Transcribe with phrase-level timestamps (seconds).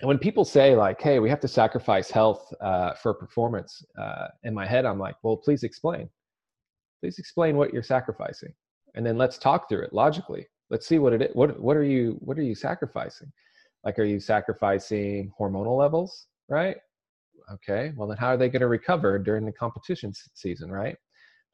[0.00, 4.28] and when people say like, "Hey, we have to sacrifice health uh, for performance," uh,
[4.42, 6.08] in my head, I'm like, "Well, please explain.
[7.00, 8.52] Please explain what you're sacrificing,
[8.94, 10.46] and then let's talk through it logically.
[10.70, 11.30] Let's see what it is.
[11.34, 13.30] What what are you what are you sacrificing?
[13.84, 16.26] Like, are you sacrificing hormonal levels?
[16.48, 16.76] Right?
[17.52, 17.92] Okay.
[17.96, 20.72] Well, then how are they going to recover during the competition season?
[20.72, 20.96] Right?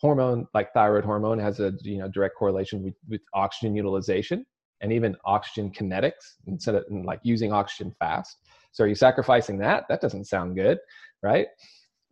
[0.01, 4.47] Hormone like thyroid hormone has a you know direct correlation with, with oxygen utilization
[4.81, 8.39] and even oxygen kinetics instead of like using oxygen fast.
[8.73, 9.85] So are you sacrificing that?
[9.89, 10.79] That doesn't sound good,
[11.23, 11.49] right?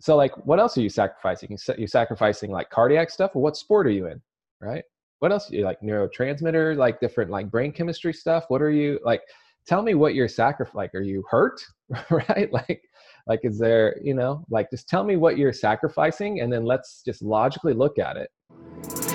[0.00, 1.56] So like, what else are you sacrificing?
[1.76, 3.34] You're sacrificing like cardiac stuff.
[3.34, 4.20] What sport are you in,
[4.60, 4.84] right?
[5.20, 5.50] What else?
[5.50, 8.44] You like neurotransmitter, like different like brain chemistry stuff.
[8.48, 9.22] What are you like?
[9.66, 10.78] Tell me what you're sacrificing.
[10.78, 11.60] Like, are you hurt,
[12.10, 12.50] right?
[12.52, 12.82] Like,
[13.26, 17.02] like is there, you know, like just tell me what you're sacrificing, and then let's
[17.04, 19.07] just logically look at it.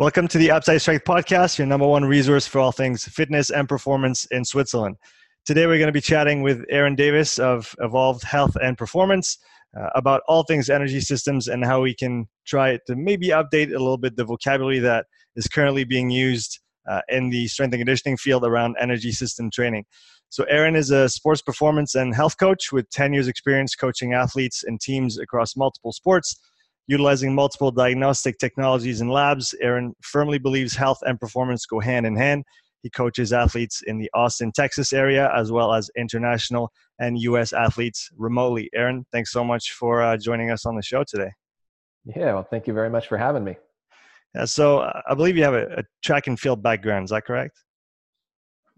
[0.00, 3.68] Welcome to the Upside Strength Podcast, your number one resource for all things fitness and
[3.68, 4.94] performance in Switzerland.
[5.44, 9.38] Today, we're going to be chatting with Aaron Davis of Evolved Health and Performance
[9.76, 13.80] uh, about all things energy systems and how we can try to maybe update a
[13.80, 18.16] little bit the vocabulary that is currently being used uh, in the strength and conditioning
[18.16, 19.84] field around energy system training.
[20.28, 24.62] So, Aaron is a sports performance and health coach with 10 years' experience coaching athletes
[24.62, 26.36] and teams across multiple sports
[26.88, 32.16] Utilizing multiple diagnostic technologies and labs, Aaron firmly believes health and performance go hand in
[32.16, 32.44] hand.
[32.82, 37.52] He coaches athletes in the Austin, Texas area, as well as international and U.S.
[37.52, 38.70] athletes remotely.
[38.74, 41.30] Aaron, thanks so much for uh, joining us on the show today.
[42.04, 43.56] Yeah, well, thank you very much for having me.
[44.34, 47.04] Yeah, so uh, I believe you have a, a track and field background.
[47.04, 47.62] Is that correct?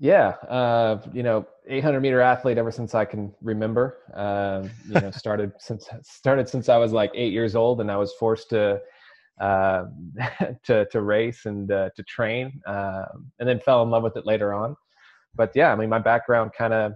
[0.02, 3.98] Yeah, uh, you know, 800 meter athlete ever since I can remember.
[4.14, 7.98] Um, you know, started since started since I was like eight years old, and I
[7.98, 8.80] was forced to
[9.42, 9.84] uh,
[10.64, 14.24] to to race and uh, to train, um, and then fell in love with it
[14.24, 14.74] later on.
[15.34, 16.92] But yeah, I mean, my background kind of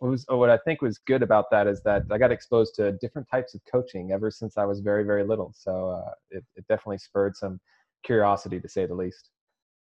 [0.00, 3.26] was what I think was good about that is that I got exposed to different
[3.28, 5.52] types of coaching ever since I was very very little.
[5.58, 7.60] So uh, it, it definitely spurred some
[8.04, 9.30] curiosity to say the least.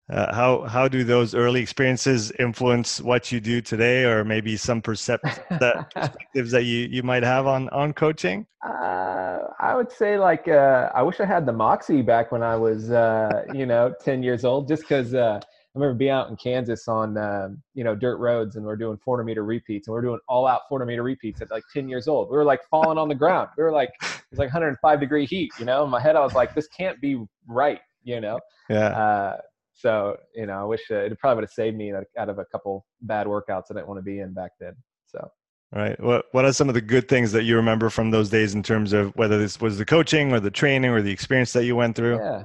[0.10, 4.82] Uh, how how do those early experiences influence what you do today, or maybe some
[4.82, 8.46] percept- that perspectives that you you might have on on coaching?
[8.66, 12.58] Uh, I would say like uh, I wish I had the moxie back when I
[12.58, 16.36] was uh, you know ten years old, just because uh, I remember being out in
[16.36, 19.94] Kansas on um, you know dirt roads, and we are doing 400 meter repeats, and
[19.94, 22.30] we are doing all out 400 meter repeats at like 10 years old.
[22.30, 23.50] We were like falling on the ground.
[23.58, 25.86] We were like it was like 105 degree heat, you know.
[25.86, 28.42] In my head, I was like, this can't be right, you know.
[28.68, 29.38] Yeah uh,
[29.74, 32.46] so you know, I wish uh, it probably would have saved me out of a
[32.46, 34.74] couple bad workouts I didn't want to be in back then.
[35.08, 35.30] So.
[35.72, 36.00] Right.
[36.00, 38.62] What What are some of the good things that you remember from those days in
[38.62, 41.76] terms of whether this was the coaching or the training or the experience that you
[41.76, 42.18] went through?
[42.18, 42.44] Yeah,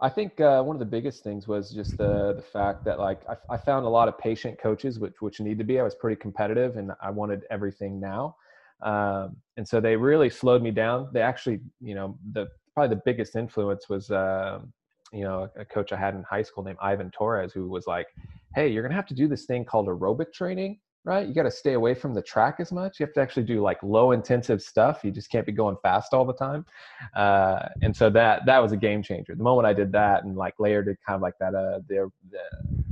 [0.00, 3.22] I think uh, one of the biggest things was just the the fact that like
[3.26, 5.80] I, I, found a lot of patient coaches, which which need to be.
[5.80, 8.36] I was pretty competitive and I wanted everything now,
[8.82, 11.08] um, and so they really slowed me down.
[11.14, 14.58] They actually, you know, the probably the biggest influence was uh,
[15.14, 18.08] you know a coach I had in high school named Ivan Torres who was like,
[18.54, 21.50] "Hey, you're gonna have to do this thing called aerobic training." Right, you got to
[21.50, 22.98] stay away from the track as much.
[22.98, 25.04] You have to actually do like low intensive stuff.
[25.04, 26.64] You just can't be going fast all the time.
[27.14, 29.34] Uh, and so that that was a game changer.
[29.34, 32.10] The moment I did that and like layered it kind of like that, uh, the,
[32.30, 32.38] the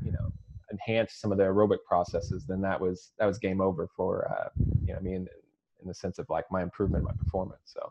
[0.05, 0.31] you know
[0.71, 4.49] enhanced some of the aerobic processes, then that was that was game over for uh,
[4.85, 5.27] you know me in,
[5.81, 7.63] in the sense of like my improvement, my performance.
[7.65, 7.91] So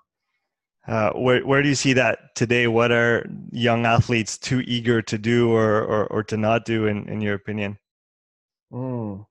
[0.87, 2.67] uh, where where do you see that today?
[2.67, 7.07] What are young athletes too eager to do or or, or to not do, in,
[7.07, 7.77] in your opinion?
[8.71, 9.25] Mm.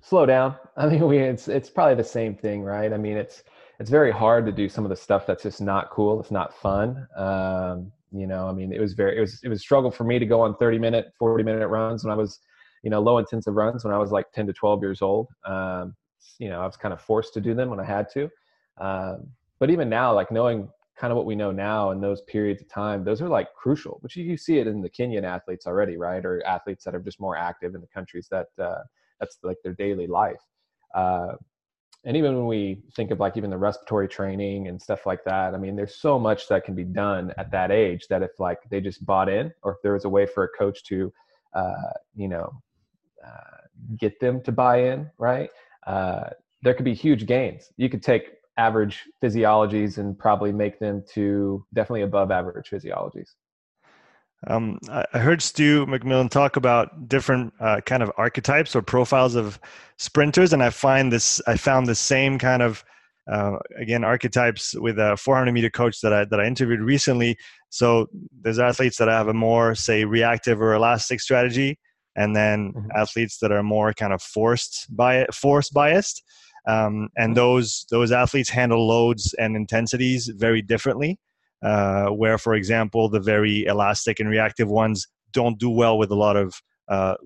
[0.00, 0.56] Slow down.
[0.76, 2.92] I mean, we it's it's probably the same thing, right?
[2.92, 3.42] I mean, it's
[3.78, 6.20] it's very hard to do some of the stuff that's just not cool.
[6.20, 7.06] It's not fun.
[7.16, 10.04] Um, you know, I mean, it was very it was it was a struggle for
[10.04, 12.40] me to go on thirty minute, forty minute runs when I was,
[12.82, 15.28] you know, low intensive runs when I was like ten to twelve years old.
[15.44, 15.94] Um,
[16.38, 18.30] you know, I was kind of forced to do them when I had to.
[18.80, 19.28] Um,
[19.60, 22.68] but even now, like knowing kind of what we know now in those periods of
[22.68, 23.98] time, those are like crucial.
[24.00, 26.24] Which you, see it in the Kenyan athletes already, right?
[26.24, 28.82] Or athletes that are just more active in the countries that uh,
[29.20, 30.40] that's like their daily life.
[30.94, 31.34] Uh,
[32.04, 35.54] and even when we think of like even the respiratory training and stuff like that,
[35.54, 38.58] I mean, there's so much that can be done at that age that if like
[38.70, 41.12] they just bought in, or if there was a way for a coach to,
[41.54, 42.50] uh, you know,
[43.24, 43.66] uh,
[43.98, 45.50] get them to buy in, right?
[45.86, 46.30] Uh,
[46.62, 47.72] there could be huge gains.
[47.76, 53.30] You could take average physiologies and probably make them to definitely above average physiologies.
[54.46, 59.58] Um, I heard Stu McMillan talk about different uh, kind of archetypes or profiles of
[59.96, 61.40] sprinters, and I find this.
[61.46, 62.84] I found the same kind of
[63.30, 67.36] uh, again archetypes with a 400 meter coach that I that I interviewed recently.
[67.70, 68.06] So
[68.40, 71.76] there's athletes that have a more say reactive or elastic strategy,
[72.14, 72.90] and then mm-hmm.
[72.94, 76.22] athletes that are more kind of forced by force biased.
[76.68, 77.34] Um, and mm-hmm.
[77.34, 81.18] those those athletes handle loads and intensities very differently.
[81.60, 86.14] Uh, where, for example, the very elastic and reactive ones don't do well with a
[86.14, 87.16] lot of uh,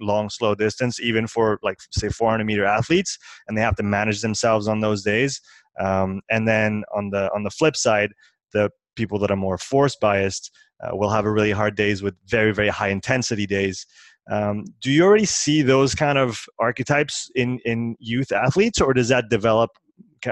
[0.00, 4.20] long slow distance even for like say 400 meter athletes and they have to manage
[4.22, 5.40] themselves on those days
[5.78, 8.12] um, and then on the on the flip side
[8.52, 10.50] the people that are more force biased
[10.82, 13.86] uh, will have a really hard days with very very high intensity days
[14.30, 19.08] um, do you already see those kind of archetypes in in youth athletes or does
[19.08, 19.70] that develop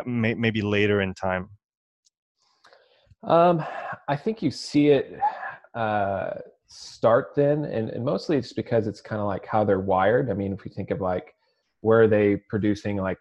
[0.06, 1.49] maybe later in time?
[3.25, 3.64] Um,
[4.08, 5.19] i think you see it
[5.75, 6.31] uh,
[6.69, 10.31] start then and, and mostly it's because it's kind of like how they're wired.
[10.31, 11.35] I mean if we think of like
[11.81, 13.20] where are they producing like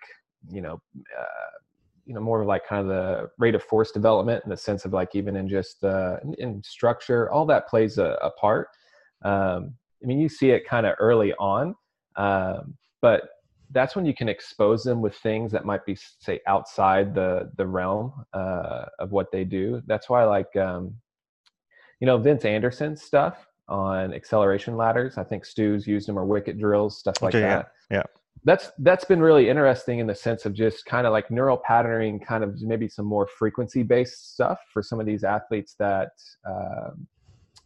[0.49, 0.79] you know
[1.17, 1.57] uh,
[2.05, 4.85] you know more of like kind of the rate of force development in the sense
[4.85, 8.69] of like even in just uh, in, in structure all that plays a, a part.
[9.23, 11.75] Um, i mean you see it kind of early on
[12.15, 13.29] um, but
[13.71, 17.65] that's when you can expose them with things that might be say outside the the
[17.65, 20.95] realm uh, of what they do that's why like um,
[21.99, 25.17] you know Vince Anderson's stuff on acceleration ladders.
[25.17, 27.71] I think Stu's used them or wicket drills, stuff like okay, that.
[27.91, 27.97] Yeah.
[27.97, 28.03] yeah.
[28.43, 32.19] That's that's been really interesting in the sense of just kind of like neural patterning,
[32.19, 36.11] kind of maybe some more frequency based stuff for some of these athletes that
[36.47, 37.07] um,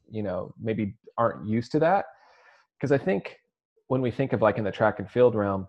[0.09, 2.05] you know maybe aren't used to that.
[2.81, 3.37] Because I think
[3.87, 5.67] when we think of like in the track and field realm,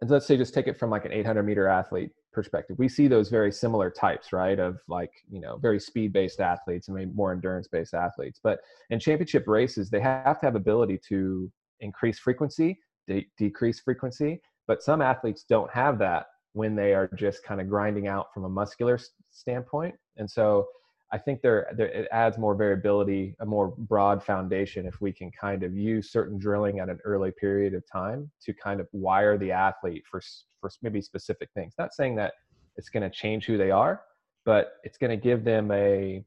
[0.00, 3.08] and let's say just take it from like an 800 meter athlete perspective we see
[3.08, 7.10] those very similar types right of like you know very speed based athletes and maybe
[7.12, 8.40] more endurance based athletes.
[8.42, 8.60] But
[8.90, 14.82] in championship races they have to have ability to increase frequency de- decrease frequency but
[14.82, 18.48] some athletes don't have that when they are just kind of grinding out from a
[18.48, 18.98] muscular
[19.30, 19.94] standpoint.
[20.16, 20.66] And so
[21.12, 25.30] I think there, there it adds more variability, a more broad foundation if we can
[25.32, 29.36] kind of use certain drilling at an early period of time to kind of wire
[29.36, 30.20] the athlete for
[30.60, 31.74] for maybe specific things.
[31.78, 32.34] Not saying that
[32.76, 34.02] it's going to change who they are,
[34.44, 36.24] but it's going to give them a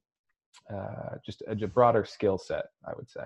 [0.74, 2.66] uh, just a, a broader skill set.
[2.86, 3.22] I would say.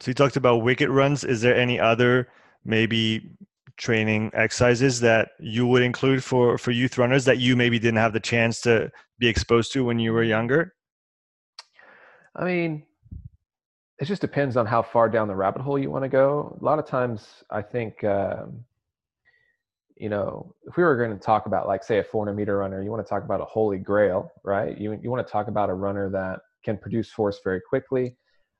[0.00, 1.24] So you talked about wicket runs.
[1.24, 2.28] Is there any other
[2.64, 3.30] maybe
[3.76, 8.12] training exercises that you would include for for youth runners that you maybe didn't have
[8.12, 10.74] the chance to be exposed to when you were younger?
[12.34, 12.84] I mean,
[13.98, 16.56] it just depends on how far down the rabbit hole you want to go.
[16.60, 18.64] A lot of times, I think, um,
[19.96, 22.82] you know, if we were going to talk about, like, say, a 400 meter runner,
[22.82, 24.76] you want to talk about a holy grail, right?
[24.76, 28.16] You you want to talk about a runner that can produce force very quickly,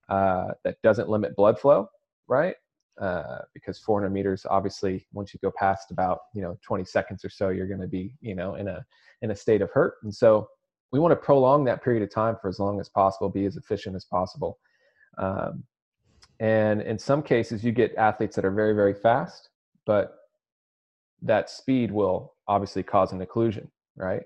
[0.09, 1.89] uh, that doesn't limit blood flow,
[2.29, 2.55] right?
[3.01, 7.29] Uh, because 400 meters, obviously, once you go past about you know 20 seconds or
[7.29, 8.85] so, you're going to be you know in a
[9.21, 10.49] in a state of hurt, and so
[10.93, 13.57] we want to prolong that period of time for as long as possible, be as
[13.57, 14.59] efficient as possible.
[15.19, 15.65] Um,
[16.41, 19.51] and in some cases, you get athletes that are very very fast,
[19.85, 20.17] but
[21.21, 24.23] that speed will obviously cause an occlusion, right?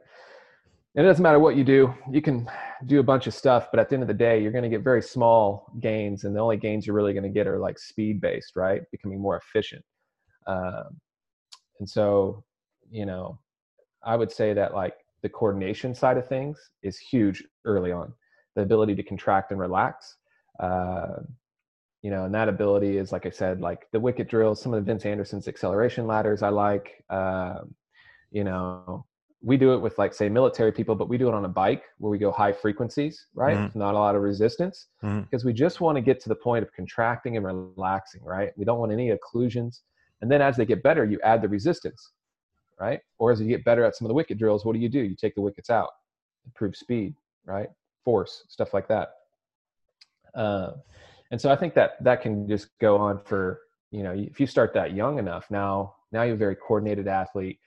[0.97, 2.49] And it doesn't matter what you do you can
[2.87, 4.71] do a bunch of stuff but at the end of the day you're going to
[4.71, 7.79] get very small gains and the only gains you're really going to get are like
[7.79, 8.83] speed based right?
[8.91, 9.85] Becoming more efficient.
[10.47, 11.01] Um,
[11.79, 12.45] and so
[12.91, 13.39] you know
[14.05, 18.13] i would say that like the coordination side of things is huge early on.
[18.57, 20.17] The ability to contract and relax
[20.59, 21.21] uh,
[22.03, 24.81] you know and that ability is like i said like the wicket drills some of
[24.81, 27.61] the vince anderson's acceleration ladders i like uh,
[28.31, 29.05] you know
[29.43, 31.85] we do it with like say military people but we do it on a bike
[31.99, 33.57] where we go high frequencies right?
[33.57, 33.79] Mm-hmm.
[33.79, 35.21] not a lot of resistance mm-hmm.
[35.21, 38.53] because we just want to get to the point of contracting and relaxing right?
[38.57, 39.81] We don't want any occlusions.
[40.21, 42.13] And then as they get better you add the resistance
[42.79, 43.01] right?
[43.19, 45.01] Or as you get better at some of the wicket drills what do you do?
[45.01, 45.91] You take the wickets out
[46.47, 47.15] improve speed
[47.47, 47.69] right?
[48.05, 49.15] Force stuff like that.
[50.35, 50.73] Uh,
[51.31, 54.47] and so i think that that can just go on for you know if you
[54.47, 57.59] start that young enough now now you're a very coordinated athlete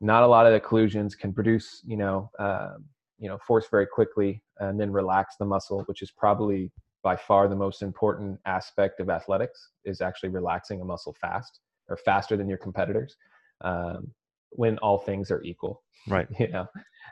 [0.00, 2.84] not a lot of occlusions can produce you know um,
[3.18, 6.70] you know force very quickly and then relax the muscle which is probably
[7.02, 11.96] by far the most important aspect of athletics is actually relaxing a muscle fast or
[11.96, 13.16] faster than your competitors
[13.62, 14.10] um,
[14.50, 16.28] when all things are equal right.
[16.38, 16.66] you know?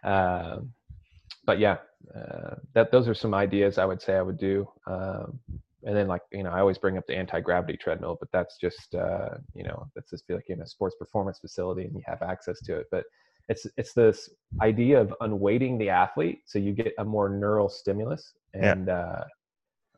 [0.04, 0.72] Um,
[1.44, 1.78] but yeah
[2.14, 5.38] uh, that those are some ideas i would say i would do um,
[5.86, 8.94] and then like you know i always bring up the anti-gravity treadmill but that's just
[8.94, 12.60] uh, you know that's just like in a sports performance facility and you have access
[12.60, 13.04] to it but
[13.48, 14.28] it's it's this
[14.60, 19.24] idea of unweighting the athlete so you get a more neural stimulus and yeah, uh,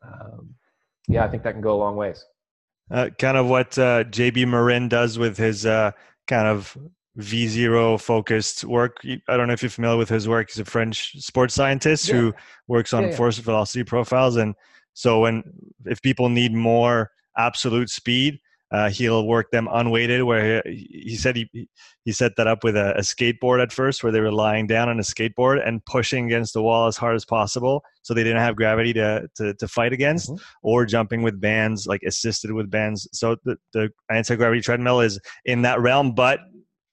[0.03, 0.49] um,
[1.07, 2.23] yeah i think that can go a long ways
[2.91, 5.91] uh, kind of what uh, JB Morin does with his uh,
[6.27, 6.75] kind of
[7.17, 8.97] V zero focused work.
[9.27, 10.49] I don't know if you're familiar with his work.
[10.49, 12.15] He's a French sports scientist yeah.
[12.15, 12.33] who
[12.67, 13.15] works on yeah, yeah.
[13.15, 14.37] force velocity profiles.
[14.37, 14.55] And
[14.99, 15.43] so when
[15.85, 18.37] if people need more absolute speed,
[18.69, 20.23] uh, he'll work them unweighted.
[20.23, 21.69] Where he, he said he
[22.03, 24.89] he set that up with a, a, skateboard at first, where they were lying down
[24.89, 28.41] on a skateboard and pushing against the wall as hard as possible, so they didn't
[28.41, 30.43] have gravity to to, to fight against, mm-hmm.
[30.63, 33.07] or jumping with bands, like assisted with bands.
[33.13, 36.41] So the the anti gravity treadmill is in that realm, but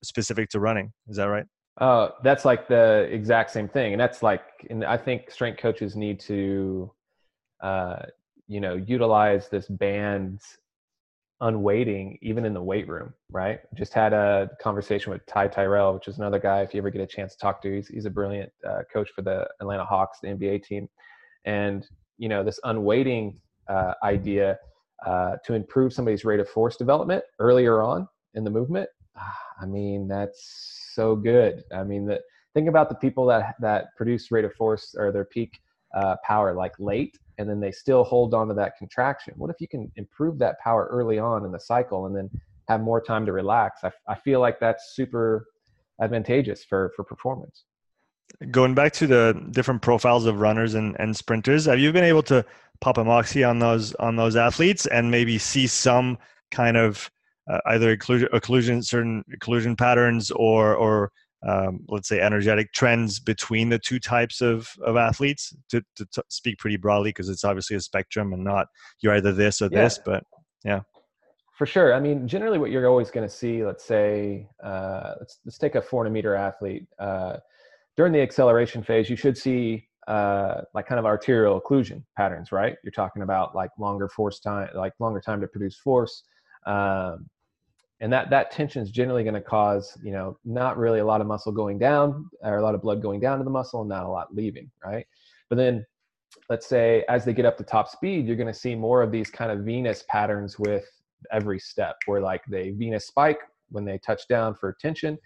[0.04, 0.92] specific to running.
[1.08, 1.46] Is that right?
[1.78, 5.96] Uh, that's like the exact same thing, and that's like, and I think strength coaches
[5.96, 6.90] need to,
[7.60, 8.02] uh,
[8.48, 10.58] you know, utilize this bands
[11.42, 13.60] unweighting even in the weight room, right?
[13.74, 16.62] Just had a conversation with Ty Tyrell, which is another guy.
[16.62, 19.10] If you ever get a chance to talk to, he's he's a brilliant uh, coach
[19.14, 20.88] for the Atlanta Hawks, the NBA team,
[21.44, 21.86] and
[22.18, 24.58] you know this unweighting uh, idea
[25.04, 28.88] uh, to improve somebody's rate of force development earlier on in the movement.
[29.60, 31.64] I mean, that's so good.
[31.74, 32.22] I mean, that
[32.54, 35.58] think about the people that that produce rate of force or their peak
[35.94, 39.34] uh, power like late and then they still hold on to that contraction.
[39.36, 42.30] What if you can improve that power early on in the cycle and then
[42.68, 43.84] have more time to relax?
[43.84, 45.46] I, I feel like that's super
[46.00, 47.64] advantageous for for performance.
[48.50, 52.24] Going back to the different profiles of runners and, and sprinters have you been able
[52.24, 52.44] to
[52.80, 56.18] pop a Moxy on those on those athletes and maybe see some
[56.50, 57.10] kind of
[57.50, 61.12] uh, either occlusion, occlusion certain occlusion patterns or or
[61.42, 66.22] um, let's say energetic trends between the two types of, of athletes to, to t-
[66.28, 68.68] speak pretty broadly because it's obviously a spectrum and not
[69.00, 69.82] you're either this or yeah.
[69.82, 70.24] this but
[70.64, 70.80] yeah.
[71.52, 71.94] For sure.
[71.94, 75.74] I mean generally what you're always going to see let's say uh, let's, let's take
[75.74, 77.36] a 400 meter athlete uh,
[77.96, 82.76] during the acceleration phase you should see uh, like kind of arterial occlusion patterns right?
[82.82, 86.24] You're talking about like longer force time like longer time to produce force
[86.66, 87.28] um,
[88.00, 91.20] and that that tension is generally going to cause you know not really a lot
[91.20, 93.88] of muscle going down or a lot of blood going down to the muscle and
[93.88, 95.06] not a lot leaving right?
[95.48, 95.84] But then
[96.50, 99.12] let's say as they get up to top speed you're going to see more of
[99.12, 100.84] these kind of venous patterns with
[101.32, 105.18] every step where like they venous spike when they touch down for tension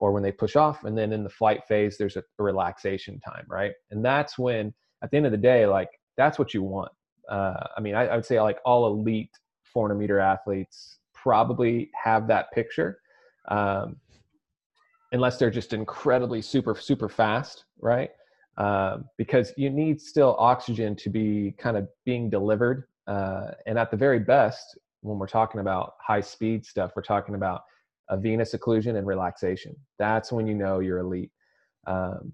[0.00, 3.18] or when they push off and then in the flight phase there's a, a relaxation
[3.20, 3.72] time right?
[3.90, 6.92] And that's when at the end of the day like that's what you want.
[7.28, 9.30] Uh, i mean I, I would say like all elite
[9.64, 12.98] 400 meter athletes probably have that picture
[13.48, 13.96] um,
[15.12, 18.10] unless they're just incredibly super super fast right?
[18.56, 23.90] Um, because you need still oxygen to be kind of being delivered uh, and at
[23.90, 27.62] the very best when we're talking about high speed stuff we're talking about
[28.10, 29.76] a venous occlusion and relaxation.
[29.98, 31.30] That's when you know you're elite.
[31.86, 32.32] Um,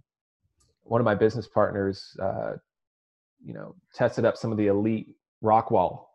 [0.85, 2.53] one of my business partners uh,
[3.45, 5.09] you know tested up some of the elite
[5.43, 6.11] rock wall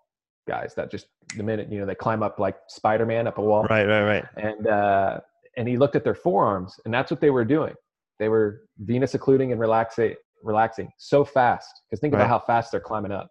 [0.48, 3.66] guys that just the minute you know they climb up like spider-man up a wall.
[3.70, 4.26] Right right right.
[4.38, 5.20] And uh
[5.58, 7.74] and he looked at their forearms and that's what they were doing.
[8.20, 12.22] They were venous occluding and relaxing relaxing so fast because think right.
[12.22, 13.30] about how fast they're climbing up.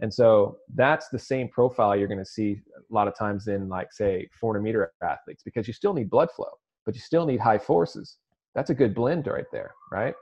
[0.00, 3.68] And so that's the same profile you're going to see a lot of times in
[3.68, 6.50] like say 400 meter athletes because you still need blood flow
[6.86, 8.16] but you still need high forces.
[8.54, 10.14] That's a good blend right there right?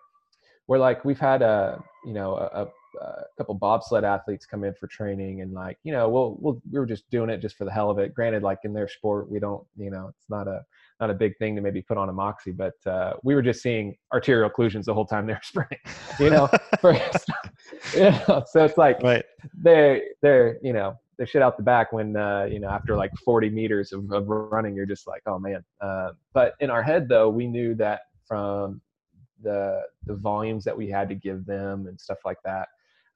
[0.67, 2.67] Where like we've had a you know a,
[3.01, 6.79] a couple bobsled athletes come in for training and like you know we'll, we'll we
[6.79, 9.31] were just doing it just for the hell of it granted like in their sport
[9.31, 10.65] we don't you know it's not a
[11.01, 13.63] not a big thing to maybe put on a Moxy but uh, we were just
[13.63, 15.79] seeing arterial occlusions the whole time they're sprinting
[16.19, 16.49] you know
[17.95, 19.25] you know, so it's like right.
[19.55, 23.11] they're they're you know they shit out the back when uh, you know after like
[23.25, 27.09] 40 meters of, of running you're just like oh man uh, but in our head
[27.09, 28.81] though we knew that from
[29.43, 32.69] the the volumes that we had to give them and stuff like that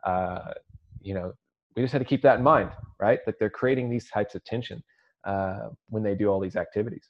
[0.05, 0.53] uh,
[1.01, 1.33] you know,
[1.77, 3.21] we just had to keep that in mind, right?
[3.27, 4.83] That they're creating these types of tension
[5.27, 7.09] uh, when they do all these activities.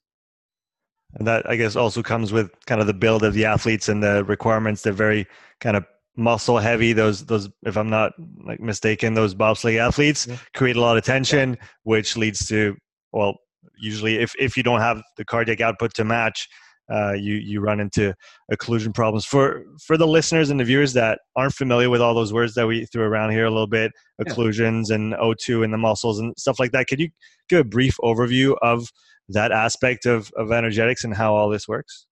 [1.15, 4.03] And that I guess also comes with kind of the build of the athletes and
[4.03, 4.83] the requirements.
[4.83, 5.27] They're very
[5.61, 5.85] kind of
[6.17, 6.93] muscle heavy.
[6.93, 8.13] Those those, if I'm not
[8.45, 10.37] like mistaken, those bobsleigh athletes yeah.
[10.55, 11.67] create a lot of tension, yeah.
[11.83, 12.77] which leads to
[13.13, 13.35] well,
[13.81, 16.49] usually if if you don't have the cardiac output to match,
[16.93, 18.15] uh, you you run into
[18.53, 19.25] occlusion problems.
[19.25, 22.67] For for the listeners and the viewers that aren't familiar with all those words that
[22.67, 24.97] we threw around here a little bit, occlusions yeah.
[24.97, 27.11] and O2 in the muscles and stuff like that, could you
[27.49, 28.91] give a brief overview of
[29.29, 32.07] that aspect of of energetics and how all this works?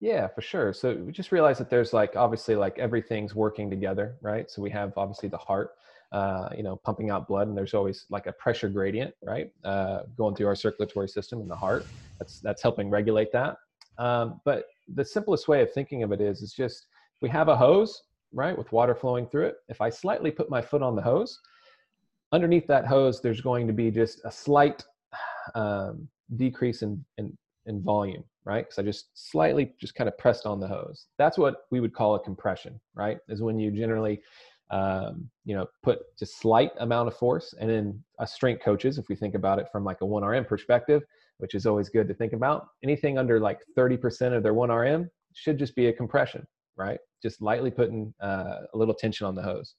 [0.00, 0.72] Yeah, for sure.
[0.72, 4.50] So we just realize that there's like obviously like everything's working together, right?
[4.50, 5.70] So we have obviously the heart,
[6.12, 10.02] uh, you know, pumping out blood, and there's always like a pressure gradient, right, uh,
[10.16, 11.86] going through our circulatory system in the heart.
[12.18, 13.56] That's that's helping regulate that.
[13.98, 16.86] Um, but the simplest way of thinking of it is, is just
[17.22, 19.56] we have a hose, right, with water flowing through it.
[19.68, 21.38] If I slightly put my foot on the hose,
[22.32, 24.84] underneath that hose, there's going to be just a slight
[25.54, 27.36] um, decrease in, in,
[27.66, 28.64] in volume, right?
[28.64, 31.06] Because I just slightly just kind of pressed on the hose.
[31.18, 33.18] That's what we would call a compression, right?
[33.28, 34.22] Is when you generally,
[34.70, 37.54] um, you know, put just slight amount of force.
[37.58, 41.02] And then us strength coaches, if we think about it from like a 1RM perspective,
[41.38, 45.58] which is always good to think about, anything under like 30% of their 1RM should
[45.58, 46.98] just be a compression, right?
[47.22, 49.74] Just lightly putting uh, a little tension on the hose.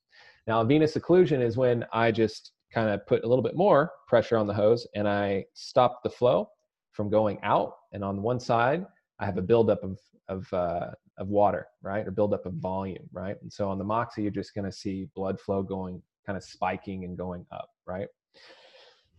[0.45, 4.37] Now, venous occlusion is when I just kind of put a little bit more pressure
[4.37, 6.49] on the hose and I stop the flow
[6.91, 7.73] from going out.
[7.91, 8.85] And on one side,
[9.19, 12.07] I have a buildup of, of, uh, of water, right?
[12.07, 13.35] Or buildup of volume, right?
[13.41, 16.43] And so on the Moxy, you're just going to see blood flow going kind of
[16.43, 18.07] spiking and going up, right?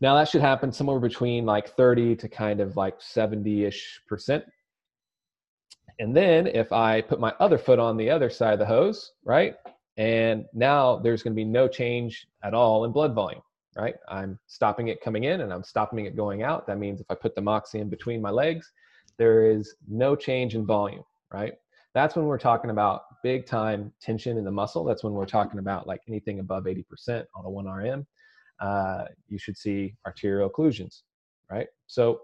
[0.01, 4.45] Now that should happen somewhere between like 30 to kind of like 70 ish percent.
[5.99, 9.13] And then if I put my other foot on the other side of the hose,
[9.25, 9.57] right?
[9.97, 13.43] And now there's going to be no change at all in blood volume,
[13.77, 13.97] right?
[14.09, 16.69] I'm stopping it coming in and I'm stopping it going out.
[16.69, 18.71] That means if I put the Moxy in between my legs,
[19.17, 21.03] there is no change in volume,
[21.33, 21.55] right?
[21.95, 24.85] That's when we're talking about big time tension in the muscle.
[24.85, 28.07] That's when we're talking about like anything above 80% on a 1RM.
[28.61, 31.03] Uh, you should see arterial occlusions,
[31.51, 31.69] right?
[31.87, 32.21] So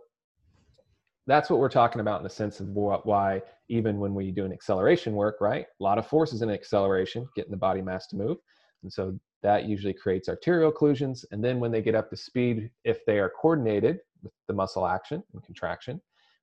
[1.27, 4.45] that's what we're talking about in the sense of what, why even when we do
[4.45, 8.17] an acceleration work right a lot of forces in acceleration getting the body mass to
[8.17, 8.37] move
[8.83, 12.71] and so that usually creates arterial occlusions and then when they get up to speed
[12.85, 16.01] if they are coordinated with the muscle action and contraction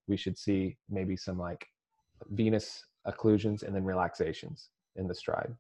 [0.08, 1.66] we should see maybe some like
[2.32, 5.54] venous occlusions and then relaxations in the stride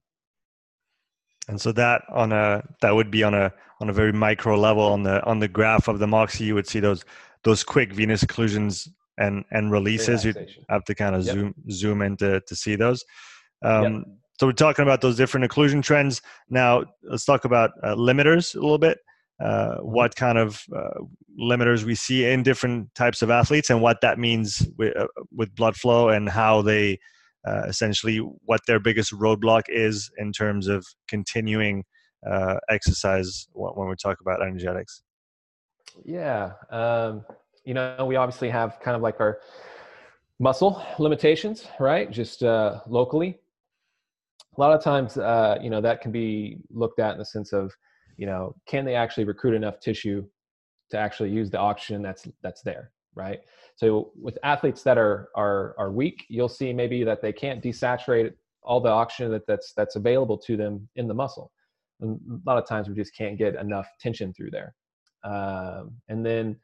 [1.47, 4.83] and so that on a that would be on a on a very micro level
[4.83, 7.03] on the on the graph of the Moxy you would see those
[7.43, 10.25] those quick venous occlusions and and releases.
[10.25, 10.33] You
[10.69, 11.33] have to kind of yep.
[11.33, 13.03] zoom zoom in to, to see those.
[13.63, 14.03] Um, yep.
[14.39, 16.21] so we're talking about those different occlusion trends.
[16.49, 18.99] Now let's talk about uh, limiters a little bit.
[19.39, 21.01] Uh, what kind of uh,
[21.39, 25.55] limiters we see in different types of athletes and what that means with, uh, with
[25.55, 26.99] blood flow and how they
[27.47, 31.83] uh, essentially what their biggest roadblock is in terms of continuing
[32.29, 35.03] uh, exercise when we talk about energetics
[36.05, 37.23] yeah um,
[37.63, 39.39] you know, we obviously have kind of like our
[40.39, 42.09] muscle limitations, right?
[42.09, 43.39] Just uh, locally.
[44.57, 47.53] A lot of times, uh, you know, that can be looked at in the sense
[47.53, 47.71] of,
[48.17, 50.25] you know, can they actually recruit enough tissue
[50.89, 53.39] to actually use the oxygen that's that's there, right?
[53.75, 58.33] So with athletes that are are are weak, you'll see maybe that they can't desaturate
[58.63, 61.51] all the oxygen that that's that's available to them in the muscle.
[61.99, 64.75] And a lot of times we just can't get enough tension through there.
[65.23, 66.57] Um, and then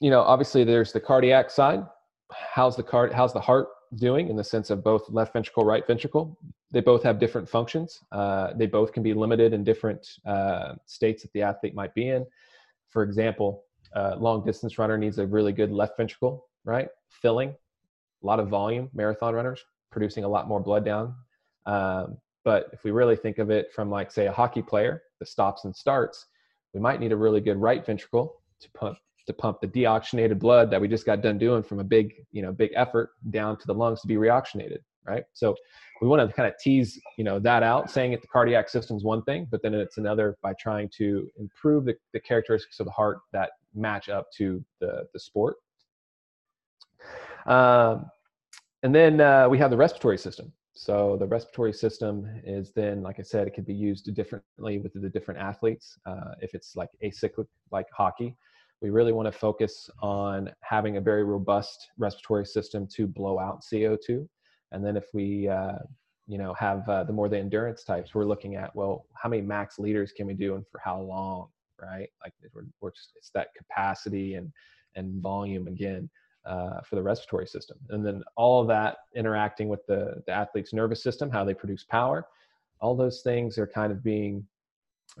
[0.00, 1.84] you know, obviously there's the cardiac side.
[2.30, 3.12] How's the card?
[3.12, 6.38] How's the heart doing in the sense of both left ventricle, right ventricle?
[6.70, 8.00] They both have different functions.
[8.12, 12.08] Uh, they both can be limited in different uh, states that the athlete might be
[12.08, 12.26] in.
[12.90, 16.88] For example, uh, long distance runner needs a really good left ventricle, right?
[17.08, 18.90] Filling, a lot of volume.
[18.94, 21.14] Marathon runners producing a lot more blood down.
[21.66, 25.26] Um, but if we really think of it from like say a hockey player, the
[25.26, 26.26] stops and starts,
[26.74, 30.70] we might need a really good right ventricle to pump to pump the deoxygenated blood
[30.70, 33.66] that we just got done doing from a big, you know, big effort down to
[33.66, 35.24] the lungs to be reoxygenated, right?
[35.32, 35.54] So
[36.00, 38.96] we want to kind of tease, you know, that out, saying that the cardiac system
[38.96, 42.86] is one thing, but then it's another by trying to improve the, the characteristics of
[42.86, 45.56] the heart that match up to the, the sport.
[47.46, 48.06] Um,
[48.82, 50.52] and then uh, we have the respiratory system.
[50.74, 54.92] So the respiratory system is then, like I said, it could be used differently with
[54.94, 55.98] the different athletes.
[56.04, 58.36] Uh, if it's like acyclic, like hockey,
[58.82, 63.62] we really want to focus on having a very robust respiratory system to blow out
[63.62, 64.28] CO2.
[64.72, 65.78] And then if we, uh,
[66.26, 69.40] you know, have uh, the more the endurance types, we're looking at, well, how many
[69.40, 71.48] max liters can we do and for how long,
[71.80, 72.08] right?
[72.22, 74.52] Like we're, we're just, it's that capacity and,
[74.94, 76.08] and volume again
[76.46, 77.76] uh, for the respiratory system.
[77.90, 81.84] And then all of that interacting with the, the athlete's nervous system, how they produce
[81.84, 82.26] power,
[82.80, 84.46] all those things are kind of being,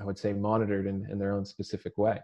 [0.00, 2.20] I would say, monitored in, in their own specific way.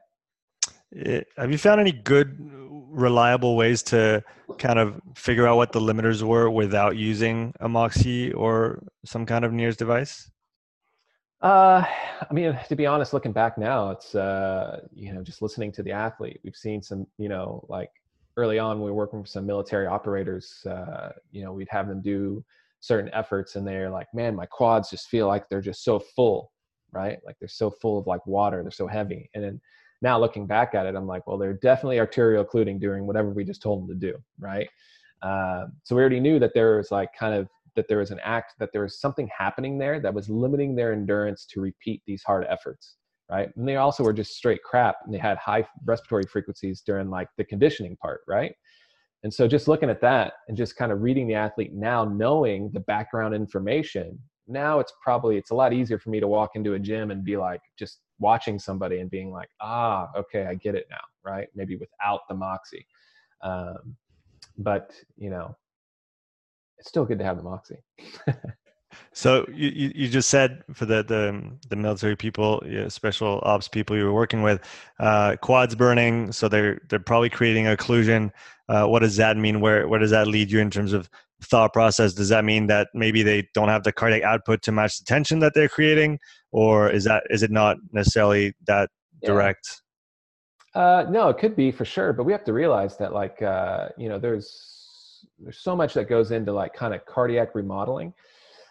[0.95, 4.23] Eh, have you found any good, reliable ways to
[4.59, 9.45] kind of figure out what the limiters were without using a Moxy or some kind
[9.45, 10.31] of NIRS device?
[11.43, 11.85] Uh,
[12.31, 15.83] I mean, to be honest, looking back now, it's uh, you know just listening to
[15.83, 16.41] the athlete.
[16.45, 17.91] We've seen some, you know, like
[18.37, 20.65] early on we were working with some military operators.
[20.65, 22.45] Uh, you know, we'd have them do
[22.81, 26.53] certain efforts, and they're like, "Man, my quads just feel like they're just so full,
[26.93, 27.19] right?
[27.27, 29.61] Like they're so full of like water, they're so heavy." And then
[30.01, 33.45] now looking back at it, I'm like, well, they're definitely arterial occluding doing whatever we
[33.45, 34.69] just told them to do, right?
[35.23, 38.21] Uh, so we already knew that there was like kind of that there was an
[38.23, 42.23] act that there was something happening there that was limiting their endurance to repeat these
[42.23, 42.97] hard efforts,
[43.31, 43.51] right?
[43.57, 47.29] And they also were just straight crap, and they had high respiratory frequencies during like
[47.37, 48.55] the conditioning part, right?
[49.25, 52.71] And so just looking at that and just kind of reading the athlete now, knowing
[52.73, 56.75] the background information, now it's probably it's a lot easier for me to walk into
[56.75, 60.75] a gym and be like just watching somebody and being like, ah, okay, I get
[60.75, 61.49] it now, right?
[61.55, 62.85] Maybe without the Moxy.
[63.43, 63.97] Um,
[64.59, 65.57] but you know,
[66.83, 67.77] it's still good to have the Moxy.
[69.13, 74.05] so you, you just said for the the, the military people, special ops people you
[74.05, 74.61] were working with,
[74.99, 76.33] uh, quads burning.
[76.33, 78.33] So they're they're probably creating occlusion.
[78.69, 79.61] Uh, what does that mean?
[79.61, 81.09] Where where does that lead you in terms of
[81.41, 82.15] thought process?
[82.15, 85.39] Does that mean that maybe they don't have the cardiac output to match the tension
[85.39, 86.19] that they're creating,
[86.51, 88.91] or is that is it not necessarily that
[89.21, 89.29] yeah.
[89.29, 89.83] direct?
[90.75, 93.91] Uh, no, it could be for sure, but we have to realize that like uh,
[93.97, 94.82] you know there's
[95.43, 98.13] there's so much that goes into like kind of cardiac remodeling,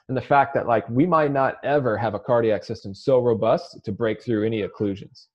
[0.07, 3.83] and the fact that like we might not ever have a cardiac system so robust
[3.83, 5.27] to break through any occlusions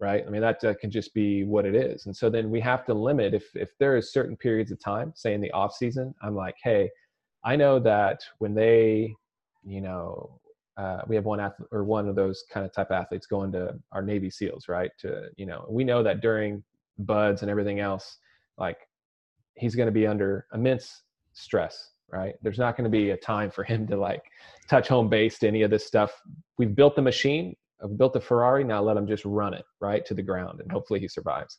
[0.00, 0.24] right?
[0.26, 2.06] I mean that uh, can just be what it is.
[2.06, 5.12] And so then we have to limit if if there is certain periods of time
[5.14, 6.90] say in the off season i'm like hey
[7.44, 9.14] i know that when they
[9.64, 10.38] you know
[10.76, 13.76] uh, we have one athlete or one of those kind of type athletes going to
[13.90, 14.92] our navy seals right?
[15.00, 16.62] To you know we know that during
[16.98, 18.18] BUD/S and everything else
[18.58, 18.87] like
[19.58, 23.50] he's going to be under immense stress right there's not going to be a time
[23.50, 24.22] for him to like
[24.68, 26.10] touch home base to any of this stuff
[26.58, 28.64] we've built the machine I've built the Ferrari.
[28.64, 31.58] Now let him just run it right to the ground, and hopefully he survives.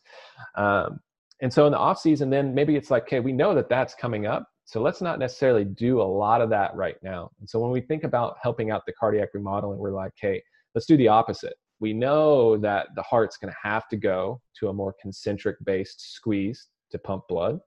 [0.56, 1.00] Um,
[1.42, 3.96] and so in the off season, then maybe it's like, okay, we know that that's
[3.96, 7.32] coming up, so let's not necessarily do a lot of that right now.
[7.40, 10.44] And so when we think about helping out the cardiac remodeling, we're like, hey,
[10.76, 11.54] let's do the opposite.
[11.80, 16.14] We know that the heart's going to have to go to a more concentric based
[16.14, 17.60] squeeze to pump blood.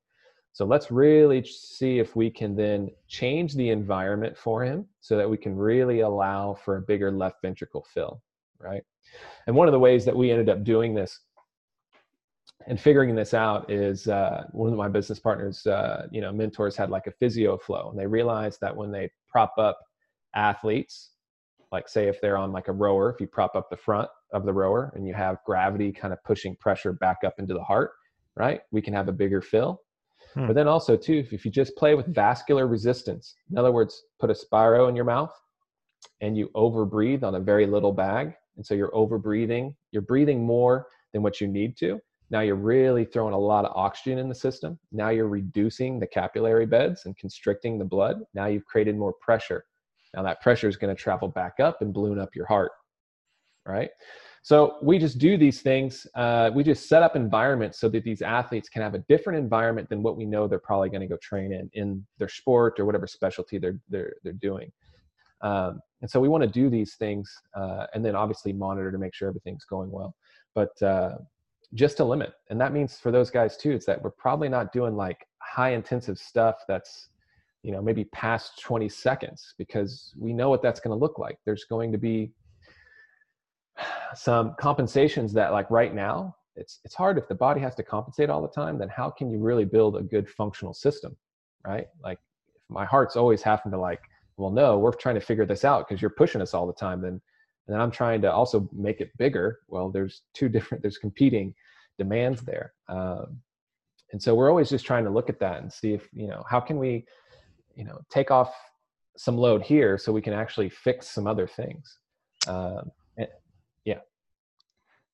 [0.53, 5.29] So let's really see if we can then change the environment for him so that
[5.29, 8.23] we can really allow for a bigger left ventricle fill
[8.62, 8.85] right?
[9.47, 11.21] And one of the ways that we ended up doing this
[12.67, 16.77] and figuring this out is uh, one of my business partners, uh, you know, mentors
[16.77, 19.81] had like a PhysioFlow, and they realized that when they prop up
[20.35, 21.11] athletes,
[21.73, 24.45] like say if they're on like a rower, if you prop up the front of
[24.45, 27.93] the rower and you have gravity kind of pushing pressure back up into the heart,
[28.37, 28.61] right?
[28.71, 29.81] We can have a bigger fill.
[30.35, 30.47] Hmm.
[30.47, 34.31] But then also too, if you just play with vascular resistance, in other words, put
[34.31, 35.33] a Spiro in your mouth
[36.21, 40.87] and you overbreathe on a very little bag, and so you're overbreathing, you're breathing more
[41.12, 42.01] than what you need to.
[42.31, 44.79] Now you're really throwing a lot of oxygen in the system.
[44.90, 48.21] Now you're reducing the capillary beds and constricting the blood.
[48.33, 49.64] Now you've created more pressure.
[50.14, 52.73] Now that pressure is going to travel back up and balloon up your heart
[53.66, 53.90] right
[54.44, 58.22] so we just do these things uh, we just set up environments so that these
[58.22, 61.16] athletes can have a different environment than what we know they're probably going to go
[61.22, 64.70] train in in their sport or whatever specialty they're they're, they're doing
[65.42, 68.98] um, and so we want to do these things uh, and then obviously monitor to
[68.98, 70.14] make sure everything's going well.
[70.55, 71.18] But uh,
[71.74, 72.33] just to limit.
[72.50, 75.70] And that means for those guys too, it's that we're probably not doing like high
[75.70, 77.09] intensive stuff that's,
[77.62, 81.38] you know, maybe past 20 seconds because we know what that's going to look like.
[81.44, 82.33] There's going to be
[84.14, 87.16] some compensations that like right now it's it's hard.
[87.18, 89.96] If the body has to compensate all the time then how can you really build
[89.96, 91.16] a good functional system
[91.66, 91.87] right?
[92.03, 92.18] Like
[92.68, 94.01] my heart's always having to like
[94.37, 97.01] well no we're trying to figure this out because you're pushing us all the time
[97.01, 97.20] then
[97.66, 99.61] and then i'm trying to also make it bigger.
[99.68, 101.55] Well there's two different there's competing
[101.98, 102.72] demands there.
[102.88, 103.40] Um,
[104.12, 106.44] and so we're always just trying to look at that and see if you know
[106.48, 107.05] how can we
[107.75, 108.55] you know take off
[109.16, 111.98] some load here so we can actually fix some other things.
[112.46, 112.90] Um,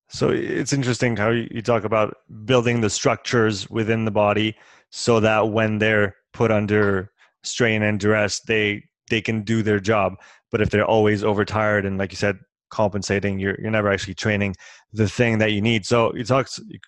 [0.09, 4.57] so it's interesting how you talk about building the structures within the body
[4.91, 7.11] so that when they're put under
[7.43, 10.15] strain and duress they they can do their job.
[10.51, 12.39] But if they're always overtired and, like you said,
[12.71, 14.55] compensating, you're you're never actually training
[14.93, 15.87] the thing that you need.
[15.87, 16.79] So you talked you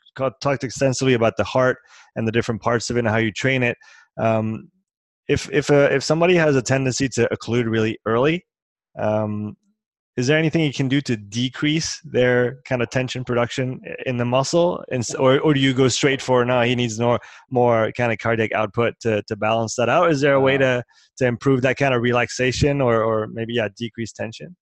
[0.41, 1.79] talked extensively about the heart
[2.17, 3.77] and the different parts of it and how you train it.
[4.19, 4.71] Um,
[5.29, 8.45] if if a, if somebody has a tendency to occlude really early,
[8.99, 9.57] um,
[10.17, 14.25] is there anything you can do to decrease their kind of tension production in the
[14.25, 14.85] muscle?
[14.91, 17.21] And or, or do you go straight for now he needs more
[17.51, 20.83] more kind of cardiac output to, to balance that out is there a way to
[21.19, 24.57] to improve that kind of relaxation or or maybe yeah decrease tension?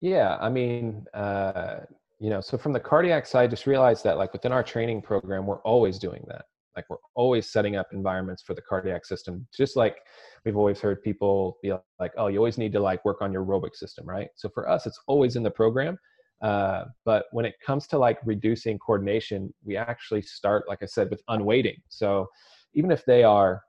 [0.00, 1.80] Yeah i mean uh
[2.18, 5.46] you know so from the cardiac side just realize that like within our training program
[5.46, 6.44] we're always doing that
[6.78, 9.96] like we're always setting up environments for the cardiac system just like
[10.44, 13.44] we've always heard people be like oh you always need to like work on your
[13.44, 14.28] aerobic system right?
[14.36, 15.98] So for us it's always in the program
[16.40, 21.10] uh, but when it comes to like reducing coordination we actually start like i said
[21.10, 21.78] with unweighting.
[21.88, 22.28] So
[22.74, 23.60] even if they are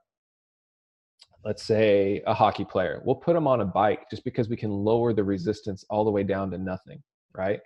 [1.43, 4.69] let's say a hockey player we'll put them on a bike just because we can
[4.69, 7.02] lower the resistance all the way down to nothing
[7.34, 7.60] right?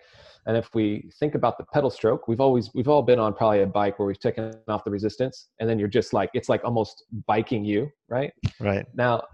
[0.46, 3.62] And if we think about the pedal stroke, we've always we've all been on probably
[3.62, 6.64] a bike where we've taken off the resistance, and then you're just like it's like
[6.64, 8.32] almost biking you, right?
[8.60, 8.86] Right.
[8.94, 9.24] Now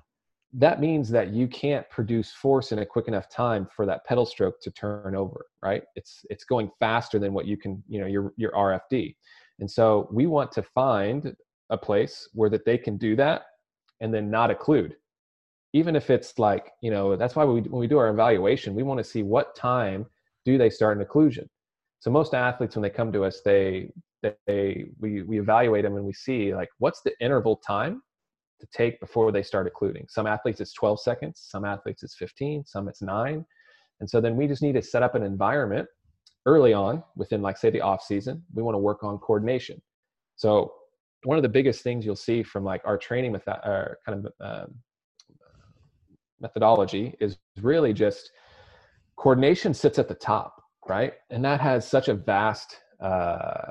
[0.53, 4.27] that means that you can't produce force in a quick enough time for that pedal
[4.27, 5.83] stroke to turn over, right?
[5.97, 9.15] It's it's going faster than what you can, you know, your your RFD.
[9.59, 11.35] And so we want to find
[11.71, 13.43] a place where that they can do that
[14.01, 14.93] and then not occlude
[15.73, 18.83] even if it's like you know that's why we, when we do our evaluation we
[18.83, 20.07] want to see what time
[20.45, 21.47] do they start an occlusion?
[22.01, 23.91] So most athletes when they come to us they
[24.23, 28.03] they we, we evaluate them and we see like what's the interval time
[28.61, 30.07] to take before they start occluding?
[30.09, 33.45] Some athletes it's 12 seconds some athletes it's 15 some it's 9
[34.01, 35.87] and so then we just need to set up an environment
[36.47, 38.43] early on within like say the off season.
[38.55, 39.81] We want to work on coordination.
[40.37, 40.73] So
[41.25, 44.33] one of the biggest things you'll see from like our training that uh, kind of
[44.41, 44.75] um,
[46.41, 48.31] methodology is really just
[49.21, 51.13] coordination sits at the top, right?
[51.29, 53.69] And that has such a vast uh,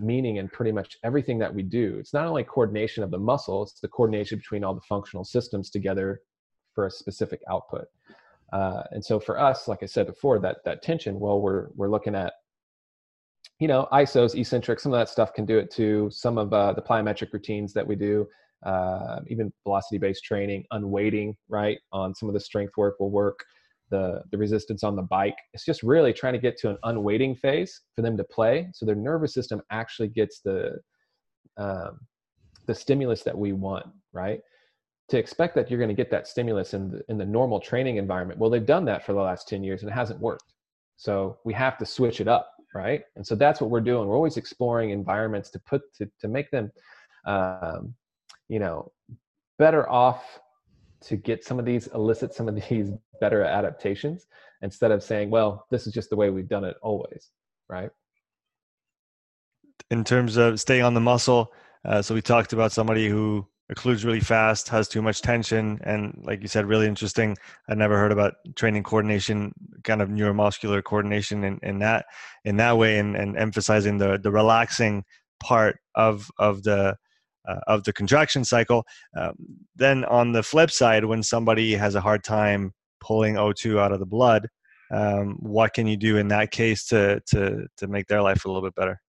[0.00, 1.96] meaning in pretty much everything that we do.
[1.98, 5.68] It's not only coordination of the muscle, it's the coordination between all the functional systems
[5.68, 6.20] together
[6.76, 7.86] for a specific output.
[8.52, 11.90] Uh, and so for us, like I said before, that that tension, well, we're we're
[11.90, 12.32] looking at
[13.58, 16.72] you know isos eccentric some of that stuff can do it too some of uh,
[16.74, 18.26] the plyometric routines that we do
[18.64, 21.78] uh, even velocity based training, unweighting, right?
[21.92, 23.38] On some of the strength work will work,
[23.90, 25.36] the, the resistance on the bike.
[25.52, 28.84] It's just really trying to get to an unweighting phase for them to play so
[28.84, 30.78] their nervous system actually gets the,
[31.56, 32.00] um,
[32.66, 34.40] the stimulus that we want, right?
[35.10, 37.96] To expect that you're going to get that stimulus in the, in the normal training
[37.96, 38.40] environment.
[38.40, 40.52] Well, they've done that for the last 10 years and it hasn't worked.
[40.96, 43.02] So we have to switch it up, right?
[43.14, 44.08] And so that's what we're doing.
[44.08, 46.72] We're always exploring environments to put to, to make them
[47.26, 47.94] um,
[48.48, 48.90] you know
[49.58, 50.40] better off
[51.02, 54.26] to get some of these elicit some of these better adaptations
[54.62, 57.30] instead of saying well this is just the way we've done it always
[57.68, 57.90] right?
[59.90, 61.52] In terms of staying on the muscle
[61.84, 66.16] uh, so we talked about somebody who occludes really fast has too much tension and
[66.24, 67.36] like you said really interesting.
[67.68, 72.06] I never heard about training coordination kind of neuromuscular coordination in, in that
[72.44, 75.04] in that way and, and emphasizing the the relaxing
[75.40, 76.96] part of of the
[77.46, 78.84] uh, of the contraction cycle.
[79.16, 79.34] Um,
[79.74, 84.00] then on the flip side, when somebody has a hard time pulling O2 out of
[84.00, 84.48] the blood,
[84.92, 88.48] um, what can you do in that case to to to make their life a
[88.48, 89.00] little bit better?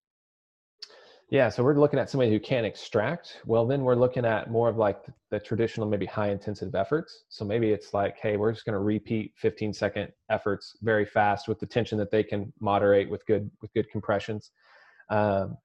[1.30, 3.42] Yeah, so we're looking at somebody who can't extract.
[3.46, 7.26] Well, then we're looking at more of like the, traditional, maybe high intensive efforts.
[7.28, 11.50] So maybe it's like, hey, we're just going to repeat 15 second efforts very fast
[11.50, 14.52] with the tension that they can moderate with good with good compressions,
[15.10, 15.58] um,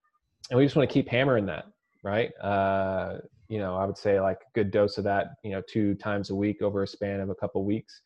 [0.50, 1.66] and we just want to keep hammering that
[2.02, 2.30] right?
[2.40, 5.94] Uh, you know, I would say like a good dose of that, you know, two
[5.94, 8.00] times a week over a span of a couple weeks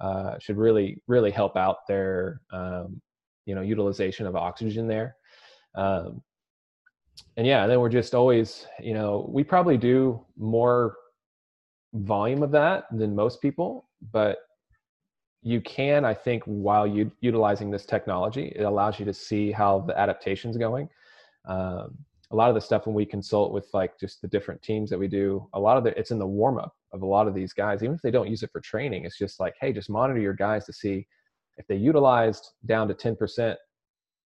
[0.00, 3.00] uh, should really, really help out their, um,
[3.46, 5.16] you know, utilization of oxygen there.
[5.74, 6.22] Um,
[7.36, 10.96] and yeah, then we're just always, you know, we probably do more
[11.94, 14.38] volume of that than most people, but
[15.42, 19.80] you can, I think, while you utilizing this technology, it allows you to see how
[19.80, 20.88] the adaptation's going.
[21.46, 21.98] Um,
[22.32, 24.98] a lot of the stuff when we consult with like just the different teams that
[24.98, 27.34] we do a lot of it it's in the warm up of a lot of
[27.34, 27.82] these guys.
[27.82, 30.34] Even if they don't use it for training it's just like hey just monitor your
[30.34, 31.06] guys to see
[31.58, 33.56] if they utilized down to 10%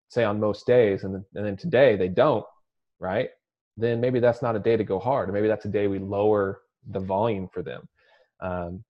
[0.08, 2.44] say on most days and then, and then today they don't
[2.98, 3.28] right?
[3.76, 5.98] Then maybe that's not a day to go hard or maybe that's a day we
[5.98, 7.88] lower the volume for them.
[8.40, 8.84] Um,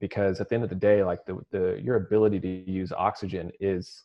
[0.00, 3.50] because at the end of the day like the, the your ability to use oxygen
[3.60, 4.02] is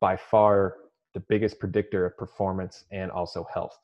[0.00, 0.76] by far
[1.16, 3.78] the biggest predictor of performance and also health.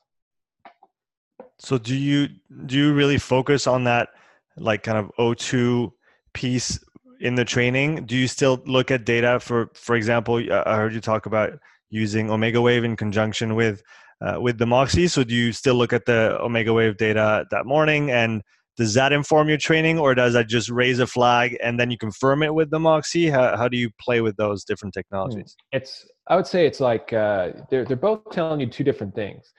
[1.57, 2.29] So do you
[2.67, 4.09] do you really focus on that
[4.55, 5.91] like kind of O2
[6.33, 6.79] piece
[7.21, 8.05] in the training?
[8.05, 10.35] Do you still look at data for for example,
[10.69, 11.57] I heard you talk about
[11.89, 13.81] using Omegawave in conjunction with
[14.21, 15.07] uh, with the Moxy.
[15.07, 18.43] So do you still look at the Omegawave data that morning and
[18.77, 21.97] does that inform your training or does that just raise a flag and then you
[21.97, 25.55] confirm it with the moxy how, how do you play with those different technologies?
[25.71, 25.77] Hmm.
[25.77, 29.53] it's i would say it's like uh, they're, they're both telling you two different things.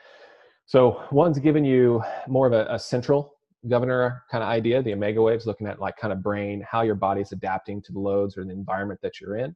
[0.67, 3.35] So one's giving you more of a, a central
[3.69, 7.33] governor kind of idea the Omegawave's looking at like kind of brain how your body's
[7.33, 9.55] adapting to the loads or the environment that you're in.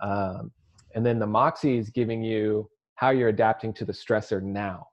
[0.00, 0.50] Um,
[0.94, 4.88] and then the moxy is giving you how you're adapting to the stressor now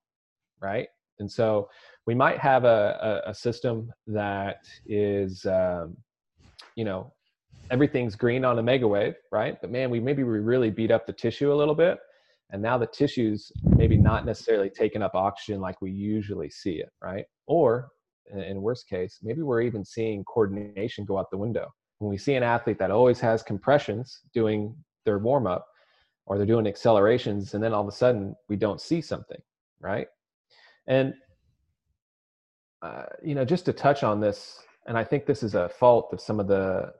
[0.61, 0.87] right?
[1.19, 1.69] And so
[2.07, 5.97] we might have a, a, a system that is, um,
[6.75, 7.11] you know,
[7.71, 9.59] everything's green on Omegawave, right?
[9.59, 11.97] But man, we maybe we really beat up the tissue a little bit.
[12.51, 16.89] And now the tissue's maybe not necessarily taking up oxygen like we usually see it,
[17.01, 17.25] right?
[17.47, 17.89] Or
[18.31, 21.67] in worst case, maybe we're even seeing coordination go out the window.
[21.99, 25.65] when we see an athlete that always has compressions doing their warm up
[26.25, 29.37] or they're doing accelerations and then all of a sudden we don't see something
[29.79, 30.07] right
[30.87, 31.13] and
[33.23, 36.19] you know just to touch on this and i think this is a fault of
[36.19, 36.91] some of the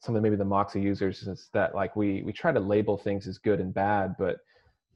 [0.00, 3.26] some of maybe the moxy users is that like we we try to label things
[3.26, 4.36] as good and bad but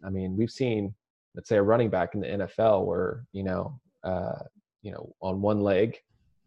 [0.04, 0.94] i mean we've seen
[1.34, 4.38] let's say a running back in the nfl where you know uh,
[4.82, 5.96] you know on one leg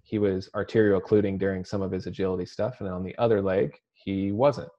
[0.03, 3.77] he was arterial occluding during some of his agility stuff and on the other leg
[3.93, 4.69] he wasn't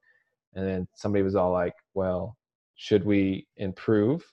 [0.54, 2.36] and then somebody was all like, well,
[2.76, 4.24] should we improve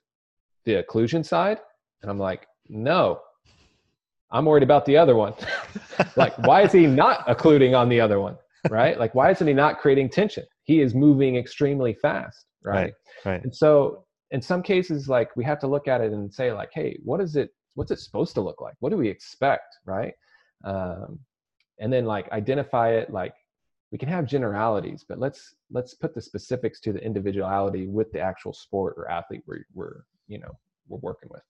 [0.65, 1.59] the occlusion side?
[2.01, 3.21] And I'm like, no,
[4.31, 5.33] I'm worried about the other one.
[6.15, 8.37] like, why is he not occluding on the other one?
[8.69, 8.99] Right?
[8.99, 10.43] Like, why isn't he not creating tension?
[10.63, 12.45] He is moving extremely fast.
[12.63, 12.75] Right.
[12.75, 12.93] Right.
[13.25, 13.43] right.
[13.43, 16.69] And so, in some cases, like, we have to look at it and say, like,
[16.73, 17.49] hey, what is it?
[17.75, 18.75] What's it supposed to look like?
[18.79, 19.77] What do we expect?
[19.85, 20.13] Right.
[20.63, 21.19] Um,
[21.79, 23.33] and then, like, identify it, like,
[23.91, 28.19] we can have generalities but let's let's put the specifics to the individuality with the
[28.19, 30.51] actual sport or athlete we're, we're you know
[30.87, 31.41] we're working with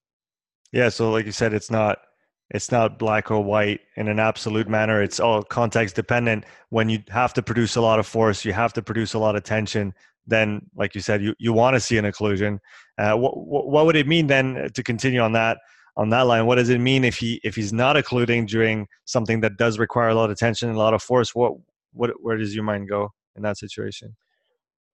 [0.72, 2.00] yeah so like you said it's not
[2.52, 5.04] it's not black or white in an absolute manner.
[5.04, 6.46] It's all context dependent.
[6.70, 9.36] When you have to produce a lot of force you have to produce a lot
[9.36, 9.94] of tension
[10.30, 12.60] then like you said you, you want to see an occlusion.
[12.98, 15.58] Uh, what, what would it mean then to continue on that
[15.98, 16.46] on that line?
[16.46, 20.10] What does it mean if he if he's not occluding during something that does require
[20.10, 21.36] a lot of tension and a lot of force?
[21.36, 21.54] What
[21.94, 24.16] what where does your mind go in that situation?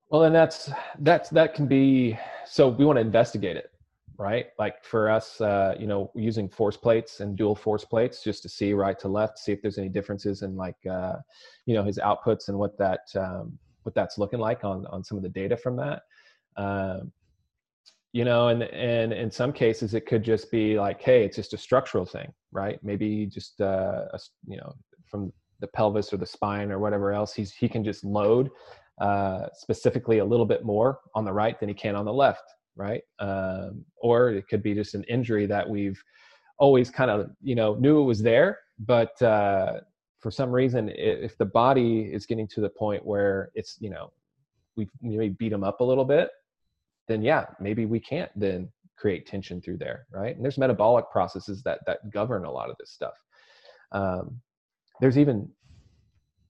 [0.09, 3.71] Well and that's that's that can be so we want to investigate it
[4.17, 4.47] right?
[4.57, 8.49] Like for us uh, you know using force plates and dual force plates just to
[8.49, 11.17] see right to left see if there's any differences in like uh,
[11.65, 15.17] you know his outputs and what that um, what that's looking like on on some
[15.17, 16.03] of the data from that.
[16.57, 17.11] Um,
[18.13, 21.53] you know and and in some cases it could just be like hey it's just
[21.53, 22.79] a structural thing right?
[22.81, 24.73] Maybe just uh, a, you know
[25.05, 28.49] from the pelvis or the spine or whatever else, he's he can just load
[28.99, 32.54] uh, specifically a little bit more on the right than he can on the left,
[32.75, 33.01] right?
[33.19, 36.01] Um, or it could be just an injury that we've
[36.57, 39.79] always kind of you know knew it was there, but uh,
[40.19, 44.11] for some reason, if the body is getting to the point where it's you know
[44.75, 46.29] we maybe beat them up a little bit,
[47.07, 50.35] then yeah, maybe we can't then create tension through there, right?
[50.35, 53.13] And there's metabolic processes that that govern a lot of this stuff.
[53.91, 54.41] Um,
[54.99, 55.49] there's even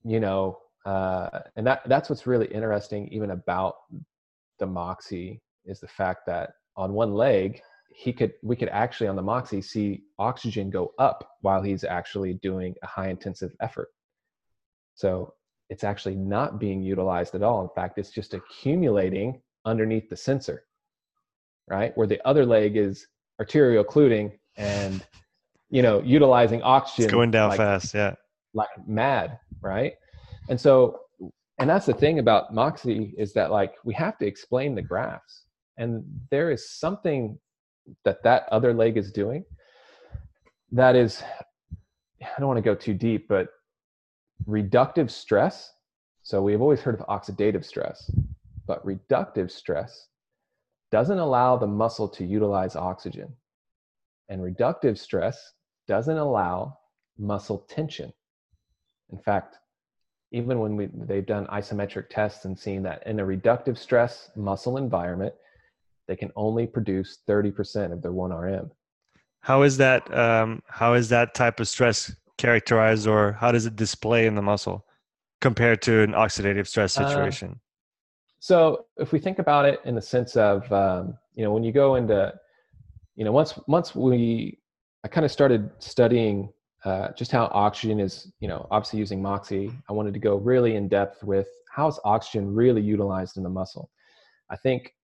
[0.04, 3.74] you know uh, and that that's what's really interesting even about
[4.60, 9.16] the moxy is the fact that on one leg he could we could actually on
[9.16, 13.88] the moxy see oxygen go up while he's actually doing a high intensive effort.
[14.94, 15.34] So
[15.68, 17.62] it's actually not being utilized at all.
[17.62, 20.64] In fact it's just accumulating underneath the sensor
[21.68, 21.96] right?
[21.96, 23.06] Where the other leg is
[23.40, 25.04] arterial occluding and
[25.68, 28.14] you know utilizing oxygen it's going down like, fast yeah.
[28.54, 29.94] like mad, right?
[30.48, 31.00] And so,
[31.58, 35.45] and that's the thing about Moxy is that like we have to explain the graphs,
[35.76, 37.38] and there is something
[38.04, 39.44] that that other leg is doing
[40.72, 41.22] that is,
[42.20, 43.48] I don't want to go too deep, but
[44.48, 45.72] reductive stress.
[46.22, 48.10] So we've always heard of oxidative stress,
[48.66, 50.08] but reductive stress
[50.90, 53.32] doesn't allow the muscle to utilize oxygen.
[54.28, 55.52] And reductive stress
[55.86, 56.78] doesn't allow
[57.18, 58.12] muscle tension.
[59.10, 59.56] In fact,
[60.32, 64.76] even when we, they've done isometric tests and seen that in a reductive stress muscle
[64.76, 65.32] environment,
[66.06, 68.70] they can only produce 30% of their 1RM.
[69.40, 70.12] How is that?
[70.16, 74.42] Um, how is that type of stress characterized, or how does it display in the
[74.42, 74.84] muscle
[75.40, 77.50] compared to an oxidative stress uh, situation?
[77.52, 77.58] Uh,
[78.40, 81.72] so, if we think about it in the sense of, um, you know, when you
[81.72, 82.34] go into,
[83.14, 84.58] you know, once once we,
[85.04, 86.52] I kind of started studying
[86.84, 90.74] uh, just how oxygen is, you know, obviously using Moxy, I wanted to go really
[90.74, 93.90] in depth with how is oxygen really utilized in the muscle.
[94.50, 94.95] I think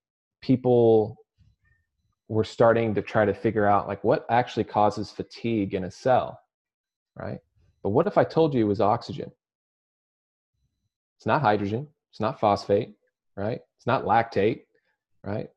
[0.43, 1.17] people
[2.29, 6.39] were starting to try to figure out like what actually causes fatigue in a cell,
[7.17, 7.39] right?
[7.83, 9.31] But what if I told you it was oxygen?
[11.17, 12.95] It's not hydrogen, it's not phosphate,
[13.37, 13.61] right?
[13.77, 14.63] It's not lactate,
[15.25, 15.49] right?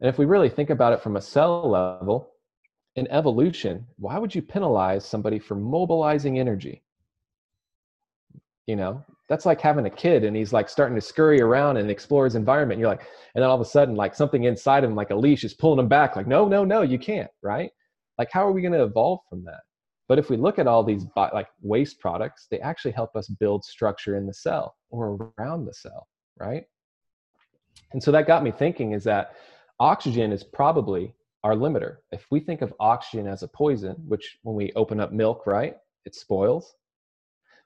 [0.00, 2.30] And if we really think about it from a cell level,
[2.96, 6.83] in evolution, why would you penalize somebody for mobilizing energy?
[8.66, 11.90] You know, that's like having a kid and he's like starting to scurry around and
[11.90, 12.76] explore his environment.
[12.76, 15.10] And you're like, and then all of a sudden, like something inside of him, like
[15.10, 16.16] a leash, is pulling him back.
[16.16, 17.70] Like, no, no, no, you can't, right?
[18.18, 19.60] Like, how are we going to evolve from that?
[20.08, 23.64] But if we look at all these like waste products, they actually help us build
[23.64, 26.08] structure in the cell or around the cell,
[26.38, 26.64] right?
[27.92, 29.32] And so that got me thinking is that
[29.80, 31.96] oxygen is probably our limiter.
[32.12, 35.76] If we think of oxygen as a poison, which when we open up milk, right,
[36.04, 36.74] it spoils.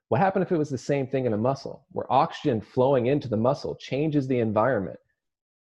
[0.09, 3.29] What happened if it was the same thing in a muscle, where oxygen flowing into
[3.29, 4.99] the muscle changes the environment?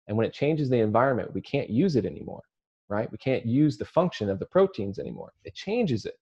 [0.07, 2.43] And when it changes the environment, we can't use it anymore,
[2.87, 3.11] right?
[3.11, 5.33] We can't use the function of the proteins anymore.
[5.43, 6.17] It changes it.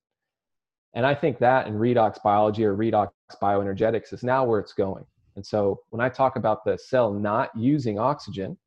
[0.95, 3.11] And I think that in redox biology or redox
[3.41, 5.05] bioenergetics is now where it's going.
[5.35, 8.57] And so when I talk about the cell not using oxygen,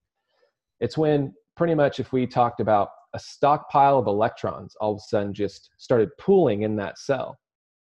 [0.79, 5.01] it's when pretty much if we talked about a stockpile of electrons all of a
[5.01, 7.39] sudden just started pooling in that cell.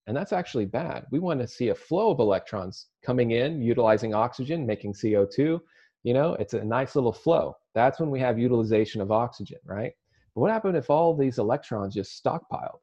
[0.06, 1.06] And that's actually bad.
[1.10, 5.60] We want to see a flow of electrons coming in, utilizing oxygen, making CO2.
[6.02, 7.56] You know, it's a nice little flow.
[7.74, 9.92] That's when we have utilization of oxygen, right?
[10.34, 12.80] But what happened if all these electrons just stockpiled?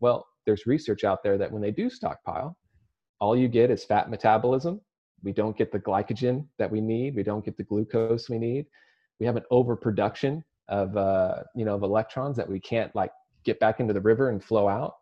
[0.00, 2.56] Well, there's research out there that when they do stockpile,
[3.20, 4.80] all you get is fat metabolism.
[5.22, 7.16] We don't get the glycogen that we need.
[7.16, 8.66] We don't get the glucose we need.
[9.18, 13.12] We have an overproduction of uh, you know of electrons that we can't like
[13.44, 14.96] get back into the river and flow out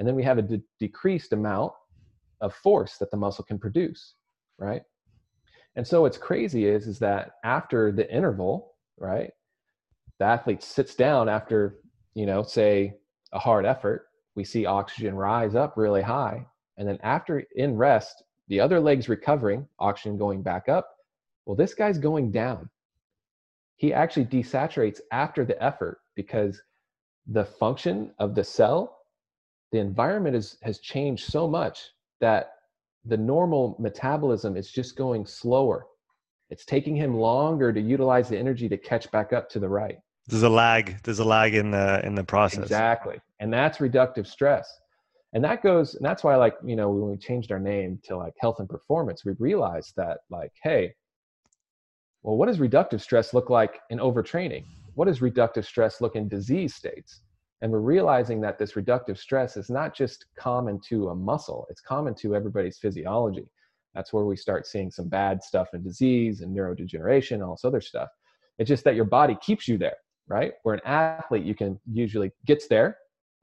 [0.00, 1.72] and then we have a de- decreased amount
[2.40, 4.14] of force that the muscle can produce
[4.60, 4.82] right?
[5.74, 9.30] And so what's crazy is is that after the interval right
[10.18, 11.78] the athlete sits down after
[12.14, 12.94] you know say
[13.32, 16.46] a hard effort we see oxygen rise up really high.
[16.76, 20.90] And then after in rest the other leg's recovering oxygen going back up.
[21.46, 22.68] Well this guy's going down.
[23.76, 26.60] He actually desaturates after the effort because
[27.26, 28.98] the function of the cell
[29.72, 31.90] the environment is, has changed so much
[32.20, 32.52] that
[33.04, 35.86] the normal metabolism is just going slower.
[36.50, 39.98] It's taking him longer to utilize the energy to catch back up to the right.
[40.26, 41.02] There's a lag.
[41.02, 42.64] There's a lag in the in the process.
[42.64, 43.20] Exactly.
[43.38, 44.70] And that's reductive stress.
[45.32, 48.16] And that goes and that's why like you know when we changed our name to
[48.16, 50.92] like health and performance we realized that like hey
[52.22, 54.64] well, what does reductive stress look like in overtraining?
[54.94, 57.22] What does reductive stress look in disease states?
[57.62, 61.82] And we're realizing that this reductive stress is not just common to a muscle, it's
[61.82, 63.50] common to everybody's physiology.
[63.94, 67.64] That's where we start seeing some bad stuff and disease and neurodegeneration and all this
[67.64, 68.08] other stuff.
[68.58, 69.96] It's just that your body keeps you there,
[70.28, 70.52] right?
[70.62, 72.96] Where an athlete, you can usually gets there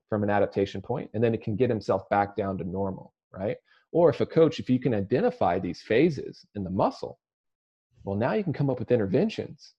[0.10, 3.58] from an adaptation point, and then it can get himself back down to normal, right?
[3.92, 7.20] Or if a coach, if you can identify these phases in the muscle,
[8.04, 9.74] well, now you can come up with interventions,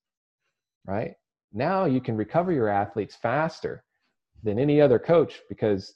[0.85, 1.15] right?
[1.51, 3.83] Now you can recover your athletes faster
[4.43, 5.93] than any other coach because,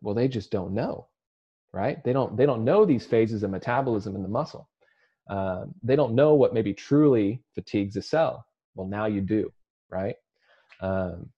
[0.00, 1.08] well, they just don't know,
[1.72, 2.02] right?
[2.04, 4.68] They don't they don't know these phases of metabolism in the muscle.
[5.28, 8.44] Uh, they don't know what maybe truly fatigues a cell.
[8.74, 9.52] Well, now you do,
[9.90, 10.16] right?
[10.80, 11.30] Um,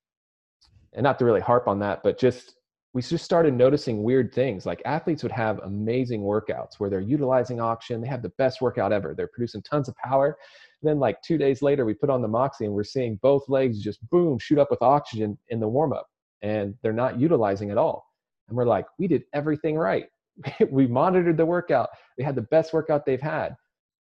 [0.93, 2.57] and not to really harp on that, but just
[2.97, 7.61] we just started noticing weird things like athletes would have amazing workouts where they're utilizing
[7.61, 10.39] oxygen they have the best workout ever they're producing tons of power
[10.81, 13.47] and then like two days later we put on the moxy and we're seeing both
[13.51, 16.07] legs just boom shoot up with oxygen in the warm up
[16.47, 18.07] and they're not utilizing at all.
[18.49, 20.07] And we're like we did everything right.
[20.71, 21.89] We monitored the workout.
[22.17, 23.57] They had the best workout they've had.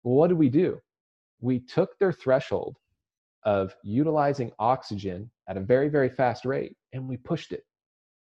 [0.04, 0.80] Well, what did we do?
[1.40, 2.78] We took their threshold
[3.44, 7.64] of utilizing oxygen at a very very fast rate and we pushed it.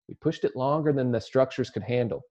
[0.09, 2.23] We pushed it longer than the structures could handle.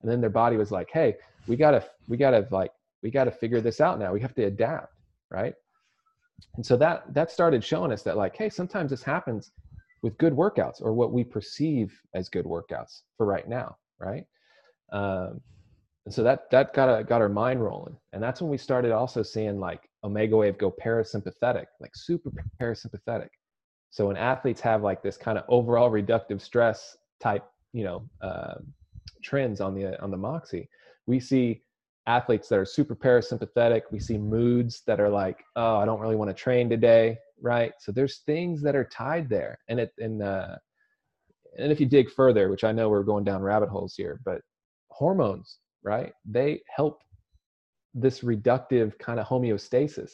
[0.00, 1.16] And then their body was like hey
[1.46, 2.72] we gotta we gotta like
[3.02, 4.14] we gotta figure this out now.
[4.14, 4.94] We have to adapt
[5.30, 5.54] right?
[6.56, 9.50] And so that that started showing us that like hey sometimes this happens
[10.04, 14.24] with good workouts or what we perceive as good workouts for right now right?
[14.92, 15.40] Um,
[16.06, 17.96] and so that that got a, got our mind rolling.
[18.12, 22.30] And that's when we started also seeing like Omegawave go parasympathetic like super
[22.60, 23.28] parasympathetic.
[23.90, 28.54] So when athletes have like this kind of overall reductive stress type you know uh,
[29.22, 30.68] trends on the on the moxy
[31.06, 31.62] we see
[32.06, 33.82] athletes that are super parasympathetic.
[33.90, 37.72] We see moods that are like oh i don't really want to train today right
[37.78, 40.56] so there's things that are tied there and it and uh
[41.58, 44.40] and if you dig further which i know we're going down rabbit holes here but
[44.90, 47.02] hormones right they help
[47.94, 50.10] this reductive kind of homeostasis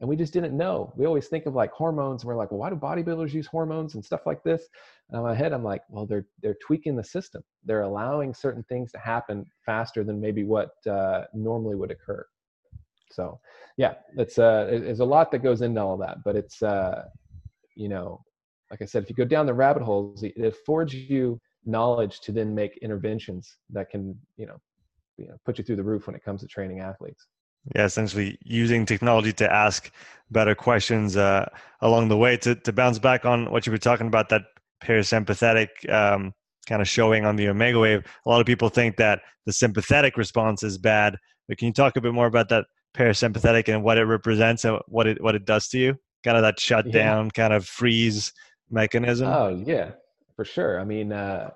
[0.00, 0.92] and we just didn't know.
[0.96, 3.94] We always think of like hormones, and we're like, well, why do bodybuilders use hormones
[3.94, 4.68] and stuff like this?
[5.08, 7.42] And in my head, I'm like, well, they're they're tweaking the system.
[7.64, 12.26] They're allowing certain things to happen faster than maybe what uh, normally would occur.
[13.16, 13.40] So,
[13.76, 17.04] yeah, it's uh, there's a lot that goes into all of that, but it's uh,
[17.74, 18.22] you know,
[18.70, 22.32] like I said, if you go down the rabbit holes, it affords you knowledge to
[22.32, 24.58] then make interventions that can, you know,
[25.16, 27.26] you know, put you through the roof when it comes to training athletes
[27.74, 29.90] yeah essentially using technology to ask
[30.30, 31.48] better questions uh,
[31.80, 34.42] along the way to, to bounce back on what you were talking about that
[34.84, 36.32] parasympathetic um,
[36.68, 38.04] kind of showing on the Omegawave.
[38.24, 41.16] a lot of people think that the sympathetic response is bad
[41.48, 42.66] but can you talk a bit more about that
[42.96, 45.98] parasympathetic and what it represents and what it what it does to you?
[46.24, 47.30] Kind of that shutdown yeah.
[47.30, 48.32] kind of freeze
[48.70, 49.28] mechanism?
[49.28, 49.90] Oh yeah
[50.34, 50.80] for sure.
[50.80, 51.50] I mean uh,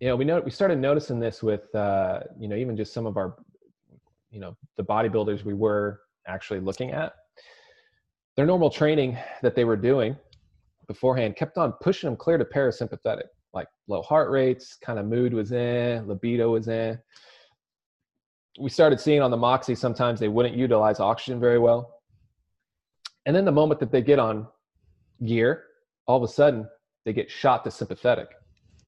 [0.00, 3.06] you know we know we started noticing this with uh, you know even just some
[3.06, 3.36] of our
[4.30, 7.14] you know the bodybuilders we were actually looking at.
[8.36, 10.16] Their normal training that they were doing
[10.86, 15.32] beforehand kept on pushing them clear to parasympathetic like low heart rates kind of mood
[15.32, 16.98] was in libido was in
[18.58, 22.00] we started seeing on the moxy sometimes they wouldn't utilize oxygen very well.
[23.26, 24.46] And then the moment that they get on
[25.24, 25.64] gear
[26.06, 26.68] all of a sudden
[27.04, 28.28] they get shot to sympathetic.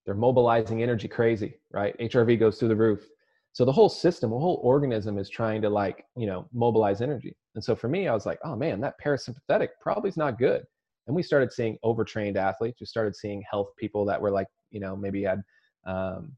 [0.04, 1.96] They're mobilizing energy crazy right?
[1.98, 3.06] Hrv goes through the roof.
[3.52, 7.36] So the whole system the whole organism is trying to like you know mobilize energy.
[7.54, 10.64] And so for me i was like oh man that parasympathetic probably is not good.
[11.06, 12.80] And we started seeing overtrained athletes.
[12.80, 15.42] We started seeing health people that were like you know maybe had
[15.86, 16.32] um,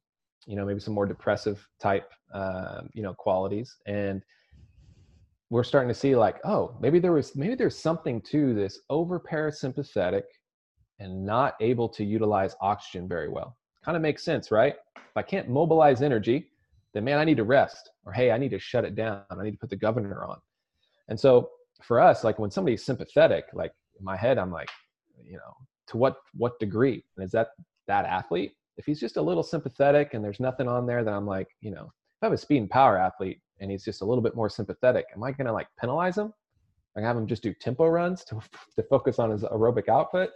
[0.46, 3.76] you know maybe some more depressive type uh, you know qualities.
[3.86, 4.22] And
[5.50, 9.18] we're starting to see like oh maybe there was maybe there's something to this over
[9.20, 10.22] parasympathetic
[10.98, 13.56] and not able to utilize oxygen very well.
[13.84, 14.76] Kind of makes sense right?
[14.96, 16.50] If i can't mobilize energy
[16.92, 17.90] then man i need to rest.
[18.04, 19.22] Or hey i need to shut it down.
[19.30, 20.38] I need to put the governor on.
[21.08, 21.50] And so
[21.82, 24.68] for us like when somebody's sympathetic like in my head i'm like
[25.24, 25.56] you know
[25.90, 27.04] to what what degree?
[27.16, 27.48] And is that
[27.86, 31.26] that athlete if he's just a little sympathetic and there's nothing on there that i'm
[31.26, 34.04] like you know if i have a speed and power athlete and he's just a
[34.04, 36.32] little bit more sympathetic am i going to like penalize him?
[36.96, 38.40] Like have him just do tempo runs to,
[38.76, 40.30] to focus on his aerobic output?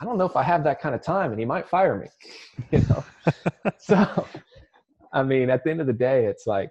[0.00, 2.06] I don't know if i have that kind of time and he might fire me
[2.72, 3.04] you know?
[3.78, 4.26] So
[5.12, 6.70] i mean at the end of the day it's like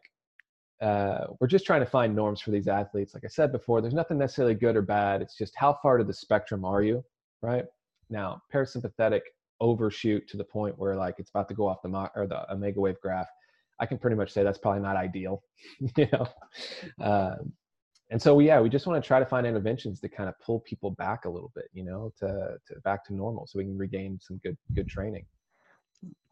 [0.81, 3.13] uh, we're just trying to find norms for these athletes.
[3.13, 5.21] Like i said before there's nothing necessarily good or bad.
[5.21, 7.03] It's just how far to the spectrum are you
[7.41, 7.65] right?
[8.09, 9.21] Now parasympathetic
[9.59, 12.45] overshoot to the point where like it's about to go off the mo- or the
[12.51, 13.27] Omegawave graph
[13.79, 15.43] i can pretty much say that's probably not ideal
[15.97, 16.27] you know?
[17.01, 17.53] Um,
[18.11, 20.59] and so yeah we just want to try to find interventions to kind of pull
[20.61, 23.77] people back a little bit you know to, to back to normal so we can
[23.77, 25.25] regain some good good training.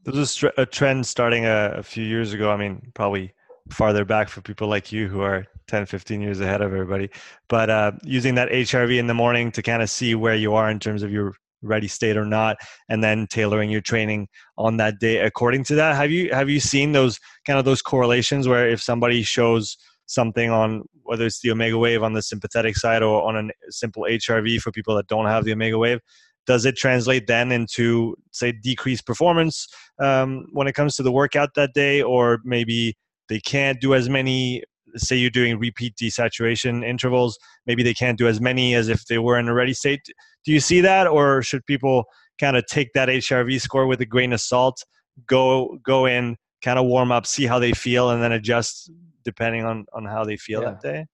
[0.03, 3.33] There was a, a trend starting a, a, few years ago i mean probably
[3.69, 7.09] farther back for people like you who are 10 15 years ahead of everybody
[7.47, 10.69] but uh, using that hrv in the morning to kind of see where you are
[10.69, 12.57] in terms of your ready state or not
[12.89, 15.95] and then tailoring your training on that day according to that.
[15.95, 20.49] Have you have you seen those kind of those correlations where if somebody shows something
[20.49, 24.71] on whether it's the Omegawave on the sympathetic side or on a simple hrv for
[24.71, 25.99] people that don't have the Omegawave
[26.47, 29.67] does it translate then into say decreased performance
[29.99, 32.01] um, when it comes to the workout that day?
[32.01, 32.97] Or maybe
[33.29, 34.63] they can't do as many
[34.97, 39.17] say you're doing repeat desaturation intervals maybe they can't do as many as if they
[39.17, 40.01] were in a ready state.
[40.45, 42.05] Do you see that or should people
[42.39, 44.83] kind of take that hrv score with a grain of salt
[45.27, 48.91] go go in kind of warm up see how they feel and then adjust
[49.23, 50.71] depending on on how they feel yeah.
[50.71, 51.05] that day?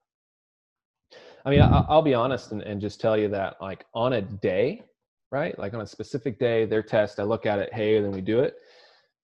[1.45, 4.83] I mean i'll be honest and, and just tell you that like on a day
[5.31, 8.21] right like on a specific day their test i look at it hey then we
[8.21, 8.55] do it.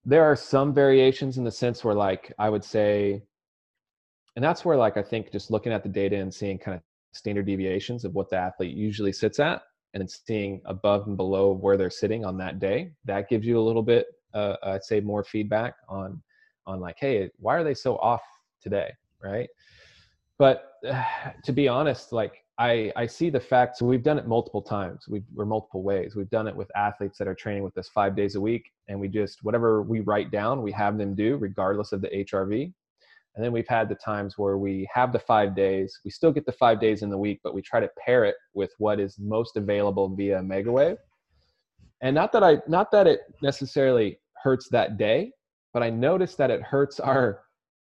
[0.05, 3.23] There are some variations in the sense where like i would say
[4.35, 6.81] and that's where like i think just looking at the data and seeing kind of
[7.13, 9.61] standard deviations of what the athlete usually sits at
[9.93, 13.61] and seeing above and below where they're sitting on that day that gives you a
[13.61, 16.21] little bit uh, i'd say more feedback on
[16.65, 18.21] on like hey why are they so off
[18.63, 18.91] today?
[19.21, 19.49] Right?
[20.39, 21.03] But uh,
[21.43, 25.07] to be honest like I, I see the fact so we've done it multiple times.
[25.07, 26.15] We've we're multiple ways.
[26.15, 28.99] We've done it with athletes that are training with us five days a week and
[28.99, 32.73] we just whatever we write down we have them do regardless of the hrv
[33.35, 36.45] and then we've had the times where we have the five days we still get
[36.45, 39.17] the five days in the week but we try to pair it with what is
[39.19, 40.97] most available via Omegawave
[42.01, 45.31] and not that i not that it necessarily hurts that day
[45.73, 47.43] but i noticed that it hurts our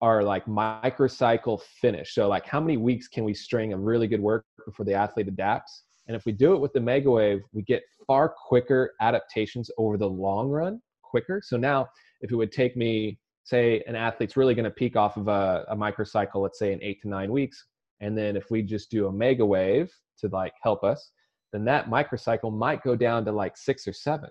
[0.05, 2.15] our like microcycle finish.
[2.15, 5.29] So like how many weeks can we string a really good work before the athlete
[5.29, 5.85] adapts?
[6.07, 10.09] And if we do it with the Omegawave, we get far quicker adaptations over the
[10.09, 11.41] long run, quicker.
[11.43, 11.89] So now
[12.21, 15.65] if it would take me, say an athlete's really going to peak off of a,
[15.69, 17.67] a microcycle, let's say in eight to nine weeks.
[18.01, 19.91] And then if we just do Omegawave
[20.21, 21.11] to like help us,
[21.53, 24.31] then that microcycle might go down to like six or seven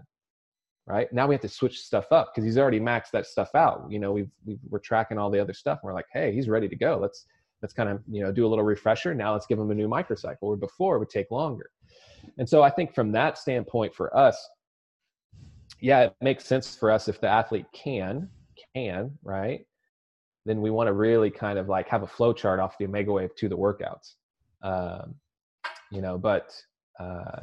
[0.86, 1.12] right?
[1.14, 3.86] Now we have to switch stuff up because he's already maxed that stuff out.
[3.90, 6.50] You know we've, we are tracking all the other stuff and we're like hey he's
[6.50, 6.98] ready to go.
[7.02, 7.26] Let's
[7.62, 9.14] let's kind of you know do a little refresher.
[9.14, 10.38] Now let's give him a new microcycle.
[10.42, 11.70] Where before it would take longer.
[12.38, 14.50] And so i think from that standpoint for us
[15.82, 18.30] yeah it makes sense for us if the athlete can
[18.76, 19.66] can right?
[20.46, 23.36] Then we want to really kind of like have a flow chart off the Omegawave
[23.38, 24.16] to the workouts
[24.64, 25.16] um,
[25.92, 26.56] you know but
[27.00, 27.42] uh,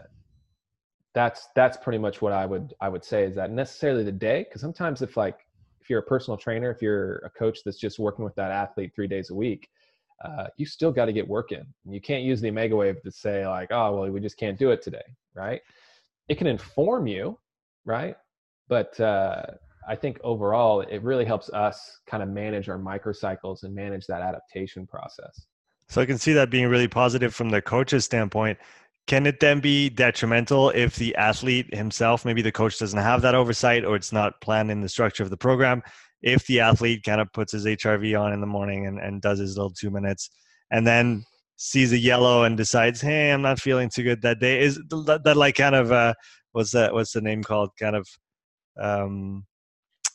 [1.15, 4.45] that's that's pretty much what I would I would say is that necessarily the day
[4.45, 5.39] because sometimes if like
[5.81, 8.93] if you're a personal trainer if you're a coach that's just working with that athlete
[8.95, 9.69] three days a week
[10.25, 11.65] uh, you still got to get work in.
[11.89, 14.83] You can't use the Omegawave to say like oh well we just can't do it
[14.83, 15.03] today
[15.35, 15.61] right?
[16.29, 17.39] It can inform you
[17.85, 18.17] right?
[18.69, 19.47] But uh,
[19.91, 24.23] I think overall it really helps us kind of manage our microcycles and manage that
[24.23, 25.47] adaptation process.
[25.89, 28.57] So I can see that being really positive from the coach's standpoint.
[29.09, 33.35] Can it then be detrimental if the athlete himself, maybe the coach doesn't have that
[33.35, 35.83] oversight or it's not planned in the structure of the program?
[36.23, 39.41] If the athlete kind of puts his HRV on in the morning and, and does
[39.41, 40.31] his little two minutes
[40.71, 41.25] and then
[41.57, 45.23] sees a yellow and decides, hey, I'm not feeling too good that day, is that,
[45.25, 46.15] that like kind of, uh,
[46.53, 47.71] what's that, what's the name called?
[47.77, 48.09] Kind of,
[48.81, 49.47] um,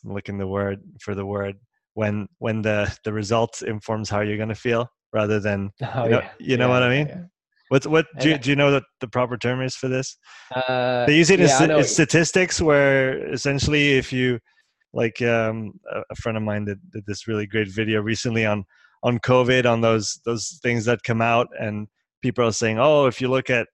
[0.05, 1.55] I'm looking the word for the word
[1.93, 6.09] when when the the results informs how you're going to feel rather than oh, you
[6.09, 6.29] know, yeah.
[6.39, 7.07] you know yeah, what I mean.
[7.07, 7.21] Yeah.
[7.69, 10.17] What's what do you, do you know that the proper term is for this?
[10.53, 14.39] Uh, they use it in, statistics, where essentially, if you
[14.93, 18.65] like, um, a friend of mine did, did this really great video recently on
[19.01, 21.87] on COVID, on those those things that come out, and
[22.21, 23.67] people are saying, oh, if you look at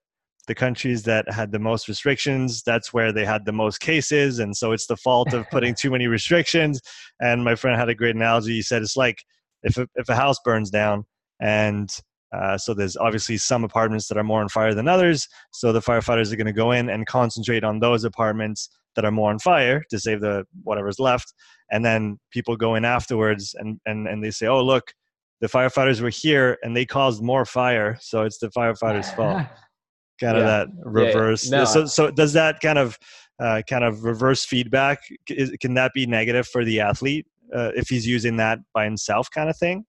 [0.46, 4.56] the countries that had the most restrictions that's where they had the most cases and
[4.56, 6.80] so it's the fault of putting too many restrictions.
[7.20, 8.54] And my friend had a great analogy.
[8.54, 9.24] He said it's like
[9.62, 11.04] if a, if a house burns down
[11.40, 11.88] and
[12.34, 15.80] uh, so there's obviously some apartments that are more on fire than others so the
[15.80, 19.38] firefighters are going to go in and concentrate on those apartments that are more on
[19.38, 21.32] fire to save the whatever's left.
[21.70, 24.92] And then people go in afterwards and and, and they say oh look
[25.40, 29.46] the firefighters were here and they caused more fire so it's the firefighters fault
[30.20, 31.50] kind of that reverse.
[31.50, 31.64] Yeah, no.
[31.64, 32.98] So, so does that kind of
[33.40, 35.00] uh, kind of reverse feedback?
[35.28, 39.30] Is, can that be negative for the athlete uh, if he's using that by himself,
[39.30, 39.84] kind of thing?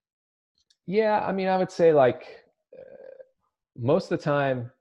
[0.85, 2.23] Yeah, I mean, I would say like
[2.77, 2.83] uh,
[3.77, 4.71] most of the time,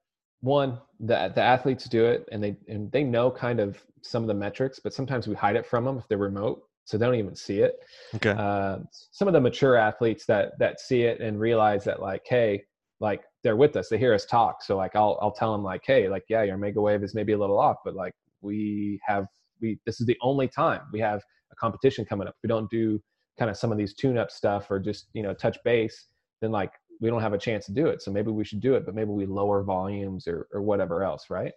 [0.40, 4.28] one the the athletes do it and they and they know kind of some of
[4.28, 7.14] the metrics, but sometimes we hide it from them if they're remote, so they don't
[7.14, 7.76] even see it.
[8.16, 8.34] Okay.
[8.36, 12.64] Uh, some of the mature athletes that that see it and realize that like, hey,
[13.00, 14.62] like they're with us they hear us talk.
[14.62, 17.38] So like i'll i'll tell them like hey like yeah your Omegawave is maybe a
[17.38, 19.26] little off but like we have
[19.60, 22.34] we this is the only time we have a competition coming up.
[22.36, 23.00] If we don't do
[23.38, 26.06] kind of some of these tune up stuff or just you know touch base
[26.40, 28.00] then like we don't have a chance to do it.
[28.02, 31.30] So maybe we should do it but maybe we lower volumes or or whatever else
[31.30, 31.52] right?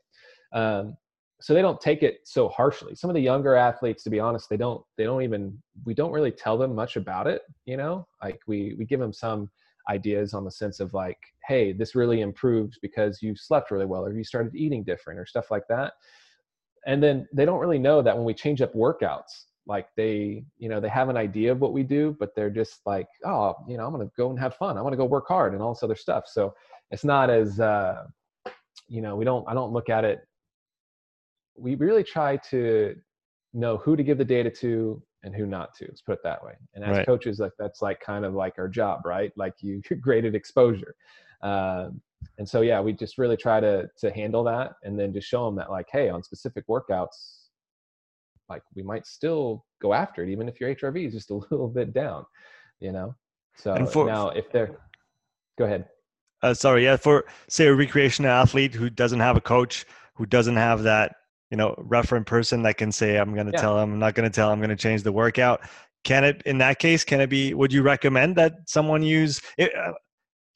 [0.54, 0.96] Um,
[1.42, 2.96] so they don't take it so harshly.
[2.96, 6.12] Some of the younger athletes to be honest they don't they don't even we don't
[6.12, 8.08] really tell them much about it you know?
[8.24, 9.50] Like we we give them some
[9.90, 14.06] ideas on the sense of like hey this really improves because you slept really well
[14.06, 15.94] or you started eating different or stuff like that.
[16.88, 20.70] And then they don't really know that when we change up workouts like they you
[20.70, 23.78] know they have an idea of what we do but they're just like oh you
[23.78, 24.78] know i'm gonna go and have fun.
[24.78, 26.26] I want to go work hard and all this other stuff.
[26.28, 26.54] So
[26.92, 28.06] it's not as uh
[28.88, 30.20] you know we don't i don't look at it.
[31.58, 32.96] We really try to
[33.54, 35.86] know who to give the data to and who not to.
[35.86, 36.54] Let's put it that way.
[36.76, 37.06] And as right.
[37.06, 39.34] coaches, like that's like kind of like our job, right?
[39.36, 40.96] Like you graded exposure.
[41.42, 42.00] Um,
[42.38, 45.46] and so yeah, we just really try to to handle that, and then just show
[45.46, 47.48] them that like, hey, on specific workouts,
[48.50, 51.68] like we might still go after it, even if your HRV is just a little
[51.68, 52.26] bit down,
[52.80, 53.16] you know.
[53.58, 54.78] So for, now, if they're,
[55.58, 55.86] go ahead.
[56.42, 60.58] Uh, sorry, yeah, for say a recreational athlete who doesn't have a coach, who doesn't
[60.58, 61.16] have that
[61.52, 63.62] you know referent person that can say i'm going to yeah.
[63.62, 65.62] tell him i'm not going to tell him i'm going to change the workout
[66.04, 69.76] can it in that case can it be would you recommend that someone use it,
[69.76, 69.94] uh,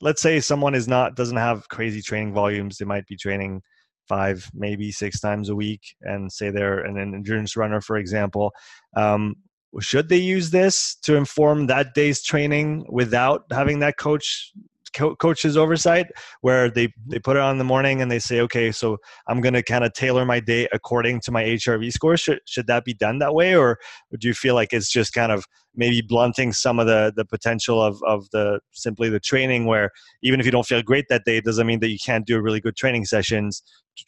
[0.02, 3.62] let's say someone is not doesn't have crazy training volumes they might be training
[4.08, 8.52] five maybe six times a week and say they're an endurance runner for example
[8.96, 9.36] um,
[9.80, 14.52] should they use this to inform that day's training without having that coach
[14.94, 16.08] co- coach's oversight
[16.42, 19.42] where they they put it on in the morning and they say okay so i'm
[19.42, 22.18] going to kind of tailor my day according to my hrv score.
[22.18, 23.80] Should, should that be done that way or
[24.20, 27.82] do you feel like it's just kind of maybe blunting some of the the potential
[27.82, 29.92] of of the simply the training where
[30.24, 32.38] even if you don't feel great that day it doesn't mean that you can't do
[32.38, 33.64] a really good training sessions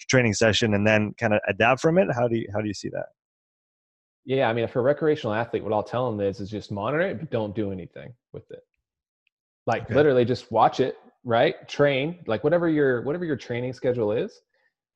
[0.10, 2.08] training session and then kind of adapt from it?
[2.14, 3.08] How do you how do you see that?
[4.24, 7.02] Yeah, I mean, for a recreational athlete, what I'll tell them is, is just monitor
[7.02, 8.64] it, but don't do anything with it
[9.68, 9.96] like okay.
[9.96, 11.68] literally just watch it right?
[11.68, 14.42] Train like whatever your whatever your training schedule is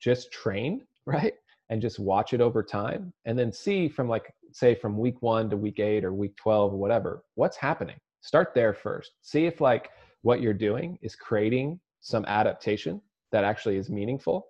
[0.02, 1.34] just train right?
[1.70, 5.50] And just watch it over time and then see from like say from week one
[5.50, 7.98] to week eight or week 12 or whatever what's happening.
[8.22, 9.12] Start there first.
[9.22, 9.90] See if like
[10.22, 13.02] what you're doing is creating some adaptation
[13.32, 14.48] that actually is meaningful.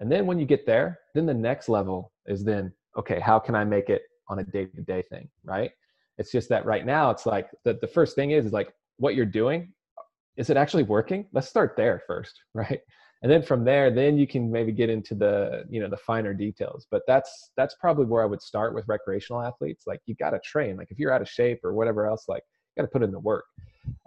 [0.00, 3.54] And then when you get there then the next level is then okay how can
[3.54, 5.70] i make it on a day-to-day thing right?
[6.18, 9.14] It's just that right now it's like the, the first thing is is like what
[9.14, 9.72] you're doing
[10.36, 11.26] is it actually working?
[11.32, 12.80] Let's start there first right?
[13.22, 16.32] And then from there then you can maybe get into the you know the finer
[16.32, 16.86] details.
[16.90, 19.84] But that's that's probably where i would start with recreational athletes.
[19.86, 20.76] Like you got to train.
[20.76, 22.42] Like if you're out of shape or whatever else like
[22.76, 23.44] you got to put in the work.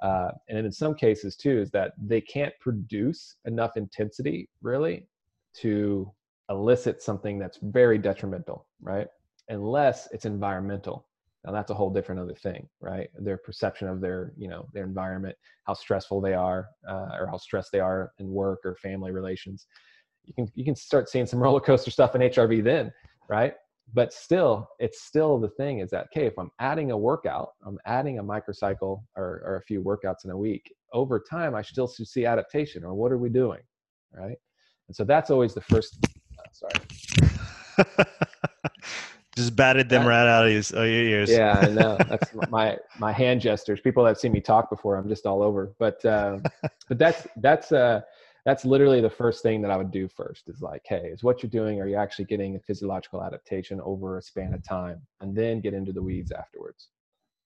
[0.02, 5.08] Uh, and in some cases too is that they can't produce enough intensity really
[5.54, 6.10] to
[6.50, 9.08] elicit something that's very detrimental right?
[9.50, 11.06] Unless it's environmental.
[11.46, 13.10] Now that's a whole different other thing, right?
[13.18, 17.38] Their perception of their, you know, their environment, how stressful they are, uh, or how
[17.38, 19.66] stressed they are in work or family relations.
[20.26, 22.94] You can you can start seeing some roller coaster stuff in HRV then,
[23.28, 23.56] right?
[23.94, 27.80] But still, it's still the thing is that okay, if I'm adding a workout, I'm
[27.86, 30.72] adding a microcycle or, or a few workouts in a week.
[30.94, 32.84] Over time, I still see adaptation.
[32.84, 33.62] Or what are we doing,
[34.14, 34.38] right?
[34.88, 35.98] And so that's always the first.
[36.38, 38.16] Uh, sorry.
[39.36, 41.30] just batted them right out of your, ears.
[41.30, 41.98] Yeah, I know.
[42.10, 43.80] That's my my hand gestures.
[43.80, 45.74] People that see me talk before, I'm just all over.
[45.80, 46.40] But uh,
[46.88, 48.02] but that's that's uh
[48.46, 51.44] that's literally the first thing that I would do first is like, hey, is what
[51.44, 55.02] you're doing, are you actually getting a physiological adaptation over a span of time?
[55.22, 56.90] And then get into the weeds afterwards.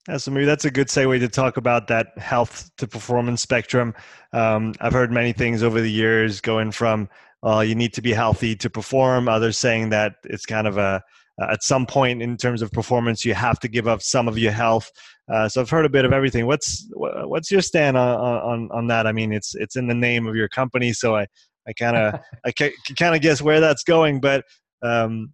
[0.08, 3.94] Yeah, so maybe that's a good segue to talk about that health to performance spectrum.
[4.34, 7.10] Um, I've heard many things over the years going from
[7.46, 11.04] uh, you need to be healthy to perform, others saying that it's kind of a
[11.42, 14.38] uh, at some point in terms of performance you have to give up some of
[14.38, 14.92] your health.
[15.32, 16.46] Uh, so i've heard a bit of everything.
[16.46, 19.08] What's what's your stand on on on that?
[19.08, 21.26] I mean it's it's in the name of your company so i
[21.68, 24.46] i kind of i can kind of guess where that's going but
[24.82, 25.32] um,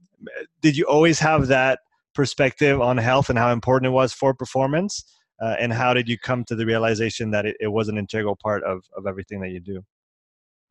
[0.62, 1.80] did you always have that
[2.14, 5.04] perspective on health and how important it was for performance?
[5.41, 8.36] Uh, and how did you come to the realization that it, it was an integral
[8.36, 9.84] part of of everything that you do?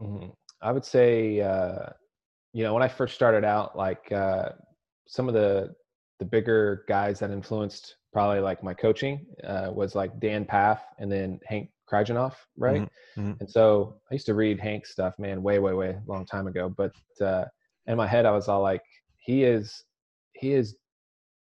[0.00, 0.28] Mm-hmm.
[0.62, 1.90] i would say uh,
[2.54, 4.50] you know when i first started out like uh,
[5.10, 5.74] some of the
[6.20, 11.10] the bigger guys that influenced probably like my coaching uh, was like Dan Pfaff and
[11.10, 12.82] then Henk Kraaijenhof, right?
[12.82, 13.20] Mm-hmm.
[13.20, 13.32] Mm-hmm.
[13.40, 16.68] And so I used to read Henk's stuff, man, way, way, way long time ago.
[16.76, 16.92] But
[17.24, 17.46] uh,
[17.86, 18.82] in my head, I was all like,
[19.16, 19.82] he is,
[20.34, 20.76] he is,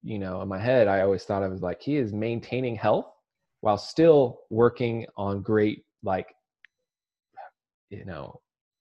[0.03, 3.11] you know, in my head, I always thought I was like, he is maintaining health
[3.63, 6.35] while still working on great, like,
[7.89, 8.41] you know,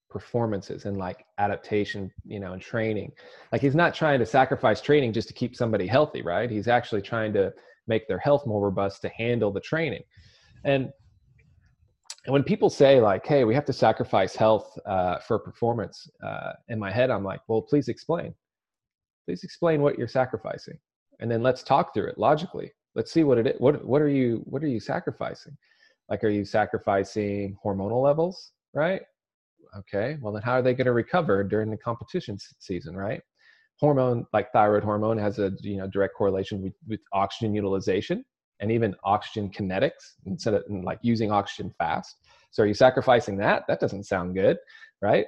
[0.10, 3.12] performances and like adaptation you know and training.
[3.52, 6.50] Like he's not trying to sacrifice training just to keep somebody healthy right?
[6.50, 7.54] He's actually trying to
[7.88, 10.04] make their health more robust to handle the training.
[10.64, 10.92] And
[12.28, 16.80] when people say like hey we have to sacrifice health uh, for performance uh, in
[16.80, 18.34] my head i'm like well please explain.
[19.26, 20.78] Please explain what you're sacrificing.
[21.20, 22.72] And then let's talk through it logically.
[22.94, 25.58] Let's see what it is what what are you what are you sacrificing?
[26.10, 29.02] Like are you sacrificing hormonal levels right
[29.78, 33.22] Okay, well then how are they going to recover during the competition season, right?
[33.80, 38.24] Hormone like thyroid hormone has a you know direct correlation with, with oxygen utilization
[38.62, 42.16] and even oxygen kinetics instead of like using oxygen fast.
[42.52, 43.64] So are you sacrificing that?
[43.68, 44.58] That doesn't sound good,
[45.02, 45.26] right?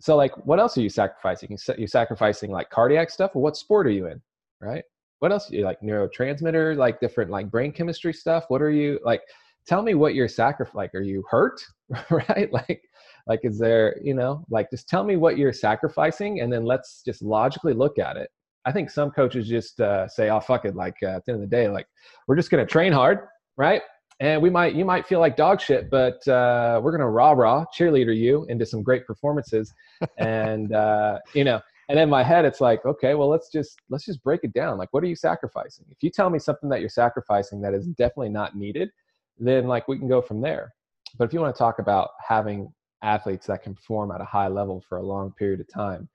[0.00, 1.58] So like what else are you sacrificing?
[1.76, 3.32] You're sacrificing like cardiac stuff.
[3.34, 4.20] Well, what sport are you in,
[4.60, 4.84] right?
[5.18, 5.50] What else?
[5.50, 8.44] You like neurotransmitter, like different like brain chemistry stuff.
[8.48, 9.22] What are you like?
[9.66, 10.76] Tell me what you're sacrificing.
[10.76, 11.62] Like, are you hurt,
[12.10, 12.52] right?
[12.52, 12.82] Like,
[13.26, 17.02] like is there you know like just tell me what you're sacrificing and then let's
[17.04, 18.30] just logically look at it.
[18.66, 21.42] I think some coaches just uh, say oh fuck it like uh, at the end
[21.42, 21.86] of the day like
[22.26, 23.20] we're just going to train hard
[23.56, 23.82] right?
[24.20, 27.32] And we might you might feel like dog shit but uh, we're going to rah
[27.32, 29.72] rah cheerleader you into some great performances.
[30.18, 34.04] And uh, you know and in my head it's like okay well let's just let's
[34.04, 34.78] just break it down.
[34.78, 35.86] Like what are you sacrificing?
[35.90, 38.90] If you tell me something that you're sacrificing that is definitely not needed
[39.38, 40.74] then like we can go from there.
[41.18, 42.72] But if you want to talk about having
[43.04, 46.08] athletes that can perform at a high level for a long period of time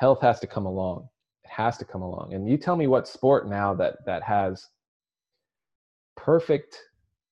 [0.00, 1.06] health has to come along.
[1.44, 2.32] It has to come along.
[2.32, 4.66] And you tell me what sport now that that has
[6.16, 6.76] perfect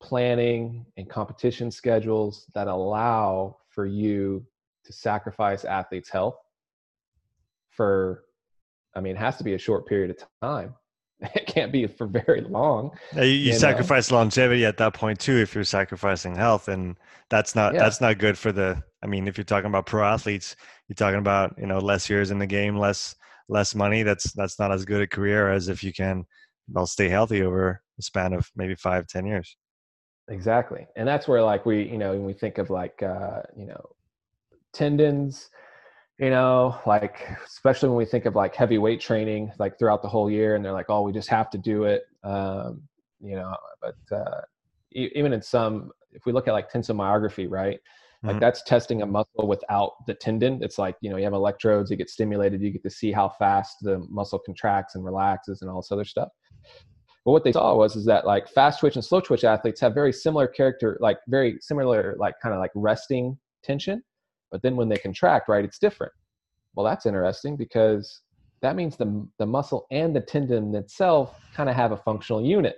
[0.00, 4.46] planning and competition schedules that allow for you
[4.84, 6.36] to sacrifice athletes health
[7.70, 8.24] for
[8.94, 10.72] i mean it has to be a short period of time
[11.58, 12.90] can't be for very long.
[13.14, 14.18] Yeah, you, you, you sacrifice know?
[14.18, 16.96] longevity at that point too if you're sacrificing health, and
[17.28, 17.80] that's not yeah.
[17.80, 18.82] that's not good for the.
[19.02, 20.56] I mean, if you're talking about pro athletes,
[20.88, 23.14] you're talking about you know less years in the game, less
[23.48, 24.02] less money.
[24.02, 26.24] That's that's not as good a career as if you can
[26.70, 29.56] well stay healthy over a span of maybe five ten years.
[30.28, 33.66] Exactly, and that's where like we you know when we think of like uh, you
[33.66, 33.82] know
[34.72, 35.50] tendons
[36.18, 40.08] you know like especially when we think of like heavy weight training like throughout the
[40.08, 42.82] whole year and they're like oh we just have to do it um,
[43.20, 44.40] you know but uh,
[44.92, 47.78] even in some if we look at like tensiomyography right
[48.24, 48.40] like mm-hmm.
[48.40, 51.96] that's testing a muscle without the tendon it's like you know you have electrodes you
[51.96, 55.80] get stimulated you get to see how fast the muscle contracts and relaxes and all
[55.80, 56.28] this other stuff
[57.24, 59.94] but what they saw was is that like fast twitch and slow twitch athletes have
[59.94, 64.02] very similar character like very similar like kind of like resting tension
[64.50, 66.12] but then when they contract, right, it's different.
[66.74, 68.20] Well, that's interesting because
[68.62, 72.76] that means the, the muscle and the tendon itself kind of have a functional unit.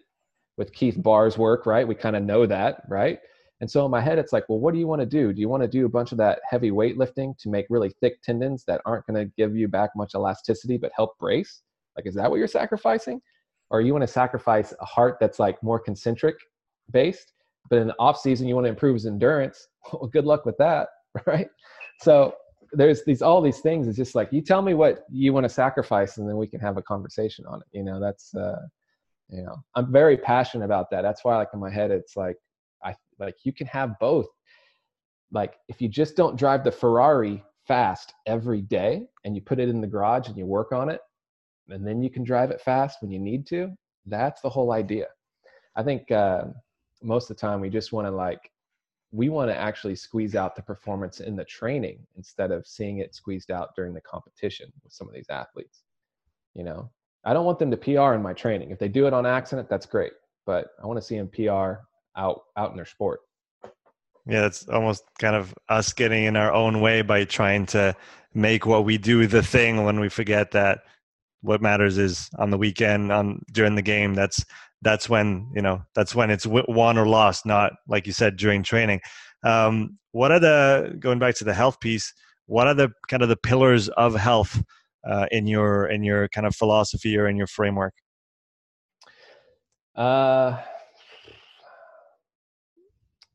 [0.57, 3.19] With Keith Baar's work, right, we kind of know that, right?
[3.61, 5.33] And so in my head, it's like, well, what do you want to do?
[5.33, 8.23] Do you want to do a bunch of that heavy weightlifting to make really thick
[8.23, 11.63] tendons that aren't going to give you back much elasticity but help brace?
[11.97, 13.21] Like, is that what you're sacrificing?
[13.71, 16.37] Or you want to sacrifice a heart that's like more concentric
[16.91, 17.33] based,
[17.69, 19.67] but in the off season you want to improve his endurance?
[19.95, 20.89] Well, good luck with that,
[21.27, 21.49] right?
[22.01, 22.35] So
[22.73, 23.89] there's these all these things.
[23.89, 26.61] It's just like you tell me what you want to sacrifice, and then we can
[26.61, 27.67] have a conversation on it.
[27.73, 28.63] You know, that's uh,
[29.29, 31.03] you know, I'm very passionate about that.
[31.03, 32.37] That's why, like in my head, it's like
[32.85, 34.27] I like you can have both.
[35.33, 39.69] Like if you just don't drive the Ferrari fast every day and you put it
[39.69, 41.01] in the garage and you work on it
[41.69, 43.71] and then you can drive it fast when you need to
[44.07, 45.07] that's the whole idea
[45.77, 46.45] i think uh,
[47.03, 48.51] most of the time we just want to like
[49.13, 53.15] we want to actually squeeze out the performance in the training instead of seeing it
[53.15, 55.83] squeezed out during the competition with some of these athletes
[56.55, 56.91] you know?
[57.25, 58.71] I don't want them to pr in my training.
[58.71, 60.13] If they do it on accident that's great
[60.47, 61.81] but i want to see them pr
[62.17, 63.21] out out in their sport.
[64.27, 67.97] Yeah, it's almost kind of us getting in our own way by trying to
[68.35, 70.81] make what we do the thing when we forget that
[71.41, 74.45] what matters is on the weekend on during the game that's
[74.83, 78.63] that's when you know that's when it's won or lost not like you said during
[78.63, 79.01] training
[79.45, 82.13] um, what are the going back to the health piece
[82.47, 84.63] what are the kind of the pillars of health
[85.09, 87.95] uh, in your in your kind of philosophy or in your framework
[89.97, 90.59] uh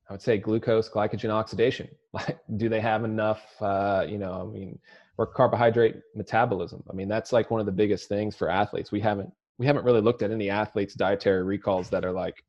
[0.08, 1.88] I would say glucose glycogen oxidation.
[2.58, 3.41] Do they have enough?
[3.60, 4.78] Uh, you know, I mean,
[5.18, 6.84] or carbohydrate metabolism.
[6.89, 8.91] I mean, that's like one of the biggest things for athletes.
[8.91, 12.43] We haven't we haven't really looked at any athletes' dietary recalls that are like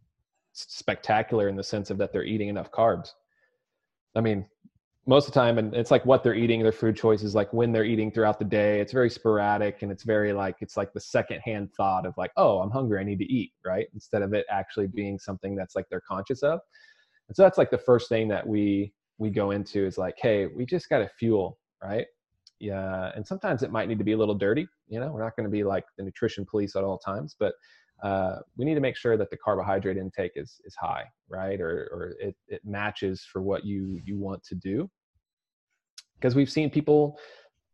[0.53, 3.11] spectacular in the sense of that they're eating enough carbs.
[4.15, 4.47] I mean,
[5.07, 7.71] most of the time, and it's like what they're eating, their food choices, like when
[7.71, 8.81] they're eating throughout the day.
[8.81, 12.59] It's very sporadic, and it's very like it's like the secondhand thought of like, oh,
[12.59, 13.87] I'm hungry, I need to eat, right?
[13.95, 16.59] Instead of it actually being something that's like they're conscious of.
[17.29, 20.47] And so that's like the first thing that we we go into is like, hey,
[20.47, 22.07] we just got to fuel, right?
[22.59, 24.67] Yeah, and sometimes it might need to be a little dirty.
[24.89, 27.55] You know, we're not going to be like the nutrition police at all times, but
[28.03, 31.61] uh, we need to make sure that the carbohydrate intake is is high, right?
[31.61, 34.91] Or or it it matches for what you you want to do.
[36.15, 37.19] Because we've seen people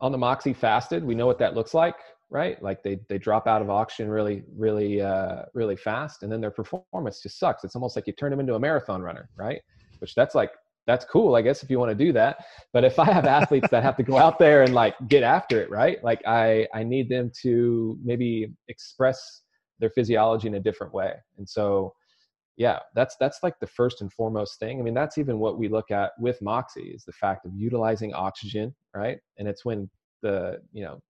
[0.01, 1.05] on the Moxy fasted.
[1.05, 1.97] We know what that looks like
[2.33, 2.61] right?
[2.63, 6.51] Like they they drop out of oxygen really really uh, really fast, and then their
[6.51, 7.63] performance just sucks.
[7.63, 9.61] It's almost like you turn them into a marathon runner, right?
[9.99, 10.51] Which that's like
[10.87, 12.45] that's cool, I guess, if you want to do that.
[12.73, 15.61] But if I have athletes that have to go out there and like get after
[15.61, 16.03] it, right?
[16.03, 19.43] Like I I need them to maybe express
[19.79, 21.95] their physiology in a different way, and so
[22.57, 25.69] yeah that's that's like the first and foremost thing i mean that's even what we
[25.69, 29.89] look at with moxy is the fact of utilizing oxygen right and it's when
[30.23, 31.01] the you know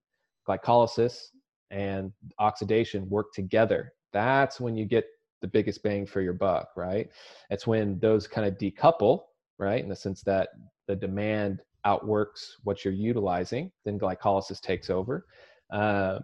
[0.48, 1.28] glycolysis
[1.70, 5.04] and oxidation work together that's when you get
[5.40, 7.10] the biggest bang for your buck right
[7.50, 9.22] it's when those kind of decouple
[9.58, 9.82] right?
[9.82, 10.50] In the sense that
[10.88, 15.26] the demand outworks what you're utilizing then glycolysis takes over.
[15.72, 16.20] Uh,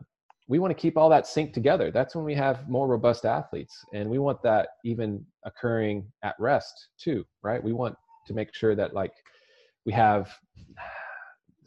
[0.48, 1.90] we want to keep all that synced together.
[1.90, 6.88] That's when we have more robust athletes and we want that even occurring at rest
[6.98, 7.62] too right?
[7.62, 9.12] We want to make sure that like
[9.84, 10.30] we have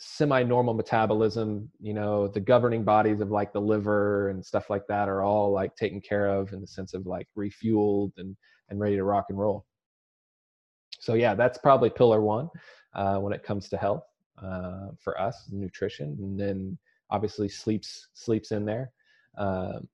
[0.04, 5.08] semi-normal metabolism you know the governing bodies of like the liver and stuff like that
[5.08, 8.36] are all like taken care of in the sense of like refueled and
[8.70, 9.64] and ready to rock and roll
[11.02, 12.50] so yeah that's probably pillar one
[12.94, 14.06] uh, when it comes to health
[14.42, 16.78] uh, for us nutrition and then
[17.10, 18.92] obviously sleeps sleeps in there
[19.38, 19.88] um,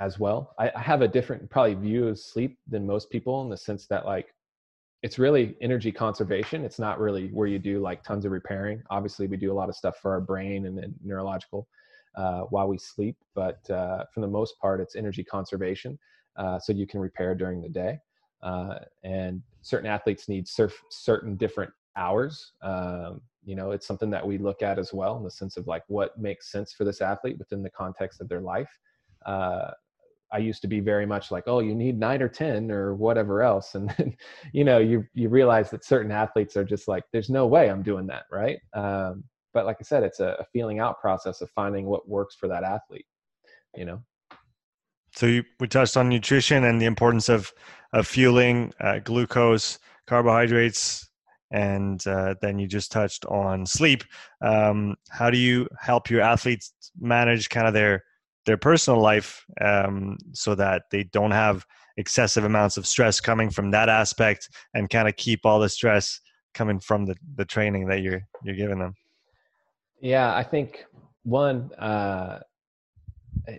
[0.00, 3.48] as well I, I have a different probably view of sleep than most people in
[3.48, 4.34] the sense that like
[5.02, 6.64] it's really energy conservation.
[6.64, 8.82] It's not really where you do like tons of repairing.
[8.90, 11.68] Obviously, we do a lot of stuff for our brain and, neurological
[12.14, 15.98] uh, while we sleep, but uh, for the most part, it's energy conservation.
[16.36, 17.98] Uh, so you can repair during the day.
[18.42, 22.52] Uh, and certain athletes need surf, certain different hours.
[22.62, 25.66] Um, you know, it's something that we look at as well in the sense of
[25.66, 28.70] like what makes sense for this athlete within the context of their life.
[29.26, 29.70] Uh,
[30.32, 33.42] I used to be very much like, oh, you need nine or ten or whatever
[33.42, 34.16] else, and then
[34.52, 37.82] you know you you realize that certain athletes are just like, there's no way I'm
[37.82, 38.58] doing that, right?
[38.72, 42.34] Um, but like I said, it's a, a, feeling out process of finding what works
[42.34, 43.04] for that athlete,
[43.76, 44.02] you know.
[45.14, 47.52] So you, we touched on nutrition and the importance of
[47.92, 51.10] of fueling, uh, glucose, carbohydrates,
[51.50, 54.02] and uh, then you just touched on sleep.
[54.40, 58.02] Um, how do you help your athletes manage kind of their
[58.46, 61.64] their personal life um, so that they don't have
[61.96, 66.20] excessive amounts of stress coming from that aspect and kind of keep all the stress
[66.54, 68.94] coming from the, the training that you're you're giving them
[70.00, 70.86] yeah i think
[71.22, 72.40] one uh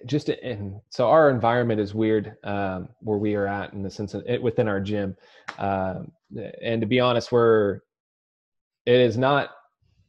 [0.05, 4.13] just in so our environment is weird um where we are at in the sense
[4.13, 5.15] of it within our gym
[5.57, 6.11] um
[6.61, 7.79] and to be honest we're
[8.85, 9.49] it is not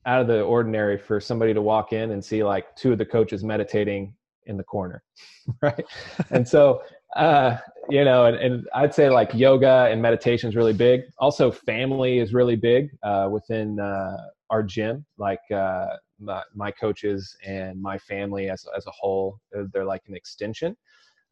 [0.07, 3.07] out of the ordinary for somebody to walk in and see like two of the
[3.07, 4.15] coaches meditating
[4.47, 5.03] in the corner,
[5.63, 5.85] right?
[6.31, 6.83] and so,
[7.17, 7.57] uh,
[7.89, 11.03] you know, and, and, I'd say like yoga and meditation is really big.
[11.19, 14.17] Also, family is really big uh, within uh,
[14.51, 15.05] our gym.
[15.17, 15.87] Like uh,
[16.25, 19.39] my, my, coaches and my family as as a whole,
[19.73, 20.77] they're like an extension.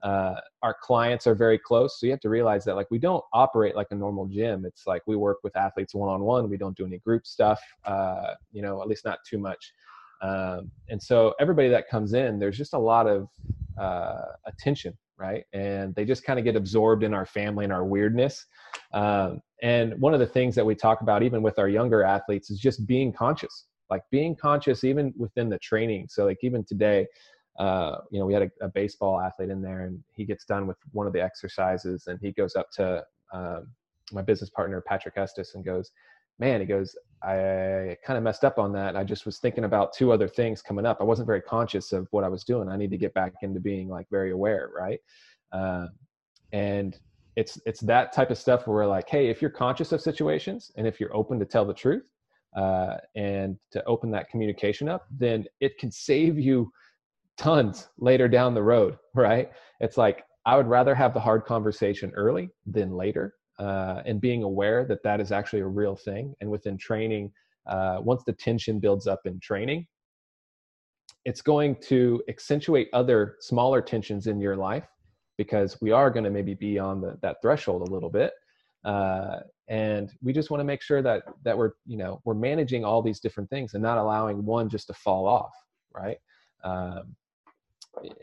[0.03, 3.25] Uh, our clients are very close, so you have to realize that like we don't
[3.33, 4.65] operate like a normal gym.
[4.65, 6.51] It's like we work with athletes one on one.
[6.51, 7.61] We don't do any group stuff.
[7.85, 9.73] Uh, you know, at least not too much.
[10.23, 13.29] Um, and so everybody that comes in, there's just a lot of
[13.79, 15.45] uh, attention, right?
[15.53, 18.47] And they just kind of get absorbed in our family and our weirdness.
[18.93, 22.51] Um, and one of the things that we talk about, even with our younger athletes,
[22.51, 26.07] is just being conscious, like being conscious even within the training.
[26.09, 27.07] So, like even today,
[27.59, 30.67] uh, you know, we had a, a, baseball athlete in there, and he gets done
[30.67, 33.69] with one of the exercises, and he goes up to um,
[34.11, 35.91] my business partner Patrick Estes and goes,
[36.39, 38.97] man, he goes, I kind of messed up on that.
[38.97, 40.99] I just was thinking about two other things coming up.
[41.01, 42.69] I wasn't very conscious of what I was doing.
[42.69, 45.01] I need to get back into being like very aware, right?
[45.53, 45.89] Uh,
[46.53, 46.99] and
[47.37, 50.73] it's it's that type of stuff where we're like, hey, if you're conscious of situations
[50.77, 52.05] and if you're open to tell the truth
[52.55, 56.71] uh, and to open that communication up, then it can save you
[57.37, 59.51] tons later down the road, right?
[59.81, 64.43] It's like I would rather have the hard conversation early than later uh, and being
[64.43, 66.35] aware that that is actually a real thing.
[66.41, 67.33] And within training,
[67.67, 69.87] uh, once the tension builds up in training,
[71.25, 74.87] it's going to accentuate other smaller tensions in your life
[75.39, 78.33] because we are going to maybe be on the, that threshold a little bit.
[78.85, 79.41] Uh,
[79.73, 83.01] and we just want to make sure that that we're you know we're managing all
[83.01, 85.55] these different things and not allowing one just to fall off,
[85.95, 86.19] right?
[86.63, 87.17] Um,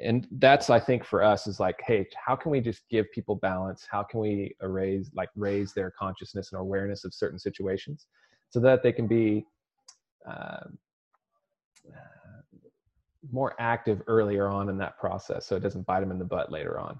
[0.01, 3.35] and that's i think for us is like hey how can we just give people
[3.35, 8.07] balance how can we raise like raise their consciousness and awareness of certain situations
[8.49, 9.45] so that they can be
[10.27, 10.63] uh,
[13.31, 16.51] more active earlier on in that process so it doesn't bite them in the butt
[16.51, 16.97] later on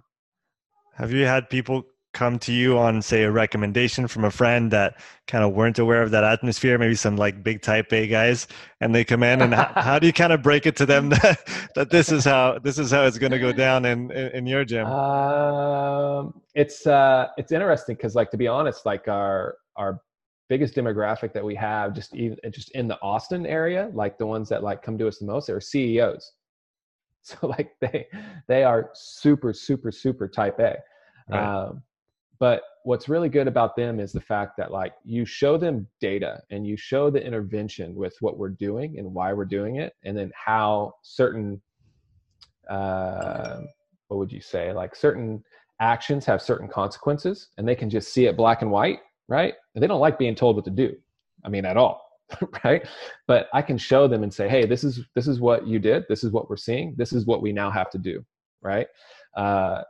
[0.93, 1.83] have you had people
[2.13, 6.01] come to you on say a recommendation from a friend that kind of weren't aware
[6.01, 8.47] of that atmosphere maybe some like big type a guys
[8.81, 11.09] and they come in and how, how, do you kind of break it to them
[11.09, 11.39] that,
[11.75, 14.45] that this is how this is how it's going to go down in, in, in
[14.47, 14.87] your gym?
[14.87, 20.01] Um, it's uh it's interesting because like to be honest like our our
[20.49, 24.49] biggest demographic that we have just even just in the austin area like the ones
[24.49, 26.31] that like come to us the most are ceos
[27.21, 28.07] so like they
[28.47, 30.77] they are super super super type a.
[31.29, 31.67] Right.
[31.67, 31.83] um,
[32.39, 36.41] but what's really good about them is the fact that like you show them data
[36.49, 40.17] and you show the intervention with what we're doing and why we're doing it and
[40.17, 41.61] then how certain
[42.69, 43.59] uh,
[44.07, 44.71] what would you say?
[44.71, 45.43] Like certain
[45.81, 49.53] actions have certain consequences and they can just see it black and white right?
[49.75, 50.95] And they don't like being told what to do
[51.45, 52.01] i mean at all
[52.63, 52.87] right?
[53.27, 56.05] But i can show them and say hey this is this is what you did.
[56.09, 56.95] This is what we're seeing.
[56.97, 58.23] This is what we now have to do
[58.61, 58.87] right?
[59.35, 59.83] Uh,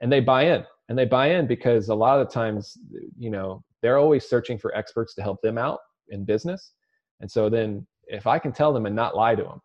[0.00, 2.76] and they buy in and they buy in because a lot of the times
[3.18, 5.78] you know they're always searching for experts to help them out
[6.10, 6.72] in business.
[7.20, 9.60] And so then if i can tell them and not lie to them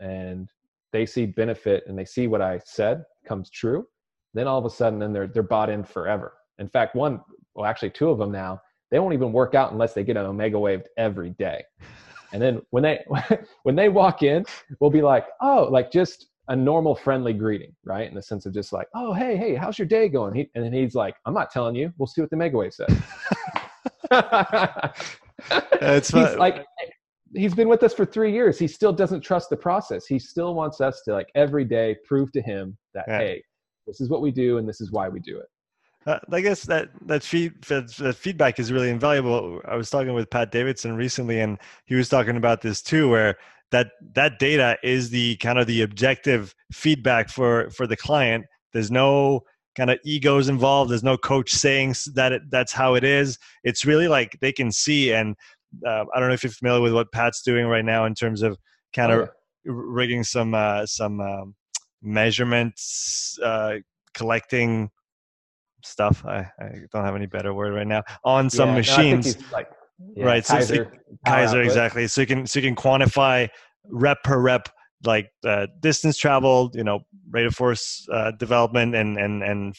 [0.00, 0.48] and
[0.92, 3.86] they see benefit and they see what i said comes true
[4.34, 6.32] then all of a sudden then they're they're bought in forever.
[6.58, 7.20] In fact one
[7.54, 8.60] well actually two of them now
[8.90, 11.62] they won't even work out unless they get an Omegawave every day.
[12.32, 13.04] And then when they
[13.64, 14.44] when they walk in
[14.80, 18.08] we'll be like oh like just a normal friendly greeting, right?
[18.08, 20.34] In the sense of just like, oh, hey, hey, how's your day going?
[20.34, 21.92] He, and then he's like, I'm not telling you.
[21.98, 22.88] We'll see what the Megawave says.
[25.80, 26.64] it's he's like,
[27.34, 28.58] he's been with us for three years.
[28.58, 30.06] He still doesn't trust the process.
[30.06, 33.18] He still wants us to like every day prove to him that, yeah.
[33.18, 33.44] hey,
[33.86, 35.46] this is what we do and this is why we do it.
[36.04, 39.60] Uh, I guess that that, feed, that feedback is really invaluable.
[39.66, 43.36] I was talking with Pat Davidson recently, and he was talking about this too, where
[43.72, 48.46] that that data is the kind of the objective feedback for for the client.
[48.72, 49.40] There's no
[49.76, 50.90] kind of egos involved.
[50.90, 53.38] There's no coach saying that it, that's how it is.
[53.64, 55.34] It's really like they can see and
[55.86, 58.42] uh, i don't know if you're familiar with what pat's doing right now in terms
[58.42, 58.58] of
[58.92, 59.22] kind of oh,
[59.64, 59.72] yeah.
[59.74, 61.54] rigging some uh, some um,
[62.02, 63.76] measurements uh,
[64.14, 64.90] collecting
[65.84, 66.24] stuff.
[66.24, 68.02] I, I don't have any better word right now.
[68.24, 69.38] On some yeah, machines.
[69.38, 69.68] no, like
[70.16, 72.06] yeah, right Kaiser, so, Kaiser exactly.
[72.06, 73.48] So you can so you can quantify
[73.90, 74.68] rep per rep
[75.04, 77.00] like uh, distance traveled you know
[77.30, 79.74] rate of force uh, development and and and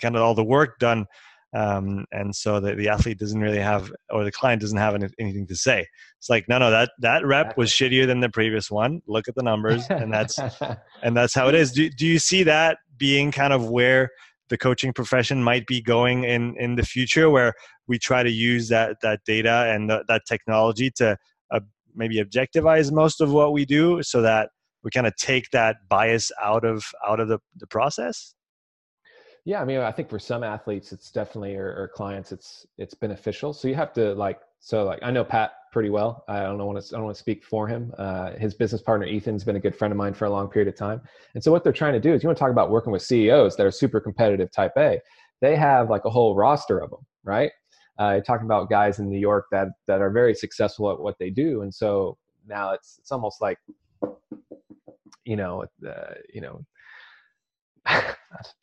[0.00, 1.06] kind of all the work done.
[1.54, 5.06] Um, and so the, the athlete doesn't really have or the client doesn't have any,
[5.18, 5.86] anything to say.
[6.18, 9.00] It's like no no that that rep was shittier than the previous one.
[9.06, 10.38] Look at the numbers and that's
[11.02, 11.72] and that's how it is.
[11.72, 14.10] Do, do you see that being kind of where
[14.48, 17.52] the coaching profession might be going in in the future where
[17.88, 21.16] we try to use that that data and that technology to
[21.50, 21.60] uh,
[21.94, 24.50] maybe objectivize most of what we do so that
[24.84, 28.35] we kind of take that bias out of out of the, the process
[29.46, 32.92] yeah i mean i think for some athletes it's definitely or, or clients it's it's
[32.92, 33.54] beneficial.
[33.54, 36.24] So you have to like so like i know pat pretty well.
[36.26, 37.92] I don't want to i don't want to speak for him.
[37.98, 40.68] Uh, his business partner ethan's been a good friend of mine for a long period
[40.68, 41.00] of time.
[41.34, 43.02] And so what they're trying to do is you want to talk about working with
[43.02, 45.00] ceos that are super competitive type a.
[45.42, 47.50] They have like a whole roster of them right?
[47.98, 51.28] Uh, talking about guys in new york that that are very successful at what they
[51.28, 51.62] do.
[51.62, 52.16] And so
[52.46, 53.58] now it's it's almost like
[55.24, 56.64] you know uh, you know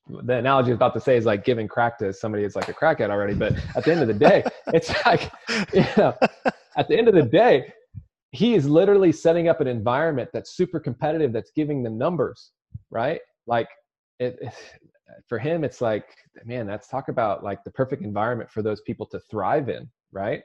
[0.08, 2.70] the analogy I was about to say is like giving crack to somebody that's like
[2.70, 3.34] a crackhead already.
[3.34, 5.32] But at the end of the day, it's like,
[5.74, 6.16] you know,
[6.78, 7.74] at the end of the day,
[8.32, 12.52] he is literally setting up an environment that's super competitive, that's giving the numbers,
[12.90, 13.22] right?
[13.48, 13.70] Like
[14.20, 14.54] it, it
[15.28, 16.06] for him, it's like,
[16.46, 20.42] man, that's talk about like the perfect environment for those people to thrive in, right?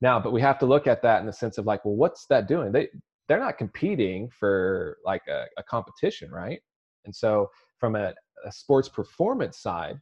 [0.00, 2.26] Now, but we have to look at that in the sense of like, well, what's
[2.26, 2.72] that doing?
[2.72, 2.88] They
[3.28, 6.60] they're not competing for like a, a competition, right?
[7.04, 7.48] And so
[7.80, 8.14] from a,
[8.44, 9.98] a sports performance side,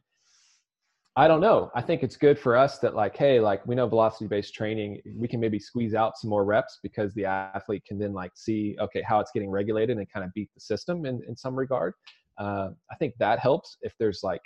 [1.15, 1.71] I don't know.
[1.75, 5.01] I think it's good for us that like, hey, like we know velocity based training,
[5.17, 8.77] we can maybe squeeze out some more reps because the athlete can then like see,
[8.79, 11.93] okay, how it's getting regulated and kind of beat the system in, in some regard.
[12.37, 14.41] Uh, I think that helps if there's like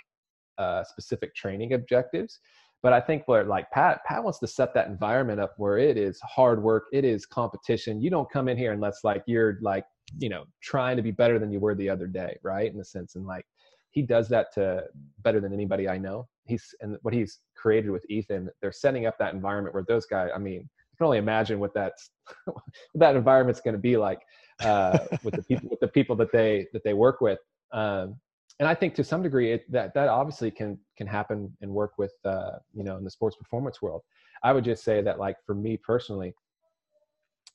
[0.58, 2.40] uh, specific training objectives.
[2.82, 5.96] But I think where like Pat, Pat wants to set that environment up where it
[5.96, 8.02] is hard work, it is competition.
[8.02, 9.84] You don't come in here unless like you're like
[10.18, 12.84] you know trying to be better than you were the other day right in the
[12.84, 13.46] sense and like
[13.90, 14.84] he does that to
[15.22, 16.26] better than anybody i know.
[16.46, 20.30] He's and what he's created with ethan they're setting up that environment where those guys
[20.34, 22.10] i mean you can only imagine what that's
[22.44, 22.62] what
[22.94, 24.20] that environment's going to be like
[24.62, 27.40] uh, with the people with the people that they that they work with.
[27.72, 28.16] Um,
[28.60, 31.94] and i think to some degree it, that that obviously can can happen and work
[31.98, 34.02] with uh, you know in the sports performance world.
[34.44, 36.34] I would just say that like for me personally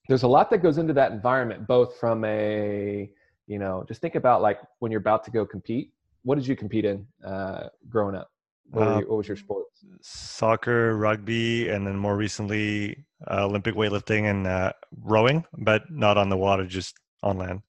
[0.09, 3.09] there's a lot that goes into that environment, both from a,
[3.45, 5.91] you know, just think about like when you're about to go compete.
[6.23, 8.31] What did you compete in uh, growing up?
[8.71, 9.67] What, uh, what, was your sport?
[10.01, 16.29] Soccer, rugby, and then more recently uh, Olympic weightlifting and uh, rowing, but not on
[16.29, 17.61] the water, just on land.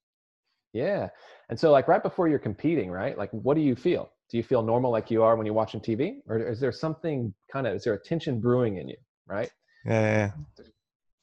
[0.72, 1.08] Yeah.
[1.50, 3.18] And so, like, right before you're competing, right?
[3.18, 4.12] Like, what do you feel?
[4.30, 6.20] Do you feel normal like you are when you're watching TV?
[6.26, 9.50] Or is there something kind of, is there a tension brewing in you, right?
[9.84, 10.32] Yeah.
[10.58, 10.64] yeah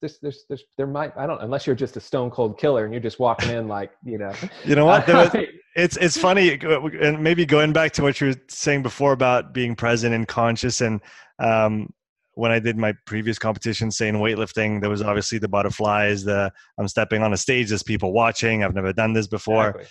[0.01, 2.93] there's, there's, there's, there might, I don't, unless you're just a stone cold killer and
[2.93, 4.33] you're just walking in like, you know.
[4.65, 5.07] You know what?
[5.07, 5.35] Was,
[5.75, 6.59] it's, it's funny,
[7.01, 10.81] and maybe going back to what you were saying before about being present and conscious.
[10.81, 11.01] And
[11.39, 11.93] um,
[12.33, 16.51] when I did my previous competition, say in weightlifting, there was obviously the butterflies, the
[16.79, 18.63] I'm stepping on a stage, there's people watching.
[18.63, 19.69] I've never done this before.
[19.69, 19.89] Exactly.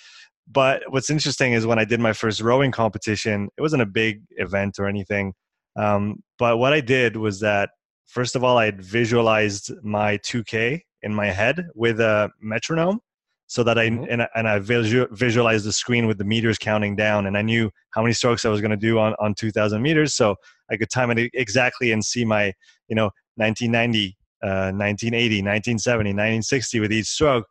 [0.49, 4.23] But what's interesting is when I did my first rowing competition, it wasn't a big
[4.37, 5.35] event or anything.
[5.77, 7.71] Um, but what I did was that
[8.07, 13.01] first of all, I had visualized my 2K in my head with a metronome
[13.47, 14.05] so that I mm-hmm.
[14.11, 17.43] and, I, and I visual, visualized the screen with the meters counting down, and I
[17.43, 20.37] knew how many strokes I was going to do on on 2,000 meters, so
[20.71, 22.53] I could time it exactly and see my
[22.89, 27.47] you know 1990, uh, 1980, 1970, 1960 with each stroke,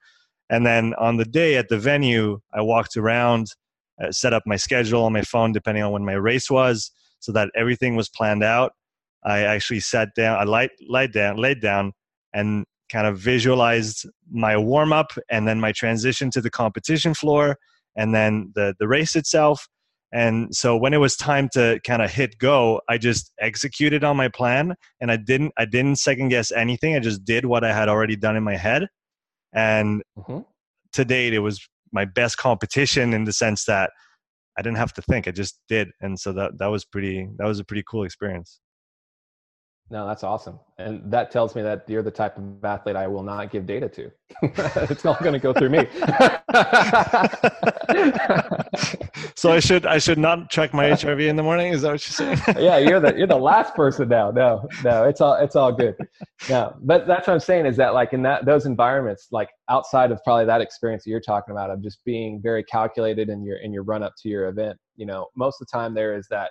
[0.50, 3.48] and then on the day at the venue, I walked around,
[4.04, 7.32] uh, set up my schedule on my phone depending on when my race was, so
[7.32, 8.74] that everything was planned out,
[9.26, 11.94] I actually sat down, I lied, laid down, laid down,
[12.34, 17.58] and kind of visualized my warm up, and then my transition to the competition floor,
[17.96, 19.68] and then the the race itself.
[20.14, 24.16] And so when it was time to kind of hit go, I just executed on
[24.16, 26.96] my plan, and I didn't I didn't second guess anything.
[26.96, 28.88] I just did what I had already done in my head,
[29.54, 30.40] and mm-hmm.
[30.94, 33.90] to date, it was my best competition in the sense that
[34.58, 37.48] I didn't have to think; I just did, and so that that was pretty that
[37.48, 38.60] was a pretty cool experience.
[39.92, 40.60] No, that's awesome.
[40.80, 43.88] And that tells me that you're the type of athlete I will not give data
[43.90, 44.12] to.
[44.90, 45.88] it's all going to go through me.
[49.36, 51.72] so I should I should not check my HRV in the morning.
[51.72, 52.40] Is that what you're saying?
[52.66, 54.32] yeah, you're the you're the last person now.
[54.32, 55.96] No, no, it's all it's all good.
[56.50, 60.12] No, but that's what I'm saying is that like in that those environments, like outside
[60.12, 63.58] of probably that experience that you're talking about of just being very calculated in your
[63.58, 66.26] in your run up to your event, you know, most of the time there is
[66.32, 66.50] that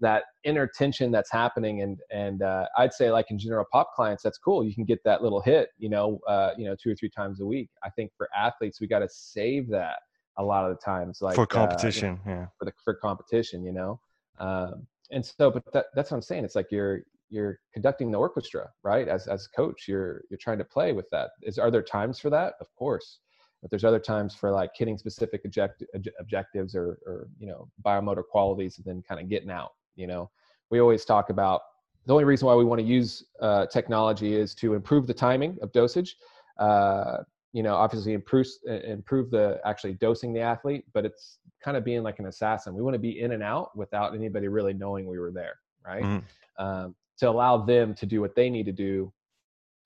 [0.00, 4.22] that inner tension that's happening and and uh, i'd say like in general pop clients
[4.22, 4.64] that's cool.
[4.64, 7.40] You can get that little hit you know uh, you know two or three times
[7.40, 7.68] a week.
[7.82, 9.98] I think for athletes we got to save that
[10.38, 12.46] a lot of the times like for competition uh, you know, yeah.
[12.58, 14.00] for the for competition you know?
[14.38, 16.44] Um, and so but that, that's what i'm saying.
[16.44, 19.86] It's like you're you're conducting the orchestra right as as a coach.
[19.88, 21.30] You're you're trying to play with that.
[21.42, 22.54] Is are there times for that?
[22.60, 23.20] Of course.
[23.60, 25.82] But there's other times for like hitting specific object,
[26.20, 30.30] objectives or, or you know biomotor qualities and then kind of getting out you know
[30.70, 31.60] we always talk about
[32.06, 35.58] the only reason why we want to use uh, technology is to improve the timing
[35.60, 36.16] of dosage.
[36.58, 37.18] Uh,
[37.52, 38.46] you know obviously improve
[38.84, 42.74] improve the actually dosing the athlete but it's kind of being like an assassin.
[42.74, 45.56] We want to be in and out without anybody really knowing we were there
[45.88, 46.02] right?
[46.02, 46.64] Mm-hmm.
[46.64, 49.12] um, to allow them to do what they need to do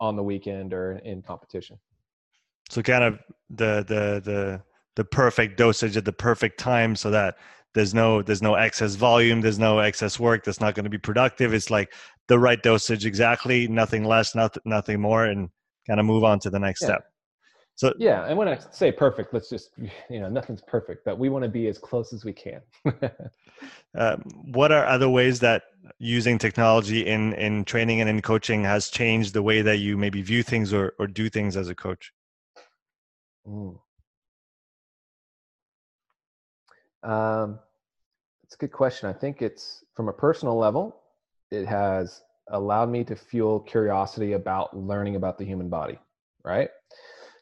[0.01, 1.79] on the weekend or in competition.
[2.69, 3.19] So kind of
[3.51, 4.63] the the the
[4.97, 7.37] the perfect dosage at the perfect time so that
[7.75, 10.99] there's no there's no excess volume there's no excess work that's not going to be
[10.99, 11.93] productive it's like
[12.29, 15.49] the right dosage exactly nothing less not, nothing more and
[15.87, 16.89] kind of move on to the next yeah.
[16.89, 17.05] step
[17.75, 19.71] so yeah, and when I say perfect, let's just
[20.11, 22.61] you know nothing's perfect, but we want to be as close as we can.
[23.99, 24.23] um,
[24.53, 25.65] what are other ways that
[25.99, 30.23] using technology in in training and in coaching has changed the way that you maybe
[30.23, 32.13] view things or or do things as a coach?
[33.49, 33.79] Mm.
[37.03, 37.59] Um,
[38.45, 39.09] it's a good question.
[39.09, 41.03] I think it's from a personal level,
[41.51, 45.99] it has allowed me to fuel curiosity about learning about the human body,
[46.45, 46.69] right?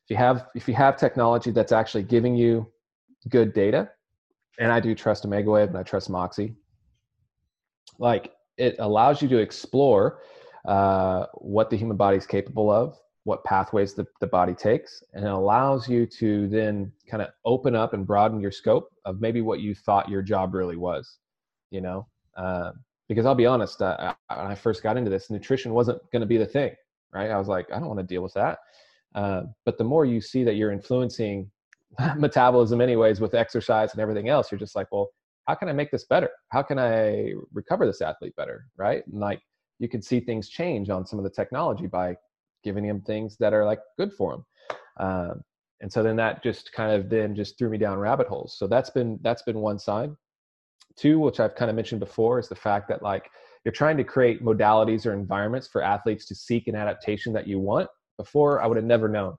[0.04, 2.70] If you have if you have technology that's actually giving you
[3.28, 3.90] good data,
[4.58, 6.54] and I do trust Omegawave and I trust Moxy,
[7.98, 10.20] like it allows you to explore
[10.66, 15.24] uh, what the human body is capable of, what pathways the, the body takes, and
[15.24, 19.40] it allows you to then kind of open up and broaden your scope of maybe
[19.40, 21.18] what you thought your job really was,
[21.70, 22.06] you know.
[22.36, 22.72] Uh,
[23.08, 26.26] because I'll be honest, uh, when I first got into this, nutrition wasn't going to
[26.26, 26.72] be the thing,
[27.12, 27.30] right?
[27.30, 28.58] I was like, I don't want to deal with that.
[29.14, 31.50] Uh, but the more you see that you're influencing
[32.16, 35.10] metabolism anyways with exercise and everything else, you're just like, well,
[35.46, 36.30] how can I make this better?
[36.50, 38.66] How can I recover this athlete better?
[38.76, 39.04] Right.
[39.08, 39.40] And like
[39.80, 42.14] you can see things change on some of the technology by
[42.62, 44.44] giving him things that are like good for him.
[44.98, 45.42] Um,
[45.80, 48.56] and so then that just kind of then just threw me down rabbit holes.
[48.58, 50.10] So that's been that's been one side.
[50.96, 53.30] Two, which I've kind of mentioned before, is the fact that like
[53.64, 57.58] you're trying to create modalities or environments for athletes to seek an adaptation that you
[57.58, 59.34] want before, I would have never known.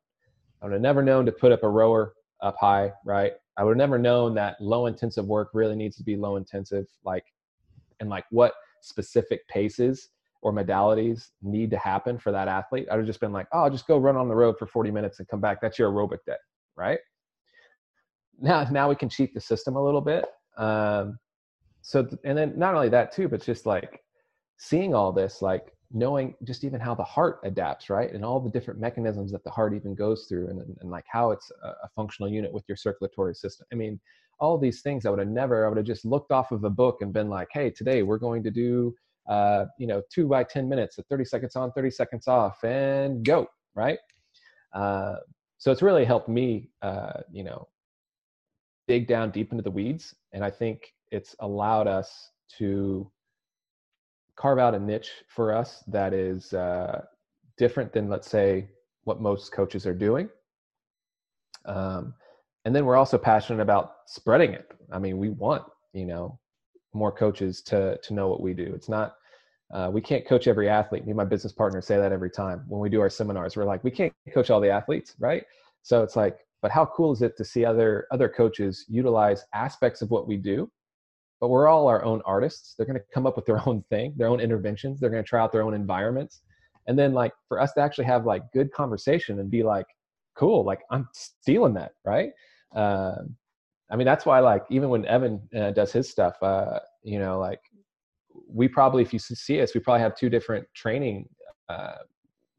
[0.62, 3.34] I would have never known to put up a rower up high, right?
[3.58, 6.88] I would have never known that low intensive work really needs to be low intensive,
[7.04, 7.26] like,
[8.00, 10.10] and like what specific paces
[10.42, 12.88] or modalities need to happen for that athlete.
[12.90, 14.92] I would have just been like, oh, just go run on the road for 40
[14.92, 15.62] minutes and come back.
[15.62, 16.36] That's your aerobic day,
[16.76, 17.00] right?
[18.40, 20.26] Now, now we can cheat the system a little bit.
[20.58, 21.20] Um,
[21.82, 24.02] so, and then not only that too, but just like
[24.58, 28.50] seeing all this, like knowing just even how the heart adapts right and all the
[28.50, 31.90] different mechanisms that the heart even goes through and, and like how it's a, a
[31.96, 34.00] functional unit with your circulatory system i mean
[34.40, 36.70] all these things i would have never i would have just looked off of a
[36.70, 38.94] book and been like hey today we're going to do
[39.30, 43.26] uh, you know two by 10 minutes at 30 seconds on 30 seconds off and
[43.26, 44.00] go right?
[44.74, 45.16] Uh,
[45.58, 47.68] so it's really helped me uh, you know
[48.88, 53.10] dig down deep into the weeds and i think it's allowed us to
[54.36, 57.02] carve out a niche for us that is uh,
[57.58, 58.68] different than let's say
[59.04, 60.30] what most coaches are doing.
[61.66, 62.16] Um,
[62.66, 64.72] and then we're also passionate about spreading it.
[64.92, 66.40] I mean we want you know
[66.94, 69.16] more coaches to to know what we do it's not
[69.74, 72.64] uh, we can't coach every athlete me and my business partner say that every time
[72.68, 75.44] when we do our seminars we're like we can't coach all the athletes right
[75.82, 80.02] so it's like but how cool is it to see other other coaches utilize aspects
[80.02, 80.70] of what we do
[81.42, 82.76] but we're all our own artists.
[82.76, 85.00] They're going to come up with their own thing, their own interventions.
[85.00, 86.42] They're going to try out their own environments.
[86.88, 89.88] And then like for us to actually have like good conversation and be like,
[90.36, 91.94] cool, like I'm stealing that.
[92.06, 92.30] Right.
[92.74, 93.16] Uh,
[93.92, 97.40] I mean, that's why like, even when Evan uh, does his stuff, uh, you know,
[97.40, 97.60] like
[98.48, 101.28] we probably, if you see us, we probably have two different training,
[101.70, 101.98] uh,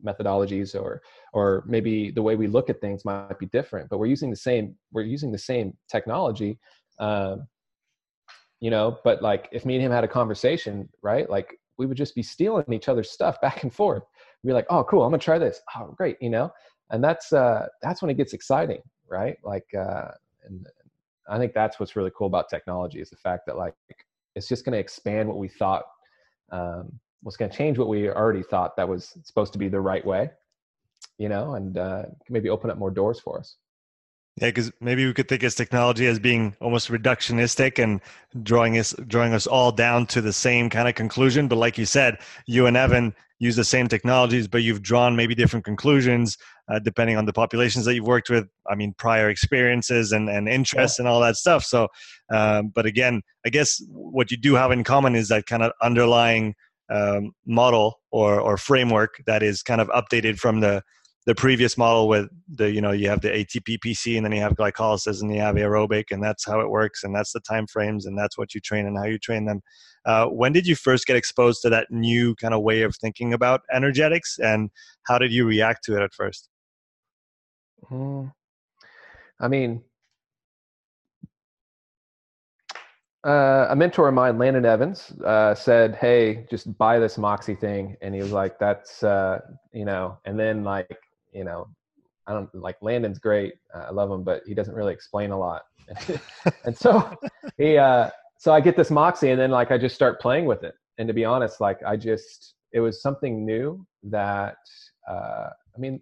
[0.05, 1.01] methodologies or
[1.33, 4.37] or maybe the way we look at things might be different but we're using the
[4.37, 6.59] same we're using the same technology
[6.99, 7.47] um,
[8.59, 11.97] you know but like if me and him had a conversation right like we would
[11.97, 14.05] just be stealing each other's stuff back and forth.
[14.43, 15.61] We'd be like oh cool i'm gonna try this.
[15.77, 16.51] Oh great you know?
[16.91, 19.37] And that's uh that's when it gets exciting right?
[19.45, 20.09] Like uh
[20.45, 20.67] and
[21.29, 23.75] i think that's what's really cool about technology is the fact that like
[24.35, 25.85] it's just going to expand what we thought
[26.51, 26.93] um
[27.23, 30.05] was going to change what we already thought that was supposed to be the right
[30.05, 30.31] way
[31.19, 33.57] you know and uh maybe open up more doors for us
[34.41, 38.01] yeah, because maybe we could think as technology as being almost reductionistic and
[38.43, 41.49] drawing us drawing us all down to the same kind of conclusion.
[41.49, 45.35] But like you said, you and Evan use the same technologies, but you've drawn maybe
[45.35, 46.39] different conclusions
[46.73, 48.49] uh, depending on the populations that you've worked with.
[48.71, 51.03] I mean, prior experiences and, and interests yeah.
[51.03, 51.65] and all that stuff.
[51.65, 51.89] So,
[52.33, 55.73] um, but again, I guess what you do have in common is that kind of
[55.83, 56.55] underlying
[56.91, 60.83] um, model or or framework that is kind of updated from the
[61.25, 64.41] the previous model with the you know you have the ATP PC and then you
[64.41, 67.67] have glycolysis and you have aerobic and that's how it works and that's the time
[67.67, 69.61] frames and that's what you train and how you train them.
[70.05, 73.33] Uh, when did you first get exposed to that new kind of way of thinking
[73.33, 74.71] about energetics and
[75.07, 76.49] how did you react to it at first?
[77.91, 78.33] Mm,
[79.41, 79.83] I mean,
[83.25, 87.97] uh, a mentor of mine, Landon Evans, uh, said, "Hey, just buy this Moxy thing,"
[88.03, 89.41] and he was like, "That's uh,
[89.73, 90.99] you know," and then like
[91.33, 91.69] you know,
[92.27, 95.39] I don't like Landon's great, uh, I love him, but he doesn't really explain a
[95.39, 95.63] lot,
[96.65, 97.17] and so
[97.59, 100.65] he, uh, so I get this Moxy, and then like I just start playing with
[100.65, 104.57] it, and to be honest, like I just it was something new that
[105.09, 106.01] uh, I mean,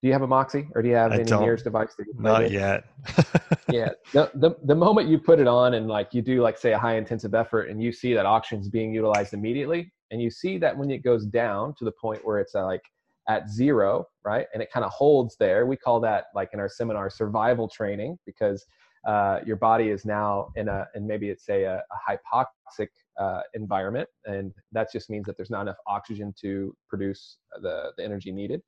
[0.00, 2.14] do you have a Moxy or do you have I any NIRS device that you
[2.18, 2.52] Not with?
[2.52, 2.84] yet.
[3.70, 3.90] yeah.
[4.12, 6.78] The, the, the moment you put it on and like you do like say a
[6.78, 10.56] high intensive effort and you see that oxygen is being utilized immediately and you see
[10.58, 12.82] that when it goes down to the point where it's uh, like
[13.28, 14.46] at zero, right?
[14.54, 15.66] And it kind of holds there.
[15.66, 18.64] We call that like in our seminar survival training because
[19.06, 22.88] uh, your body is now in a, and maybe it's a, a hypoxic
[23.18, 24.08] uh, environment.
[24.24, 28.62] And that just means that there's not enough oxygen to produce the, the energy needed.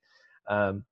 [0.49, 0.85] Um,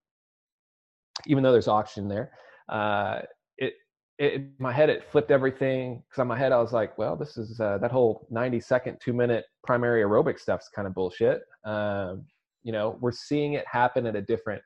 [1.26, 2.30] even though there's oxygen there.
[2.68, 3.20] Uh,
[3.56, 3.74] it,
[4.18, 7.16] it, in my head, it flipped everything because on my head, I was like, well,
[7.16, 11.42] this is uh, that whole 90 second, two minute primary aerobic stuff's kind of bullshit.
[11.64, 12.26] Um,
[12.62, 14.62] you know, we're seeing it happen at a different,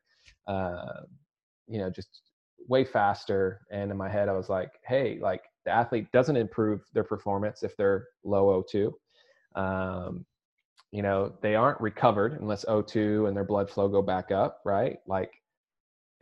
[0.47, 1.03] uh,
[1.69, 2.23] you know, just
[2.69, 3.61] way faster.
[3.71, 7.63] And in my head, I was like, hey, like the athlete doesn't improve their performance
[7.63, 8.93] if they're low O2.
[9.55, 10.25] Um,
[10.93, 14.99] you know, they aren't recovered unless O2 and their blood flow go back up, right?
[15.07, 15.31] Like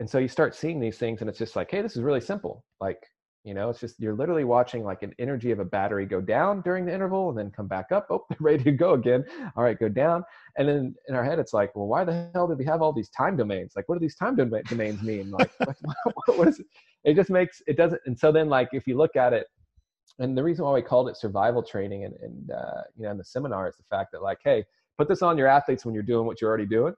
[0.01, 2.19] and so you start seeing these things and it's just like hey this is really
[2.19, 2.65] simple.
[2.81, 3.03] Like
[3.43, 6.61] you know it's just you're literally watching like an energy of a battery go down
[6.61, 8.07] during the interval and then come back up.
[8.09, 9.23] Oh they're ready to go again.
[9.55, 10.23] All right go down.
[10.57, 12.91] And then in our head it's like well why the hell did we have all
[12.91, 13.73] these time domains?
[13.75, 15.29] Like what do these time domains mean?
[15.29, 15.77] Like what,
[16.37, 16.65] what is it?
[17.03, 19.45] it just makes it doesn't and so then like if you look at it
[20.17, 23.19] and the reason why we called it survival training and, and uh, you know in
[23.19, 24.65] the seminar is the fact that like hey
[24.97, 26.95] put this on your athletes when you're doing what you're already doing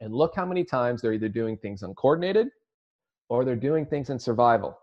[0.00, 2.48] and look how many times they're either doing things uncoordinated
[3.28, 4.78] or they're doing things in survival.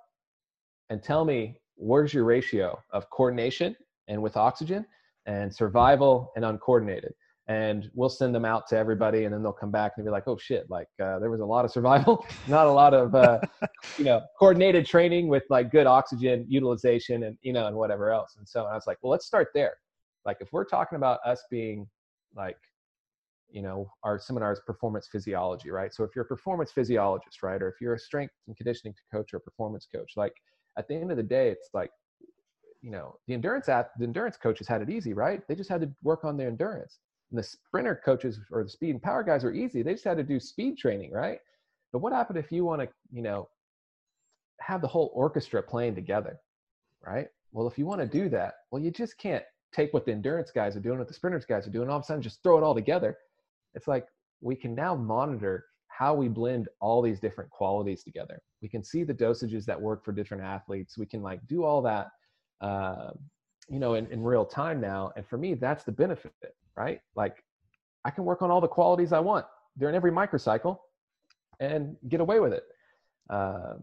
[0.90, 3.76] And tell me, where's your ratio of coordination
[4.08, 4.86] and with oxygen
[5.26, 7.14] and survival and uncoordinated?
[7.48, 10.30] And we'll send them out to everybody, and then they'll come back and be like,
[10.30, 10.70] "Oh shit!
[10.70, 13.42] Like uh, there was a lot of survival, not a lot of uh,
[13.98, 18.36] you know coordinated training with like good oxygen utilization and you know and whatever else."
[18.38, 19.74] And so I was like, "Well, let's start there.
[20.24, 21.86] Like if we're talking about us being
[22.34, 22.56] like
[23.54, 25.94] you know our seminar is performance physiology right?
[25.94, 29.34] So if you're a performance physiologist right or if you're a strength and conditioning coach
[29.34, 30.34] or a performance coach like
[30.78, 31.92] at the end of the day it's like
[32.82, 35.48] you know the endurance at the endurance coaches had it easy right?
[35.48, 36.98] They just had to work on their endurance.
[37.32, 39.82] And the sprinter coaches or the speed and power guys are easy.
[39.84, 41.38] They just had to do speed training right?
[41.92, 43.48] But what happened if you want to you know
[44.62, 46.40] have the whole orchestra playing together
[47.06, 47.28] right?
[47.52, 50.50] Well if you want to do that well you just can't take what the endurance
[50.50, 52.58] guys are doing what the sprinters guys are doing all of a sudden just throw
[52.58, 53.18] it all together
[53.76, 54.08] it's like
[54.42, 58.42] we can now monitor how we blend all these different qualities together.
[58.62, 60.98] We can see the dosages that work for different athletes.
[60.98, 62.08] We can like do all that,
[62.62, 63.12] uh,
[63.70, 65.12] you know, in, in real time now.
[65.16, 66.34] And for me, that's the benefit,
[66.76, 67.00] right?
[67.16, 67.44] Like
[68.06, 69.46] I can work on all the qualities I want
[69.78, 70.78] during every microcycle
[71.60, 72.64] and get away with it.
[73.30, 73.76] Uh,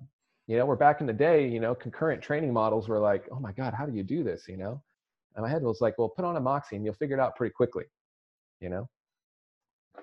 [0.47, 3.39] you know, we're back in the day, you know, concurrent training models were like, oh
[3.39, 4.47] my God, how do you do this?
[4.49, 4.83] You know,
[5.37, 7.37] and my head was like, well, put on a Moxy and you'll figure it out
[7.37, 7.85] pretty quickly,
[8.61, 8.89] you know?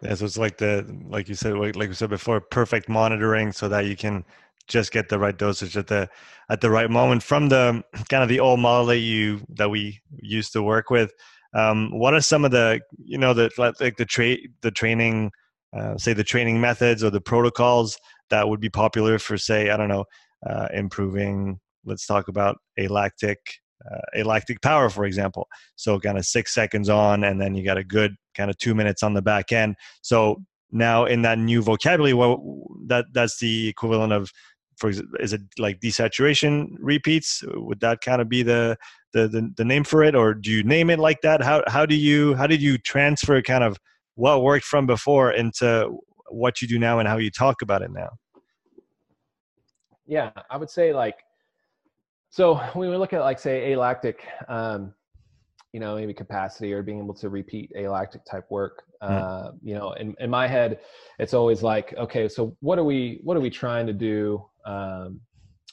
[0.01, 3.67] Yeah, so it's like the like you said, like we said before, perfect monitoring so
[3.69, 4.25] that you can
[4.67, 6.09] just get the right dosage at the
[6.49, 10.01] at the right moment from the kind of the old model that you that we
[10.21, 11.11] used to work with.
[11.53, 15.31] Um, what are some of the you know the like the trade the training
[15.75, 17.97] uh, say the training methods or the protocols
[18.29, 20.05] that would be popular for say I don't know
[20.47, 21.59] uh, improving.
[21.85, 23.37] Let's talk about alactic
[23.89, 25.47] uh, lactic power, for example.
[25.75, 28.75] So kind of six seconds on, and then you got a good kind of two
[28.75, 29.75] minutes on the back end.
[30.01, 34.31] So now in that new vocabulary, well, that that's the equivalent of,
[34.77, 37.43] for is it like desaturation repeats?
[37.47, 38.77] Would that kind of be the,
[39.13, 41.41] the the the name for it, or do you name it like that?
[41.41, 43.77] How how do you how did you transfer kind of
[44.15, 45.97] what worked from before into
[46.29, 48.09] what you do now and how you talk about it now?
[50.05, 51.17] Yeah, I would say like
[52.29, 54.93] so when we look at like say alactic, um,
[55.73, 59.09] you know, maybe capacity or being able to repeat alactic type work, mm.
[59.09, 60.79] uh, you know, in, in my head,
[61.19, 64.43] it's always like, okay, so what are we, what are we trying to do?
[64.65, 65.19] Um,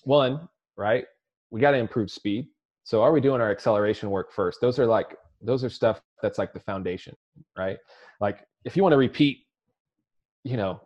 [0.02, 1.04] one, right?
[1.50, 2.48] We got to improve speed.
[2.82, 4.60] So are we doing our acceleration work first?
[4.60, 7.14] Those are like, those are stuff that's like the foundation,
[7.56, 7.78] right?
[8.20, 9.46] Like if you want to repeat,
[10.42, 10.80] you know,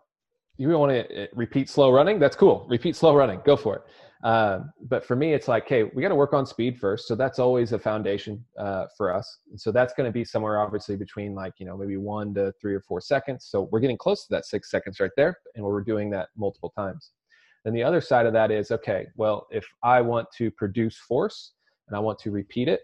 [0.58, 2.66] you want to uh, repeat slow running, that's cool.
[2.68, 3.82] Repeat slow running, go for it
[4.24, 7.06] Uh, but for me, it's like, hey, we got to work on speed first.
[7.06, 9.38] So that's always a foundation uh, for us.
[9.50, 12.52] And so that's going to be somewhere obviously between like, you know, maybe one to
[12.60, 13.46] three or four seconds.
[13.48, 15.38] So we're getting close to that six seconds right there.
[15.54, 17.12] And we're doing that multiple times.
[17.64, 21.52] Then the other side of that is, okay, well, if I want to produce force
[21.86, 22.80] and I want to repeat it,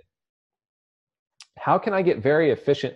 [1.58, 2.94] how can I get very efficient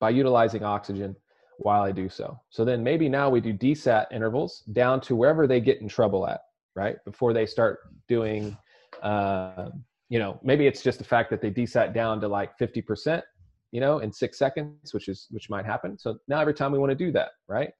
[0.00, 1.14] by utilizing oxygen
[1.58, 2.40] while I do so?
[2.50, 6.26] So then maybe now we do DSAT intervals down to wherever they get in trouble
[6.26, 6.40] at
[6.74, 6.96] right?
[7.04, 8.56] Before they start doing,
[9.02, 9.70] uh,
[10.08, 13.22] you know, maybe it's just the fact that they desat down to like 50%,
[13.70, 15.98] you know, in six seconds, which is, which might happen.
[15.98, 17.70] So now every time we want to do that, right?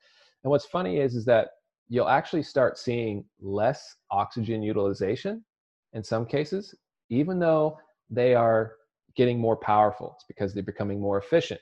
[0.45, 1.49] And what's funny is, is that
[1.89, 5.45] you'll actually start seeing less oxygen utilization
[5.93, 6.75] in some cases,
[7.11, 7.79] even though
[8.11, 8.73] they are
[9.15, 10.13] getting more powerful.
[10.17, 11.61] It's because they're becoming more efficient,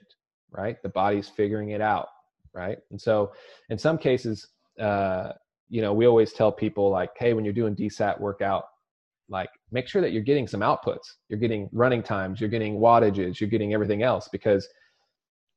[0.50, 0.80] right?
[0.82, 2.08] The body's figuring it out,
[2.54, 2.78] right?
[2.90, 3.32] And so
[3.70, 4.46] in some cases,
[4.78, 5.32] uh,
[5.70, 8.64] you know, we always tell people like, hey, when you're doing DSAT workout,
[9.28, 11.14] like make sure that you're getting some outputs.
[11.28, 14.68] You're getting running times, you're getting wattages, you're getting everything else because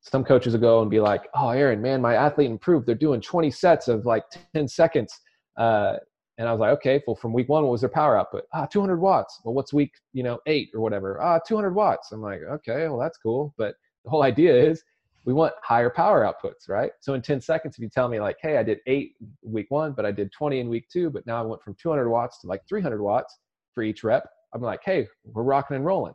[0.02, 2.85] some coaches will go and be like, oh, Aaron, man, my athlete improved.
[2.85, 4.23] They're doing 20 sets of like
[4.53, 5.19] 10 seconds.
[5.57, 5.95] Uh,
[6.38, 8.44] and I was like, okay, well, from week one, what was their power output?
[8.53, 9.40] Ah, 200 watts.
[9.44, 11.22] Well, what's week, you know, eight or whatever?
[11.22, 12.11] Ah, 200 watts.
[12.11, 13.53] I'm like, okay, well, that's cool.
[13.57, 14.84] But the whole idea is
[15.26, 16.91] we want higher power outputs, right?
[17.00, 19.94] So in 10 seconds, if you tell me like, hey, I did eight week one,
[19.94, 22.48] but I did 20 in week two, but now I went from 200 watts to
[22.48, 23.40] like 300 watts
[23.74, 26.14] for each rep, I'm like, hey, we're rocking and rolling.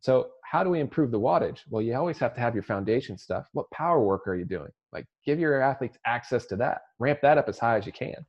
[0.00, 1.60] So how do we improve the wattage?
[1.70, 3.48] Well, you always have to have your foundation stuff.
[3.52, 4.70] What power work are you doing?
[4.92, 8.26] Like give your athletes access to that, ramp that up as high as you can.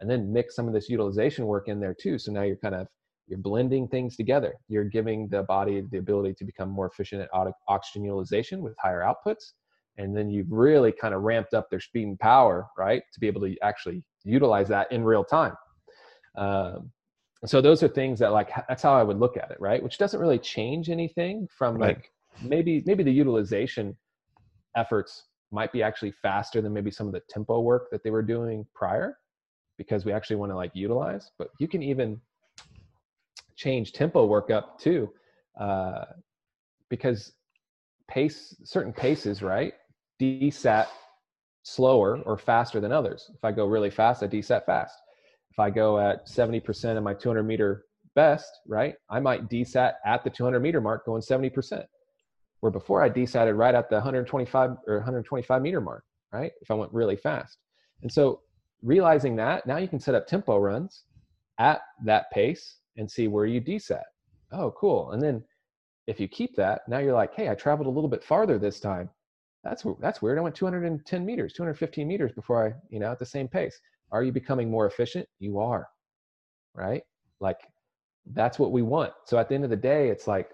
[0.00, 2.18] And then mix some of this utilization work in there too.
[2.18, 2.88] So now you're kind of
[3.28, 4.54] you're blending things together.
[4.68, 9.00] You're giving the body the ability to become more efficient at oxygen utilization with higher
[9.00, 9.52] outputs
[9.98, 13.26] and then you've really kind of ramped up their speed and power right to be
[13.26, 15.54] able to actually utilize that in real time
[16.36, 16.90] um,
[17.44, 19.98] so those are things that like that's how i would look at it right which
[19.98, 21.96] doesn't really change anything from right.
[21.96, 22.10] like
[22.42, 23.96] maybe maybe the utilization
[24.76, 28.22] efforts might be actually faster than maybe some of the tempo work that they were
[28.22, 29.18] doing prior
[29.76, 32.20] because we actually want to like utilize but you can even
[33.56, 35.10] change tempo work up too
[35.60, 36.04] uh,
[36.88, 37.32] because
[38.08, 39.74] pace certain paces right
[40.22, 40.86] desat
[41.64, 43.30] slower or faster than others.
[43.34, 44.94] If I go really fast, I desat fast.
[45.50, 47.84] If I go at 70% of my 200 meter
[48.14, 51.84] best, right, I might desat at the 200 meter mark going 70%.
[52.60, 56.74] Where before I desatted right at the 125 or 125 meter mark, right, if I
[56.74, 57.58] went really fast.
[58.02, 58.40] And so
[58.82, 61.04] realizing that, now you can set up tempo runs
[61.58, 64.04] at that pace and see where you desat.
[64.52, 65.10] Oh, cool.
[65.10, 65.42] And then
[66.06, 68.78] if you keep that, now you're like, hey, I traveled a little bit farther this
[68.78, 69.10] time
[69.64, 70.38] that's that's weird.
[70.38, 73.78] I went 210 meters, 215 meters before I, you know, at the same pace.
[74.10, 75.26] Are you becoming more efficient?
[75.38, 75.88] You are,
[76.74, 77.02] right?
[77.40, 77.60] Like
[78.32, 79.12] that's what we want.
[79.24, 80.50] So at the end of the day, it's like,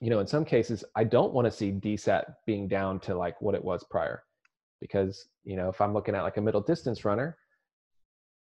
[0.00, 3.40] you know, in some cases, I don't want to see DSAT being down to like
[3.40, 4.22] what it was prior,
[4.80, 7.36] because you know, if I'm looking at like a middle distance runner,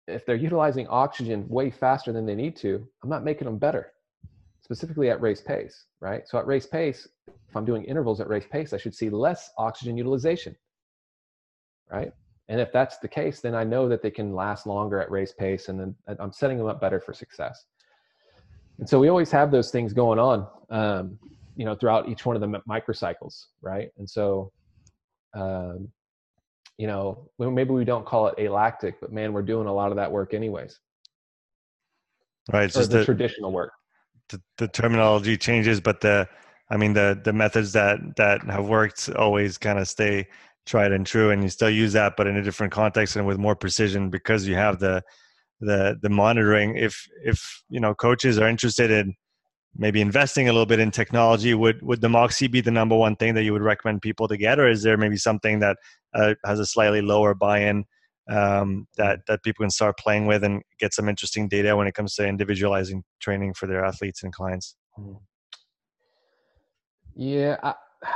[0.07, 3.91] if they're utilizing oxygen way faster than they need to, I'm not making them better
[4.65, 6.27] specifically at race pace, right?
[6.27, 9.51] So at race pace, if I'm doing intervals at race pace, I should see less
[9.59, 10.55] oxygen utilization,
[11.91, 12.11] right?
[12.49, 15.33] And if that's the case, then I know that they can last longer at race
[15.33, 17.65] pace and then I'm setting them up better for success.
[18.79, 21.19] And so we always have those things going on, um,
[21.55, 23.91] you know, throughout each one of the microcycles, right?
[23.99, 24.51] And so,
[25.35, 25.89] um,
[26.79, 29.97] you know, maybe we don't call it alactic, but man, we're doing a lot of
[29.97, 30.79] that work anyways.
[32.51, 32.63] Right.
[32.63, 33.71] It's or just the, the traditional work
[34.29, 36.27] the, the terminology changes, but the
[36.69, 40.27] I mean the the methods that that have worked always kind of stay
[40.65, 43.37] tried and true, and you still use that, but in a different context and with
[43.37, 45.03] more precision because you have the
[45.59, 46.75] the the monitoring.
[46.77, 49.15] If if you know coaches are interested in
[49.77, 53.15] maybe investing a little bit in technology, would would the Moxy be the number one
[53.15, 55.77] thing that you would recommend people to get, or is there maybe something that
[56.13, 57.85] uh, has a slightly lower buy-in
[58.29, 61.93] um, that that people can start playing with and get some interesting data when it
[61.93, 64.75] comes to individualizing training for their athletes and clients.
[64.95, 65.13] Hmm.
[67.15, 67.73] Yeah, I,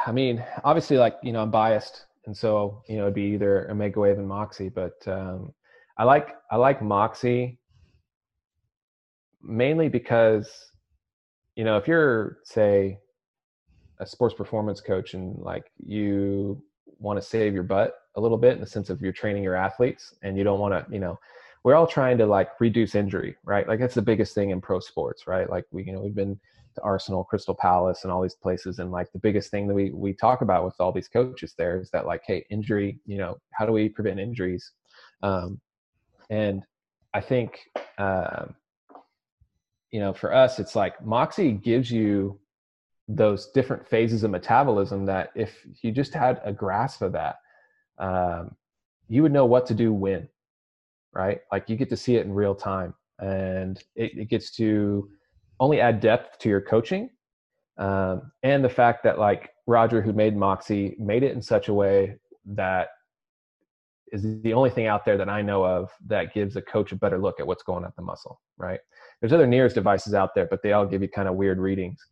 [0.08, 3.68] I mean, obviously, like you know, I'm biased, and so you know, it'd be either
[3.72, 5.54] Omegawave and Moxy, but um,
[5.98, 7.60] I like I like Moxy
[9.42, 10.50] mainly because
[11.56, 13.00] you know, if you're say
[14.00, 16.64] a sports performance coach and like you
[17.00, 19.56] want to save your butt a little bit in the sense of you're training your
[19.56, 21.18] athletes and you don't want to, you know,
[21.64, 23.68] we're all trying to like reduce injury, right?
[23.68, 25.50] Like that's the biggest thing in pro sports, right?
[25.50, 26.40] Like we, you know, we've been
[26.76, 29.92] to Arsenal, Crystal Palace, and all these places, and like the biggest thing that we
[29.92, 33.38] we talk about with all these coaches there is that like, hey, injury, you know,
[33.52, 34.72] how do we prevent injuries?
[35.24, 35.60] Um,
[36.30, 36.64] and
[37.14, 37.60] I think
[37.98, 38.56] um,
[39.92, 42.40] you know, for us, it's like Moxy gives you
[43.10, 47.38] those different phases of metabolism that if you just had a grasp of that,
[47.98, 48.56] um,
[49.08, 50.30] you would know what to do when,
[51.12, 51.40] right?
[51.52, 55.10] Like you get to see it in real time and it, it gets to
[55.60, 57.10] only add depth to your coaching.
[57.80, 61.74] Um, and the fact that like Roger, who made Moxy, made it in such a
[61.74, 62.90] way that
[64.12, 66.96] is the only thing out there that I know of that gives a coach a
[66.96, 68.80] better look at what's going on the muscle, right?
[69.20, 72.06] There's other nearest devices out there, but they all give you kind of weird readings.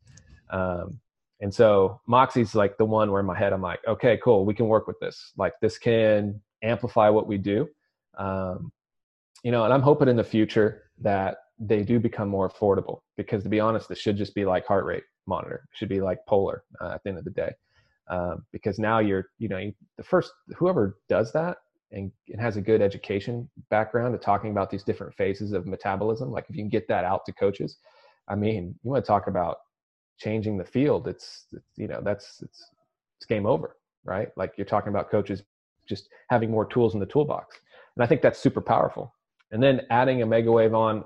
[0.49, 0.99] Um,
[1.39, 4.53] and so Moxy's like the one where in my head I'm like, okay, cool, we
[4.53, 5.33] can work with this.
[5.37, 7.69] Like this can amplify what we do.
[8.17, 8.71] Um,
[9.43, 13.43] you know, and I'm hoping in the future that they do become more affordable because
[13.43, 15.67] to be honest, this should just be like heart rate monitor.
[15.71, 17.53] It should be like polar uh, at the end of the day.
[18.09, 21.57] Um, because now you're, you know, you, the first, whoever does that
[21.91, 26.31] and, and has a good education background to talking about these different phases of metabolism,
[26.31, 27.77] like if you can get that out to coaches,
[28.27, 29.57] I mean, you want to talk about
[30.17, 31.07] changing the field.
[31.07, 32.71] It's, it's you know, that's, it's,
[33.17, 34.29] it's game over, right?
[34.35, 35.43] Like you're talking about coaches
[35.87, 37.57] just having more tools in the toolbox.
[37.95, 39.13] And I think that's super powerful.
[39.51, 41.03] And then adding a megawave on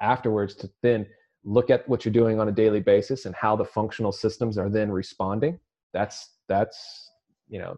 [0.00, 1.06] afterwards to then
[1.44, 4.68] look at what you're doing on a daily basis and how the functional systems are
[4.68, 5.58] then responding.
[5.92, 7.10] That's that's
[7.48, 7.76] you know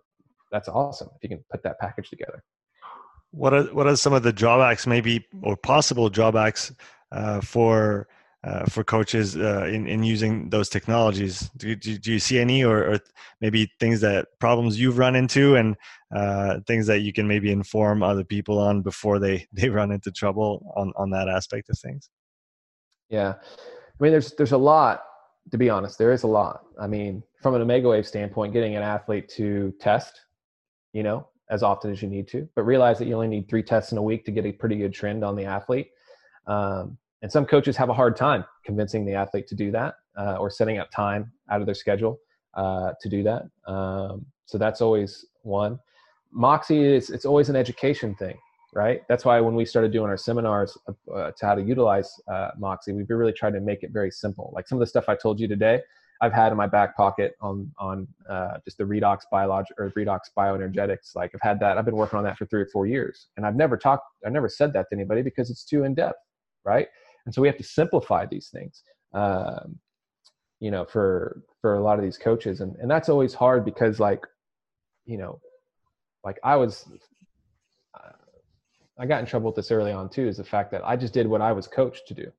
[0.51, 2.43] that's awesome if you can put that package together.
[3.31, 6.73] What are what are some of the drawbacks, maybe or possible drawbacks
[7.13, 8.09] uh, for
[8.45, 11.51] uh, for coaches uh, in in using those technologies?
[11.57, 13.01] Do, do, do you see any, or, or,
[13.41, 15.77] maybe things that problems you've run into, and
[16.15, 20.11] uh, things that you can maybe inform other people on before they they run into
[20.11, 22.11] trouble on on that aspect of things?
[23.09, 25.05] Yeah, I mean, there's there's a lot.
[25.51, 26.65] To be honest, there is a lot.
[26.81, 30.21] I mean, from an Omegawave standpoint, getting an athlete to test,
[30.93, 33.63] you know, as often as you need to, but realize that you only need three
[33.63, 35.91] tests in a week to get a pretty good trend on the athlete.
[36.47, 40.37] Um, and some coaches have a hard time convincing the athlete to do that uh,
[40.37, 42.19] or setting up time out of their schedule
[42.55, 43.45] uh, to do that.
[43.67, 45.79] Um, so that's always one.
[46.33, 48.37] Moxy is it's always an education thing,
[48.75, 49.03] right?
[49.09, 50.77] That's why when we started doing our seminars
[51.15, 54.51] uh, to how to utilize uh, Moxy, we've really tried to make it very simple.
[54.55, 55.81] Like some of the stuff I told you today,
[56.21, 60.21] I've had in my back pocket on on uh, just the redox biologic or redox
[60.37, 61.15] bioenergetics.
[61.15, 61.79] Like I've had that.
[61.79, 64.05] I've been working on that for three or four years, and I've never talked.
[64.25, 66.19] I've never said that to anybody because it's too in depth,
[66.65, 66.89] right?
[67.27, 68.83] And so we have to simplify these things
[69.15, 69.79] um,
[70.61, 72.61] you know for for a lot of these coaches.
[72.61, 74.25] And and that's always hard because like
[75.05, 75.41] you know
[76.25, 76.89] like i was
[78.99, 81.13] i got in trouble with this early on too is the fact that i just
[81.13, 82.31] did what i was coached to do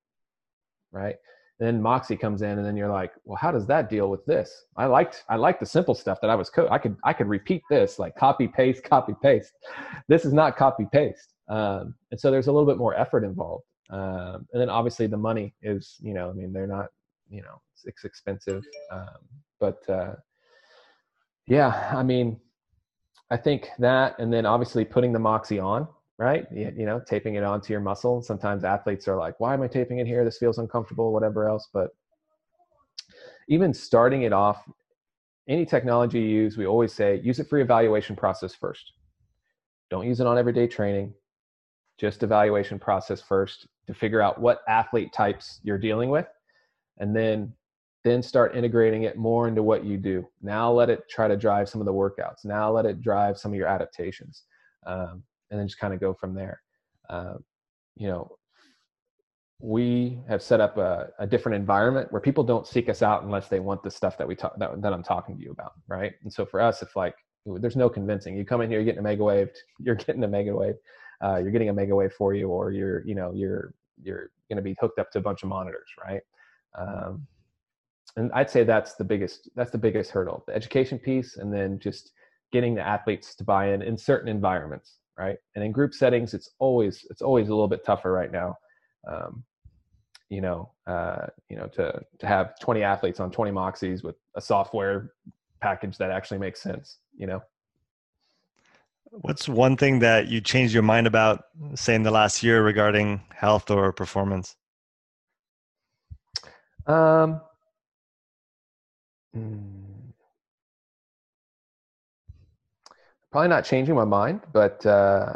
[0.93, 1.15] right?
[1.59, 4.65] Then Moxy comes in and then you're like well how does that deal with this?
[4.77, 7.27] I liked i liked the simple stuff that i was coached i could i could
[7.27, 9.53] repeat this like copy paste copy paste.
[10.07, 11.33] This is not copy paste.
[11.49, 15.17] Um, and so there's a little bit more effort involved um, and then obviously the
[15.17, 16.87] money is, you know, I mean, they're not,
[17.29, 18.63] you know, it's, it's expensive.
[18.91, 19.07] Um,
[19.59, 20.13] but uh,
[21.47, 22.39] yeah, I mean,
[23.29, 25.87] I think that, and then obviously putting the Moxy on,
[26.17, 26.45] right?
[26.51, 28.21] You, you know, taping it onto your muscle.
[28.21, 30.23] Sometimes athletes are like, why am I taping it here?
[30.23, 31.67] This feels uncomfortable, whatever else.
[31.73, 31.89] But
[33.49, 34.63] even starting it off,
[35.49, 38.93] any technology you use, we always say use it for evaluation process first.
[39.89, 41.13] Don't use it on everyday training
[41.97, 46.27] just evaluation process first to figure out what athlete types you're dealing with
[46.99, 47.53] and then
[48.03, 50.27] then start integrating it more into what you do.
[50.41, 52.43] Now let it try to drive some of the workouts.
[52.43, 54.43] Now let it drive some of your adaptations
[54.85, 56.61] um, and then just kind of go from there.
[57.09, 57.35] Uh,
[57.95, 58.37] you know
[59.59, 63.47] we have set up a, a, different environment where people don't seek us out unless
[63.47, 66.13] they want the stuff that we talk that, that i'm talking to you about right?
[66.23, 67.15] And so for us it's like
[67.45, 68.37] there's no convincing.
[68.37, 69.49] You come in here you're getting a mega wave
[69.79, 70.75] you're getting a mega wave
[71.23, 74.57] uh, you're getting a mega wave for you or you're you know you're you're going
[74.57, 76.21] to be hooked up to a bunch of monitors right?
[76.77, 77.27] Um,
[78.15, 81.79] and i'd say that's the biggest that's the biggest hurdle the education piece and then
[81.79, 82.11] just
[82.51, 85.37] getting the athletes to buy in in certain environments right?
[85.53, 88.57] And in group settings it's always it's always a little bit tougher right now
[89.07, 89.43] um,
[90.29, 94.41] you know uh, you know to to have 20 athletes on 20 moxies with a
[94.41, 95.11] software
[95.61, 97.41] package that actually makes sense you know
[99.21, 101.45] What's one thing that you changed your mind about,
[101.75, 104.55] say, in the last year regarding health or performance?
[106.87, 107.39] Um,
[109.33, 109.59] hmm.
[113.31, 115.33] probably not changing my mind, but uh,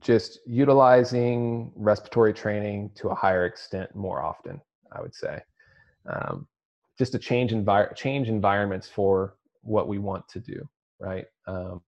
[0.00, 4.60] just utilizing respiratory training to a higher extent more often.
[4.92, 5.40] I would say,
[6.06, 6.46] um,
[6.98, 10.68] just to change envir- change environments for what we want to do.
[10.98, 11.26] Right.
[11.46, 11.80] Um,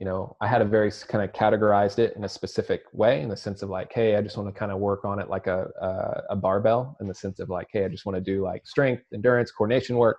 [0.00, 3.28] you know, I had a very kind of categorized it in a specific way in
[3.28, 5.46] the sense of like, hey, I just want to kind of work on it like
[5.46, 8.42] a, a, a barbell in the sense of like, hey, I just want to do
[8.42, 10.16] like strength, endurance, coordination work.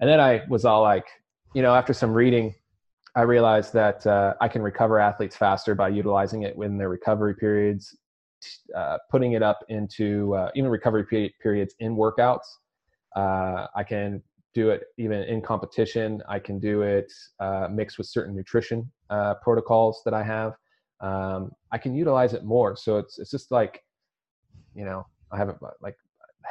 [0.00, 1.06] And then I was all like,
[1.54, 2.52] you know, after some reading,
[3.14, 7.36] I realized that uh, I can recover athletes faster by utilizing it in their recovery
[7.36, 7.96] periods,
[8.76, 12.46] uh, putting it up into uh, even recovery periods in workouts.
[13.14, 14.20] Uh, I can
[14.56, 16.22] do it even in competition.
[16.28, 20.54] I can do it uh, mixed with certain nutrition uh, protocols that I have.
[21.02, 22.74] Um, I can utilize it more.
[22.74, 23.82] So it's it's just like,
[24.74, 25.96] you know, I haven't like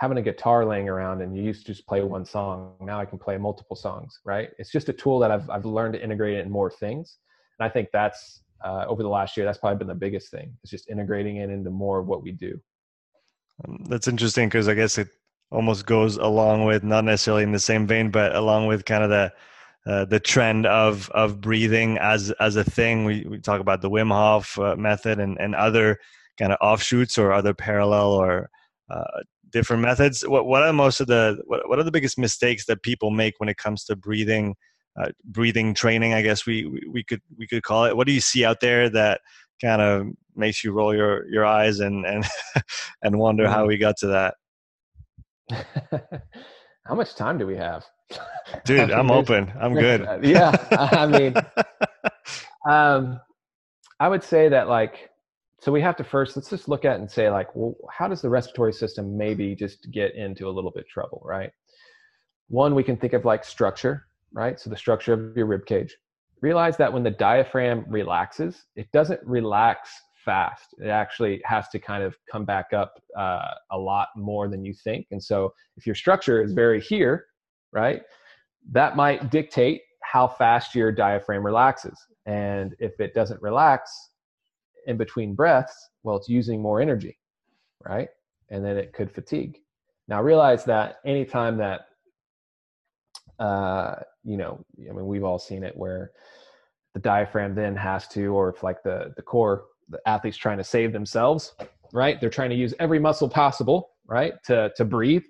[0.01, 2.75] having a guitar laying around and you used to just play one song.
[2.79, 4.19] Now I can play multiple songs.
[4.23, 4.49] Right?
[4.59, 7.17] It's just a tool that I've I've learned to integrate it in more things.
[7.57, 10.55] And I think that's uh, over the last year that's probably been the biggest thing.
[10.61, 12.53] It's just integrating it into more of what we do.
[13.63, 15.07] Um, that's interesting because I guess it
[15.55, 19.09] almost goes along with not necessarily in the same vein, but along with kind of
[19.09, 19.33] the
[19.87, 23.05] uh, the trend of of breathing as as a thing.
[23.05, 25.97] We we talk about the Wim Hof uh, method and and other
[26.37, 28.49] kind of offshoots or other parallel or
[28.89, 29.21] uh,
[29.51, 30.27] different methods.
[30.27, 33.35] What what are most of the what, what are the biggest mistakes that people make
[33.37, 34.55] when it comes to breathing?
[34.97, 37.97] Uh, breathing training, I guess we, we we could we could call it.
[37.97, 39.19] What do you see out there that
[39.61, 40.07] kind of
[40.37, 42.25] makes you roll your your eyes and and
[43.03, 43.67] and wonder how mm-hmm.
[43.67, 44.35] we got to that?
[46.85, 47.85] How much time do we have?
[48.65, 49.51] Dude, I'm open.
[49.59, 50.07] I'm good.
[50.23, 50.55] yeah.
[50.71, 51.33] I mean,
[52.69, 53.19] um,
[53.99, 55.09] I would say that like,
[55.61, 58.21] so we have to first, let's just look at and say like, well, how does
[58.21, 61.49] the respiratory system maybe just get into a little bit trouble, right?
[62.49, 64.59] One, we can think of like structure, right?
[64.59, 65.95] So the structure of your rib cage.
[66.41, 69.89] Realize that when the diaphragm relaxes, it doesn't relax
[70.25, 70.75] fast.
[70.79, 74.73] It actually has to kind of come back up uh, a lot more than you
[74.73, 75.07] think.
[75.11, 77.27] And so, if your structure is very here,
[77.71, 78.01] right,
[78.71, 81.97] that might dictate how fast your diaphragm relaxes.
[82.25, 83.91] And if it doesn't relax
[84.87, 87.17] in between breaths, well, it's using more energy,
[87.87, 88.09] right?
[88.49, 89.59] And then it could fatigue.
[90.07, 91.87] Now, realize that anytime that,
[93.39, 96.11] uh, you know, I mean, we've all seen it where
[96.93, 100.63] the diaphragm then has to, or if like the the core the athletes trying to
[100.63, 101.53] save themselves,
[101.93, 102.19] right?
[102.19, 105.23] They're trying to use every muscle possible, right, to to breathe.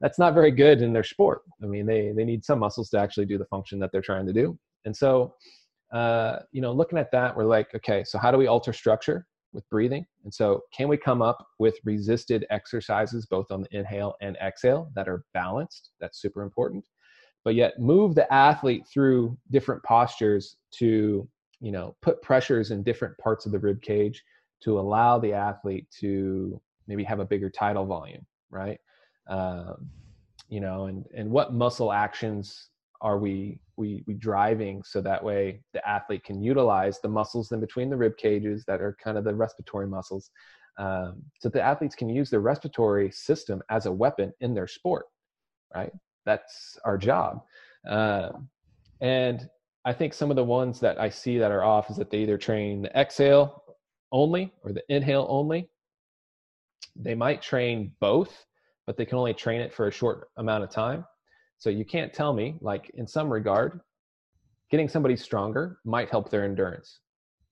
[0.00, 1.42] That's not very good in their sport.
[1.62, 4.26] I mean, they they need some muscles to actually do the function that they're trying
[4.26, 4.58] to do.
[4.84, 5.34] And so,
[5.92, 9.26] uh, you know, looking at that, we're like, okay, so how do we alter structure
[9.52, 10.04] with breathing?
[10.24, 14.90] And so, can we come up with resisted exercises both on the inhale and exhale
[14.94, 15.90] that are balanced?
[16.00, 16.84] That's super important.
[17.44, 21.28] But yet, move the athlete through different postures to
[21.60, 24.22] you know put pressures in different parts of the rib cage
[24.60, 28.80] to allow the athlete to maybe have a bigger tidal volume right?
[29.28, 29.90] Um,
[30.48, 32.70] you know and and what muscle actions
[33.00, 37.60] are we we we driving so that way the athlete can utilize the muscles in
[37.60, 40.30] between the rib cages that are kind of the respiratory muscles
[40.78, 45.06] um, so the athletes can use their respiratory system as a weapon in their sport
[45.74, 45.92] right?
[46.24, 47.42] That's our job.
[47.88, 48.30] Uh,
[49.00, 49.48] and
[49.84, 52.18] I think some of the ones that I see that are off is that they
[52.18, 53.62] either train the exhale
[54.12, 55.68] only or the inhale only.
[56.96, 58.44] They might train both,
[58.86, 61.04] but they can only train it for a short amount of time.
[61.58, 63.80] So you can't tell me, like in some regard,
[64.70, 67.00] getting somebody stronger might help their endurance,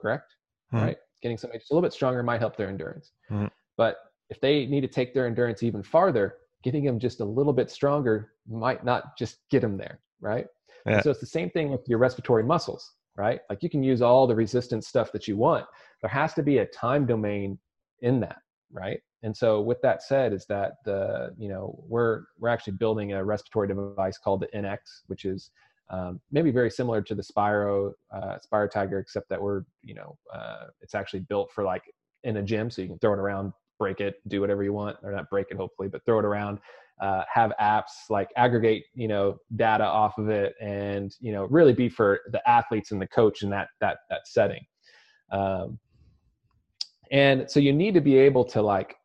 [0.01, 0.35] correct?
[0.73, 0.85] Mm-hmm.
[0.85, 0.97] Right?
[1.23, 3.12] Getting somebody just a little bit stronger might help their endurance.
[3.31, 3.47] Mm-hmm.
[3.77, 3.97] But
[4.31, 7.70] if they need to take their endurance even farther, getting them just a little bit
[7.70, 10.47] stronger might not just get them there, right?
[10.86, 11.00] Yeah.
[11.02, 13.40] So it's the same thing with your respiratory muscles, right?
[13.50, 15.66] Like you can use all the resistance stuff that you want.
[16.00, 17.58] There has to be a time domain
[18.00, 18.38] in that,
[18.72, 19.00] right?
[19.22, 23.24] And so with that said, is that the you know we're we're actually building a
[23.24, 25.50] respiratory device called the NX, which is
[25.90, 30.66] um, maybe very similar to the Spiro uh, SpiroTiger, except that we're you know uh,
[30.80, 31.82] it's actually built for like
[32.24, 34.97] in a gym, so you can throw it around, break it, do whatever you want,
[35.03, 36.59] or not break it hopefully, but throw it around.
[37.01, 41.74] Uh, have apps like aggregate you know data off of it and you know really
[41.74, 44.65] be for the athletes and the coach in that that that setting.
[45.31, 45.78] Um,
[47.11, 48.97] and so you need to be able to like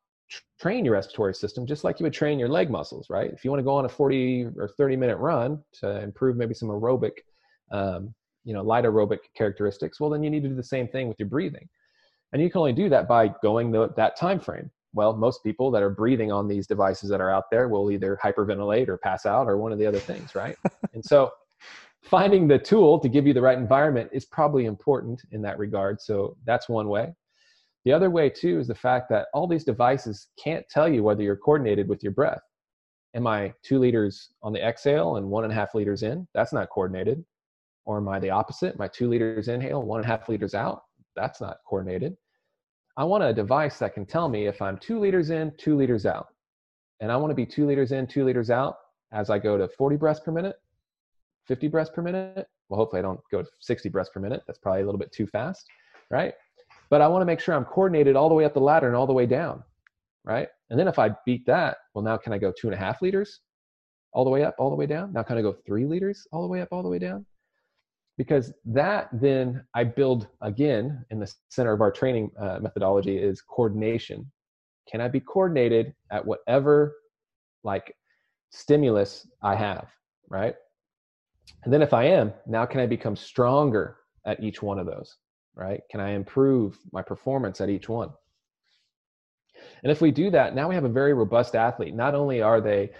[0.59, 3.31] train your respiratory system just like you would train your leg muscles right?
[3.31, 6.53] If you want to go on a 40 or 30 minute run to improve maybe
[6.53, 7.11] some aerobic
[7.71, 11.07] um, you know light aerobic characteristics well then you need to do the same thing
[11.07, 11.67] with your breathing
[12.33, 15.71] and you can only do that by going the, that time frame well, most people
[15.71, 19.25] that are breathing on these devices that are out there will either hyperventilate or pass
[19.25, 20.57] out or one of the other things, right?
[20.93, 21.31] and so
[22.01, 26.01] finding the tool to give you the right environment is probably important in that regard.
[26.01, 27.13] So that's one way.
[27.85, 31.23] The other way, too, is the fact that all these devices can't tell you whether
[31.23, 32.41] you're coordinated with your breath.
[33.15, 36.27] Am I two liters on the exhale and one and a half liters in?
[36.33, 37.23] That's not coordinated.
[37.85, 38.77] Or am I the opposite?
[38.77, 40.83] My two liters inhale, one and a half liters out?
[41.15, 42.15] That's not coordinated.
[42.97, 46.05] I want a device that can tell me if I'm two liters in, two liters
[46.05, 46.27] out.
[46.99, 48.77] And I want to be two liters in, two liters out
[49.11, 50.55] as I go to 40 breaths per minute,
[51.47, 52.47] 50 breaths per minute.
[52.69, 54.43] Well, hopefully I don't go to 60 breaths per minute.
[54.45, 55.65] That's probably a little bit too fast,
[56.09, 56.33] right?
[56.89, 58.95] But I want to make sure I'm coordinated all the way up the ladder and
[58.95, 59.63] all the way down,
[60.23, 60.47] right?
[60.69, 63.01] And then if I beat that, well, now can I go two and a half
[63.01, 63.39] liters
[64.13, 65.11] all the way up, all the way down?
[65.13, 67.25] Now can I go three liters all the way up, all the way down?
[68.21, 73.41] Because that then I build again in the center of our training uh, methodology is
[73.41, 74.31] coordination.
[74.87, 76.93] Can I be coordinated at whatever
[77.63, 77.95] like
[78.51, 79.87] stimulus I have,
[80.29, 80.53] right?
[81.63, 85.17] And then if I am, now can I become stronger at each one of those,
[85.55, 85.81] right?
[85.89, 88.11] Can I improve my performance at each one?
[89.81, 91.95] And if we do that, now we have a very robust athlete.
[91.95, 92.91] Not only are they,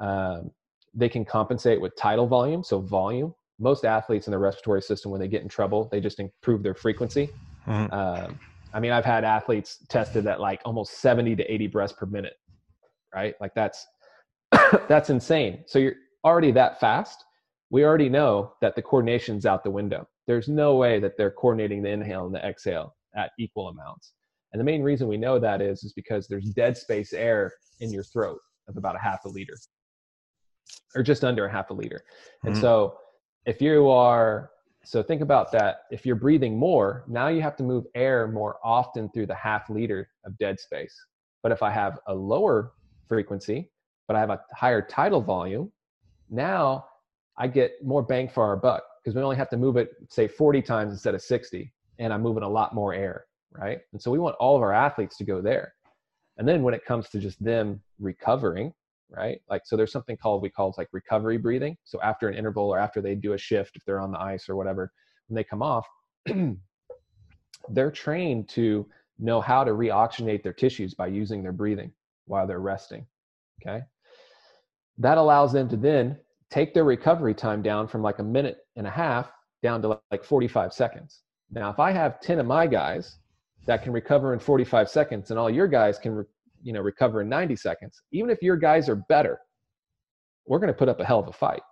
[0.00, 0.50] um,
[0.94, 5.20] they can compensate with tidal volume, so volume, most athletes in the respiratory system when
[5.20, 7.30] they get in trouble they just improve their frequency.
[7.66, 7.94] Mm-hmm.
[7.94, 8.38] um,
[8.74, 12.34] i mean i've had athletes tested at like almost 70 to 80 breaths per minute
[13.14, 13.34] right?
[13.40, 13.86] Like that's
[14.88, 15.64] that's insane.
[15.66, 15.94] So you're
[16.24, 17.24] already that fast.
[17.70, 20.06] We already know that the coordination's out the window.
[20.26, 24.12] There's no way that they're coordinating the inhale and the exhale at equal amounts.
[24.52, 27.92] And the main reason we know that is is because there's dead space air in
[27.92, 29.54] your throat of about a half a liter
[30.94, 32.02] or just under a half a liter.
[32.44, 32.62] And mm-hmm.
[32.62, 32.96] so
[33.46, 34.50] if you are
[34.86, 35.84] so think about that.
[35.90, 39.70] If you're breathing more now you have to move air more often through the half
[39.70, 40.94] liter of dead space.
[41.42, 42.72] But if i have a lower
[43.06, 43.70] frequency
[44.08, 45.70] but i have a higher tidal volume
[46.30, 46.86] now
[47.36, 50.26] i get more bang for our buck because we only have to move it say
[50.26, 53.80] 40 times instead of 60 and i'm moving a lot more air right?
[53.92, 55.74] And so we want all of our athletes to go there.
[56.36, 58.72] And then when it comes to just them recovering
[59.10, 59.40] right?
[59.48, 61.76] Like, so there's something called, we call it like recovery breathing.
[61.84, 64.48] So after an interval or after they do a shift, if they're on the ice
[64.48, 64.92] or whatever,
[65.28, 65.86] when they come off,
[67.70, 68.86] they're trained to
[69.18, 71.92] know how to reoxygenate their tissues by using their breathing
[72.26, 73.06] while they're resting.
[73.62, 73.82] Okay.
[74.98, 76.18] That allows them to then
[76.50, 79.30] take their recovery time down from like a minute and a half
[79.62, 81.22] down to like 45 seconds.
[81.50, 83.18] Now, if I have 10 of my guys
[83.66, 86.24] that can recover in 45 seconds and all your guys can re-
[86.64, 89.38] you know recover in 90 seconds even if your guys are better
[90.46, 91.62] we're going to put up a hell of a fight.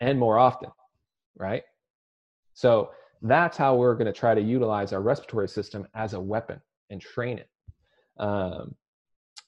[0.00, 0.70] And more often
[1.38, 1.62] right?
[2.54, 2.90] So
[3.22, 7.00] that's how we're going to try to utilize our respiratory system as a weapon and
[7.00, 7.48] train it.
[8.18, 8.74] Um,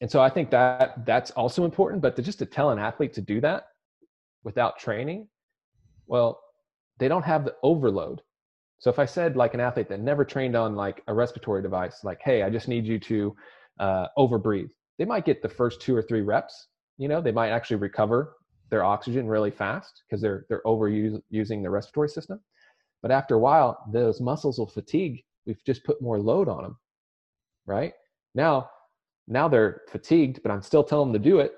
[0.01, 3.13] and so i think that that's also important but to just to tell an athlete
[3.13, 3.65] to do that
[4.45, 5.29] without training
[6.07, 6.41] well
[6.99, 8.23] they don't have the overload.
[8.79, 12.05] So if i said like an athlete that never trained on like a respiratory device
[12.05, 13.35] like hey i just need you to
[13.81, 14.71] uh, overbreathe.
[14.99, 16.69] They might get the first two or three reps.
[16.99, 18.37] You know, they might actually recover
[18.71, 22.41] their oxygen really fast because they're they're overusing the respiratory system.
[23.03, 25.25] But after a while, those muscles will fatigue.
[25.47, 26.79] We've just put more load on them,
[27.67, 27.95] right?
[28.35, 28.71] Now,
[29.27, 31.53] now they're fatigued, but I'm still telling them to do it,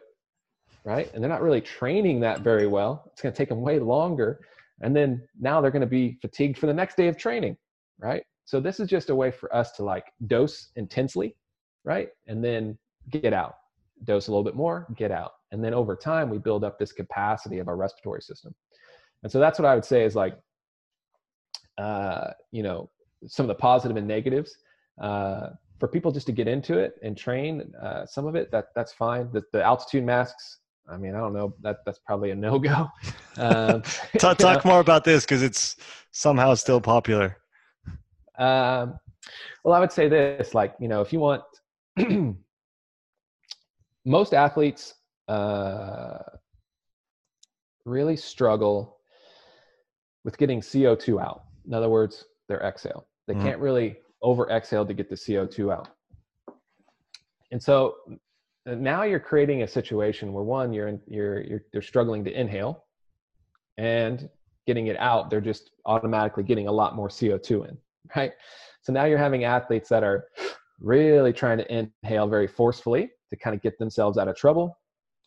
[0.84, 1.12] right?
[1.12, 3.10] And they're not really training that very well.
[3.12, 4.40] It's going to take them way longer,
[4.82, 7.56] and then now they're going to be fatigued for the next day of training,
[7.98, 8.22] right?
[8.44, 11.34] So this is just a way for us to like dose intensely
[11.84, 12.08] right?
[12.26, 12.78] And then
[13.10, 13.56] get out,
[14.04, 15.32] dose a little bit more, get out.
[15.50, 18.54] And then over time, we build up this capacity of our respiratory system.
[19.22, 20.36] And so that's what I would say is like,
[21.78, 22.90] uh, you know,
[23.26, 24.56] some of the positive and negatives.
[25.00, 25.50] Uh,
[25.82, 28.92] for people just to get into it and train uh, some of it, that that's
[28.92, 29.28] fine.
[29.32, 31.54] The, the altitude masks, I mean, I don't know.
[31.60, 32.88] That that's probably a no go.
[33.38, 33.80] Um,
[34.18, 35.76] talk, talk more about this because it's
[36.10, 37.38] somehow still popular.
[38.38, 39.00] Um,
[39.64, 41.42] well, I would say this: like, you know, if you want
[44.04, 44.94] most athletes
[45.28, 46.18] uh,
[47.84, 48.98] really struggle
[50.24, 51.44] with getting CO2 out.
[51.66, 53.06] In other words, their exhale.
[53.26, 53.44] They mm-hmm.
[53.44, 55.88] can't really over exhale to get the CO2 out.
[57.50, 57.96] And so
[58.66, 62.84] now you're creating a situation where one, you're in, you're you're they're struggling to inhale,
[63.78, 64.28] and
[64.66, 67.76] getting it out, they're just automatically getting a lot more CO2 in,
[68.16, 68.32] right?
[68.82, 70.26] So now you're having athletes that are
[70.82, 74.76] really trying to inhale very forcefully to kind of get themselves out of trouble.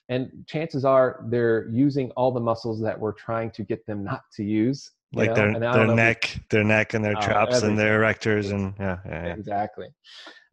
[0.10, 4.22] And chances are they're using all the muscles that we're trying to get them not
[4.36, 4.92] to use.
[5.14, 5.60] Like know?
[5.60, 9.26] their, their neck, their neck and their oh, traps and their erectors and yeah, yeah,
[9.28, 9.34] yeah.
[9.34, 9.88] Exactly.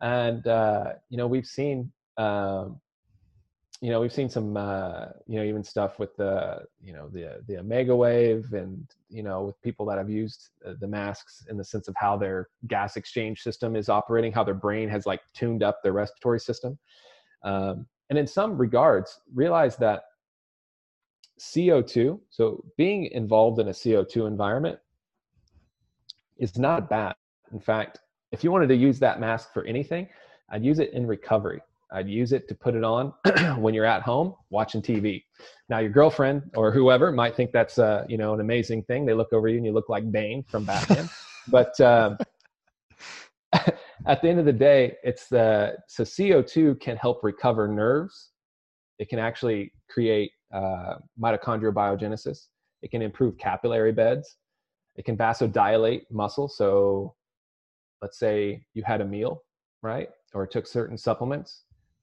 [0.00, 2.80] And, uh, you know, we've seen, um,
[3.82, 7.42] you know we've seen some uh, you know even stuff with the you know the
[7.48, 11.64] the Omegawave and you know with people that have used uh, the masks in the
[11.64, 15.62] sense of how their gas exchange system is operating how their brain has like tuned
[15.62, 16.78] up their respiratory system
[17.42, 20.04] um, and in some regards realize that
[21.42, 22.20] CO2.
[22.30, 24.78] So being involved in a CO2 environment
[26.38, 27.14] is not bad.
[27.52, 27.98] In fact,
[28.30, 30.08] if you wanted to use that mask for anything,
[30.50, 31.60] I'd use it in recovery.
[31.92, 33.12] I'd use it to put it on
[33.58, 35.22] when you're at home watching TV.
[35.68, 39.04] Now, your girlfriend or whoever might think that's uh, you know an amazing thing.
[39.04, 41.08] They look over you and you look like Bane from Batman.
[41.48, 42.16] but um,
[43.52, 48.30] at the end of the day, it's the so CO2 can help recover nerves.
[48.98, 52.46] It can actually create uh, mitochondrial biogenesis.
[52.82, 54.36] It can improve capillary beds.
[54.96, 56.48] It can vasodilate muscle.
[56.48, 57.14] So,
[58.00, 59.42] let's say you had a meal,
[59.82, 61.62] right, or took certain supplements,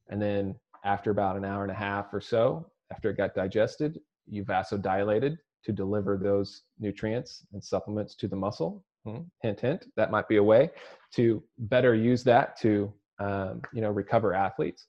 [0.09, 3.99] and then after about an hour and a half or so, after it got digested,
[4.27, 8.83] you vasodilated to deliver those nutrients and supplements to the muscle.
[9.05, 9.85] Hmm, hint, hint.
[9.95, 10.71] That might be a way
[11.15, 14.87] to better use that to, um, you know, recover athletes.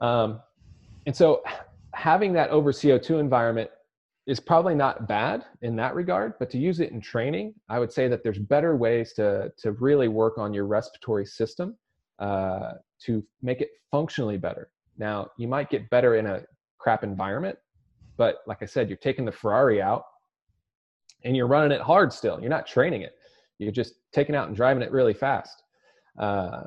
[0.00, 0.40] Um,
[1.06, 1.42] and so,
[1.94, 3.70] having that over CO2 environment
[4.26, 7.90] is probably not bad in that regard, but to use it in training, I would
[7.90, 11.76] say that there's better ways to to really work on your respiratory system
[12.18, 14.70] uh, to make it functionally better.
[14.96, 16.42] Now, you might get better in a
[16.78, 17.58] crap environment,
[18.16, 20.04] but like I said, you're taking the Ferrari out
[21.24, 22.40] and you're running it hard still.
[22.40, 23.14] You're not training it.
[23.58, 25.62] You're just taking out and driving it really fast.
[26.18, 26.64] Uh,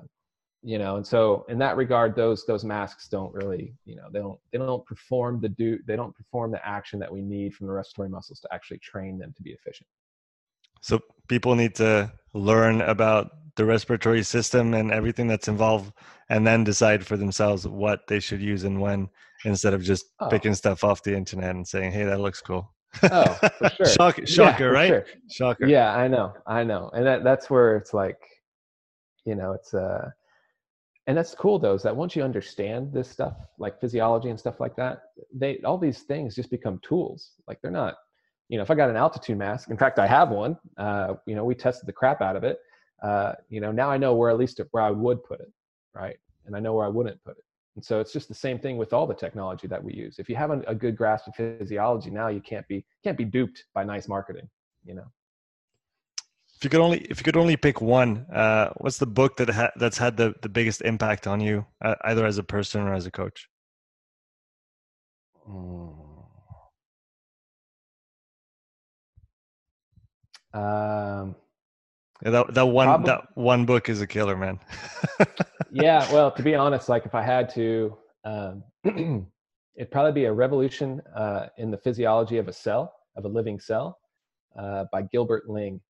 [0.64, 4.20] you know, and so in that regard, those those masks don't really, you know, they
[4.20, 7.66] don't they don't perform the do they don't perform the action that we need from
[7.66, 9.88] the respiratory muscles to actually train them to be efficient.
[10.82, 15.94] So people need to learn about the respiratory system and everything that's involved
[16.30, 19.10] and then decide for themselves what they should use and when
[19.46, 20.30] instead of just oh.
[20.30, 22.74] picking stuff off the internet and saying hey that looks cool.
[23.04, 23.86] Oh for sure.
[23.86, 24.88] Shock, shocker yeah, right?
[24.90, 25.06] sure.
[25.30, 25.66] shocker.
[25.68, 28.20] Yeah i know i know and that, that's where it's like
[29.26, 30.10] you know it's uh
[31.08, 34.60] and that's cool though is that once you understand this stuff like physiology and stuff
[34.60, 35.04] like that
[35.34, 37.32] they all these things just become tools.
[37.48, 37.96] Like they're not
[38.52, 41.36] you know if i got an altitude mask in fact i have one uh you
[41.36, 42.60] know we tested the crap out of it
[43.02, 45.52] uh, you know, now I know where at least where I would put it,
[45.94, 46.18] right?
[46.46, 47.44] And I know where I wouldn't put it.
[47.76, 50.20] And so it's just the same thing with all the technology that we use.
[50.20, 53.26] If you have a, a good grasp of physiology, now you can't be can't be
[53.26, 54.50] duped by nice marketing.
[54.86, 55.06] You know.
[56.58, 59.50] If you could only if you could only pick one, uh, what's the book that
[59.50, 62.94] ha- that's had the, the biggest impact on you, uh, either as a person or
[62.94, 63.48] as a coach?
[65.50, 65.96] Mm.
[70.54, 71.36] Um,
[72.24, 74.60] yeah, that that one Probably, that one book is a killer, man.
[75.72, 78.64] yeah, well, to be honest, like if I had to, um,
[79.76, 83.60] it'd probably be a revolution uh, in the physiology of a cell, of a living
[83.60, 83.98] cell,
[84.58, 85.82] uh, by Gilbert Ling.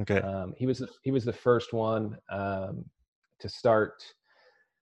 [0.00, 0.20] Okay.
[0.20, 2.84] Um, he was the, he was the first one um,
[3.40, 4.02] to start.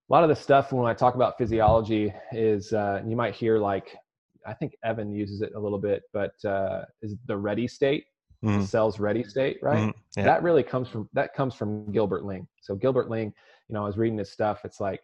[0.08, 3.58] A lot of the stuff when I talk about physiology is uh, you might hear
[3.58, 3.96] like
[4.46, 8.04] I think Evan uses it a little bit, but uh, is the ready state
[8.44, 8.60] mm.
[8.60, 9.88] the cell's ready state, right?
[9.88, 9.94] Mm.
[10.16, 10.24] Yeah.
[10.24, 12.46] That really comes from that comes from Gilbert Ling.
[12.60, 13.32] So Gilbert Ling,
[13.68, 14.64] you know, I was reading his stuff.
[14.64, 15.00] It's like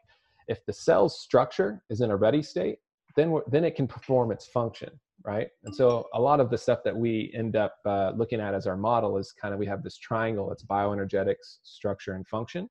[0.49, 2.79] if the cell's structure is in a ready state,
[3.17, 4.91] then then it can perform its function,
[5.25, 5.49] right?
[5.65, 8.67] And so a lot of the stuff that we end up uh, looking at as
[8.67, 10.53] our model is kind of we have this triangle.
[10.53, 12.69] It's bioenergetics, structure, and function.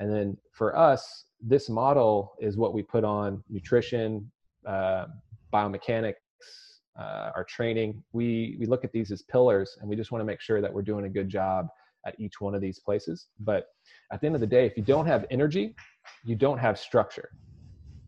[0.00, 4.30] And then for us, this model is what we put on nutrition,
[4.66, 5.06] uh,
[5.52, 6.14] biomechanics,
[6.98, 10.26] uh, our training, we we look at these as pillars, and we just want to
[10.26, 11.68] make sure that we're doing a good job
[12.06, 13.28] at each one of these places.
[13.40, 13.68] But
[14.12, 15.74] at the end of the day, if you don't have energy,
[16.24, 17.30] you don't have structure,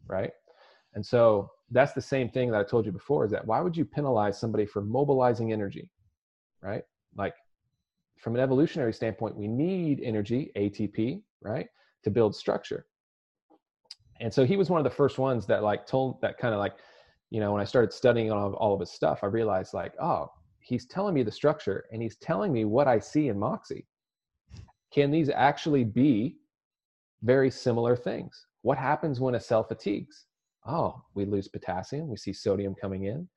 [0.07, 0.31] right?
[0.95, 3.77] And so that's the same thing that I told you before is that why would
[3.77, 5.91] you penalize somebody for mobilizing energy,
[6.63, 6.83] right?
[7.17, 7.35] Like
[8.19, 11.67] from an evolutionary standpoint, we need energy, ATP, right,
[12.05, 12.87] to build structure.
[14.21, 16.61] And so he was one of the first ones that like told that kind of
[16.61, 16.75] like
[17.31, 19.93] you know when i started studying all of, all of his stuff i realized like
[20.01, 20.31] oh
[20.61, 23.87] he's telling me the structure and he's telling me what i see in Moxy.
[24.93, 26.37] Can these actually be
[27.23, 28.47] very similar things?
[28.63, 30.27] What happens when a cell fatigues?
[30.67, 33.29] Oh we lose potassium we see sodium coming in.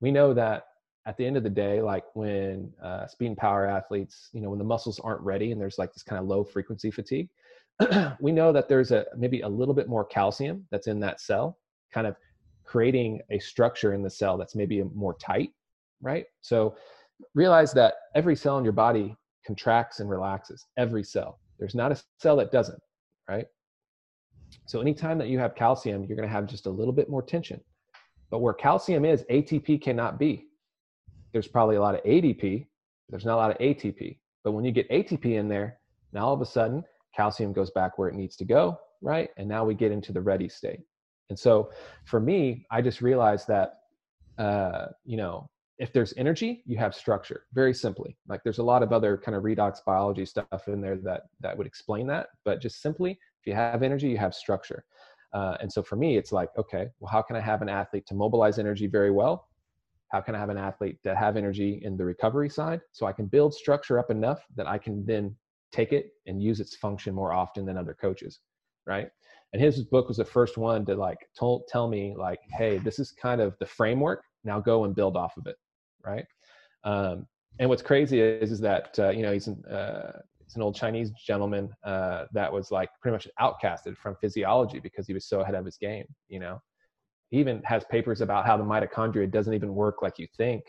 [0.00, 0.64] We know that
[1.06, 4.50] at the end of the day like when uh, speed and power athletes you know
[4.50, 7.28] when the muscles aren't ready and there's like this kind of low frequency fatigue
[8.20, 11.58] we know that there's a maybe a little bit more calcium that's in that cell
[11.92, 12.14] kind of
[12.68, 15.50] creating a structure in the cell that's maybe more tight,
[16.02, 16.26] right?
[16.42, 16.76] So
[17.34, 19.16] realize that every cell in your body
[19.46, 21.40] contracts and relaxes, every cell.
[21.58, 22.80] There's not a cell that doesn't,
[23.26, 23.46] right?
[24.66, 27.22] So anytime that you have calcium, you're going to have just a little bit more
[27.22, 27.58] tension.
[28.30, 30.48] But where calcium is, ATP cannot be.
[31.32, 32.66] There's probably a lot of ADP,
[33.08, 34.18] there's not a lot of ATP.
[34.44, 35.78] But when you get ATP in there,
[36.12, 36.84] now all of a sudden
[37.16, 39.30] calcium goes back where it needs to go, right?
[39.38, 40.80] And now we get into the ready state.
[41.30, 41.70] And so
[42.04, 43.78] for me, I just realized that
[44.38, 45.48] uh, you know,
[45.78, 47.44] if there's energy, you have structure.
[47.52, 50.96] Very simply, like there's a lot of other kind of redox biology stuff in there
[50.96, 52.28] that that would explain that.
[52.44, 54.84] But just simply, if you have energy, you have structure.
[55.32, 58.06] Uh, and so for me, it's like, okay, well, how can I have an athlete
[58.06, 59.48] to mobilize energy very well?
[60.08, 63.12] How can I have an athlete to have energy in the recovery side so I
[63.12, 65.36] can build structure up enough that I can then
[65.70, 68.40] take it and use its function more often than other coaches,
[68.86, 69.10] right?
[69.52, 72.98] And his book was the first one to like told, tell me like, hey, this
[72.98, 74.22] is kind of the framework.
[74.44, 75.56] Now go and build off of it,
[76.04, 76.24] right?
[76.84, 77.26] Um,
[77.58, 80.12] and what's crazy is is that uh, you know he's an, uh,
[80.44, 85.06] he's an old Chinese gentleman uh, that was like pretty much outcasted from physiology because
[85.06, 86.04] he was so ahead of his game.
[86.28, 86.60] You know,
[87.30, 90.62] he even has papers about how the mitochondria doesn't even work like you think,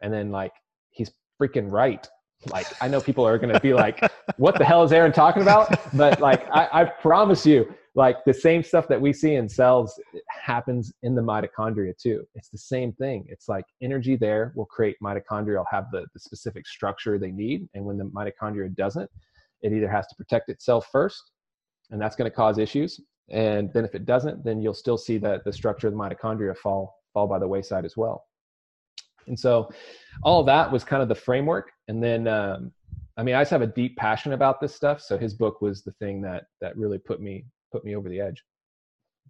[0.00, 0.52] and then like
[0.90, 1.10] he's
[1.40, 2.06] freaking right.
[2.50, 4.00] Like I know people are going to be like,
[4.36, 8.34] "What the hell is Aaron talking about?" But like I, I promise you, like the
[8.34, 9.98] same stuff that we see in cells
[10.28, 12.24] happens in the mitochondria too.
[12.34, 13.24] It's the same thing.
[13.28, 17.66] It's like energy there will create mitochondria will have the, the specific structure they need.
[17.74, 19.10] And when the mitochondria doesn't
[19.62, 21.32] it either has to protect itself first
[21.90, 23.00] and that's going to cause issues.
[23.30, 26.54] And then if it doesn't then you'll still see that the structure of the mitochondria
[26.54, 28.26] fall fall by the wayside as well.
[29.26, 29.70] And so
[30.22, 31.72] all that was kind of the framework.
[31.88, 32.72] And then um,
[33.16, 35.00] i mean i just have a deep passion about this stuff.
[35.00, 38.20] So his book was the thing that that really put me put me over the
[38.20, 38.42] edge.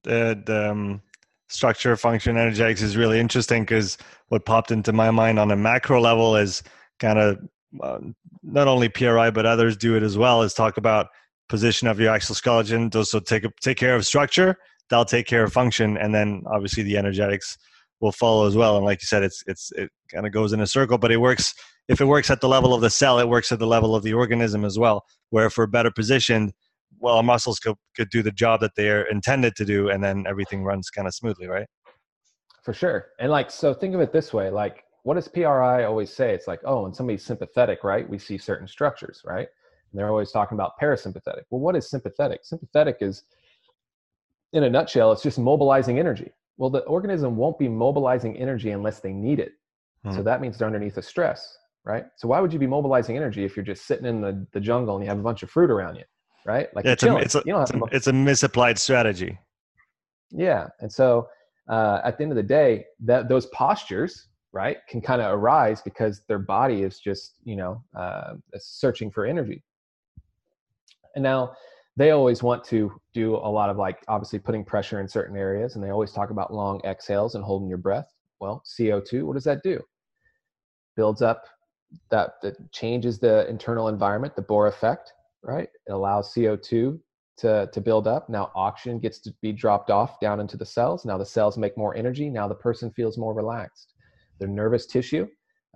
[0.05, 1.02] The, the um,
[1.48, 3.98] structure function energetics is really interesting because
[4.28, 6.62] what popped into my mind on a macro level is
[7.01, 7.39] kind of
[7.82, 7.98] uh,
[8.43, 10.43] not only PRI but others do it as well.
[10.43, 11.09] Is talk about
[11.48, 12.90] position of your exoskeleton.
[12.94, 14.56] Also take take care of structure.
[14.90, 17.59] That'll take care of function, and then obviously the energetics
[18.01, 18.77] will follow as well.
[18.77, 21.20] And like you said, it's it's it kind of goes in a circle, but it
[21.20, 21.52] works.
[21.89, 24.05] If it works at the level of the cell, it works at the level of
[24.05, 25.05] the organism as well.
[25.31, 26.52] Where if we're better positioned,
[26.99, 30.25] well, our muscles could, could do the job that they're intended to do and then
[30.27, 31.67] everything runs kind of smoothly right?
[32.63, 33.09] For sure.
[33.19, 36.35] And like so think of it this way like what does PRI always say?
[36.35, 39.47] It's like oh when somebody's sympathetic right we see certain structures right?
[39.93, 41.43] And they're always talking about parasympathetic.
[41.51, 42.41] Well what is sympathetic?
[42.45, 43.25] Sympathetic is
[44.53, 46.33] in a nutshell it's just mobilizing energy.
[46.57, 49.53] Well the organism won't be mobilizing energy unless they need it.
[50.05, 50.13] Hmm.
[50.13, 52.07] so that means they're underneath a stress right?
[52.17, 54.97] So why would you be mobilizing energy if you're just sitting in the, the jungle
[54.97, 56.03] and you have a bunch of fruit around you
[56.47, 56.74] right?
[56.74, 59.39] Like yeah, it's, a, it's, a, it's, a, it's a misapplied strategy.
[60.31, 61.28] Yeah, and so
[61.68, 65.82] uh, at the end of the day, that those postures, right, can kind of arise
[65.82, 69.62] because their body is just you know uh, searching for energy.
[71.14, 71.52] And now
[71.97, 75.74] they always want to do a lot of like obviously putting pressure in certain areas,
[75.74, 78.12] and they always talk about long exhales and holding your breath.
[78.39, 79.81] Well, CO2, what does that do?
[80.94, 81.44] Builds up
[82.10, 85.12] that that changes the internal environment, the Bohr effect,
[85.47, 85.68] right?
[85.86, 86.98] It allows CO2
[87.39, 88.28] to, to build up.
[88.28, 91.05] Now oxygen gets to be dropped off down into the cells.
[91.05, 92.28] Now the cells make more energy.
[92.28, 93.94] Now the person feels more relaxed.
[94.39, 95.27] Their nervous tissue.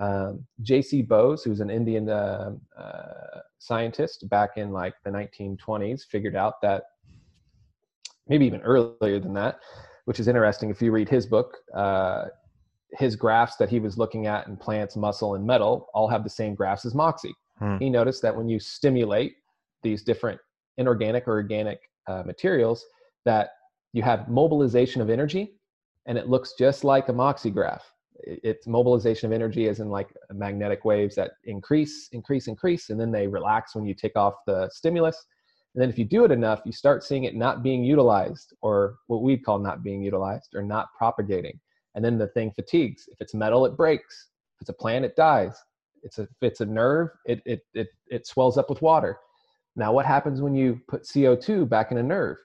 [0.00, 1.02] Um, J.C.
[1.02, 6.84] Bose, who's an Indian uh, uh, scientist back in like the 1920s, figured out that
[8.28, 9.58] maybe even earlier than that,
[10.06, 10.70] which is interesting.
[10.70, 12.26] If you read his book, uh,
[12.92, 16.30] his graphs that he was looking at in plants, muscle, and metal all have the
[16.30, 17.34] same graphs as Moxy.
[17.58, 17.76] Hmm.
[17.76, 19.34] He noticed that when you stimulate
[19.82, 20.40] these different
[20.78, 22.84] inorganic or organic uh, materials
[23.24, 23.50] that
[23.92, 25.54] you have mobilization of energy
[26.06, 27.84] and it looks just like a Moxy graph.
[28.22, 33.10] It's mobilization of energy as in like magnetic waves that increase increase increase and then
[33.10, 35.24] they relax when you take off the stimulus.
[35.74, 38.96] And then if you do it enough you start seeing it not being utilized or
[39.06, 41.58] what we call not being utilized or not propagating.
[41.94, 43.08] And then the thing fatigues.
[43.08, 44.28] If it's metal it breaks.
[44.56, 45.56] If it's a plant it dies.
[46.02, 49.18] It's a, if it's a nerve it, it, it, it swells up with water
[49.76, 52.36] now, what happens when you put CO2 back in a nerve?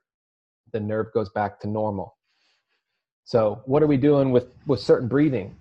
[0.71, 2.17] The nerve goes back to normal.
[3.23, 5.55] So, what are we doing with, with certain breathing?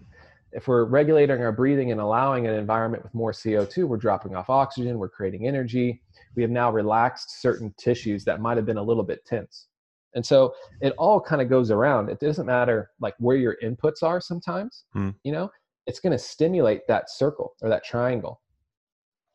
[0.52, 4.50] If we're regulating our breathing and allowing an environment with more CO2, we're dropping off
[4.50, 6.00] oxygen, we're creating energy.
[6.36, 9.66] We have now relaxed certain tissues that might have been a little bit tense.
[10.14, 12.08] And so it all kind of goes around.
[12.08, 15.10] It doesn't matter like where your inputs are sometimes, hmm.
[15.24, 15.50] you know,
[15.86, 18.40] it's going to stimulate that circle or that triangle.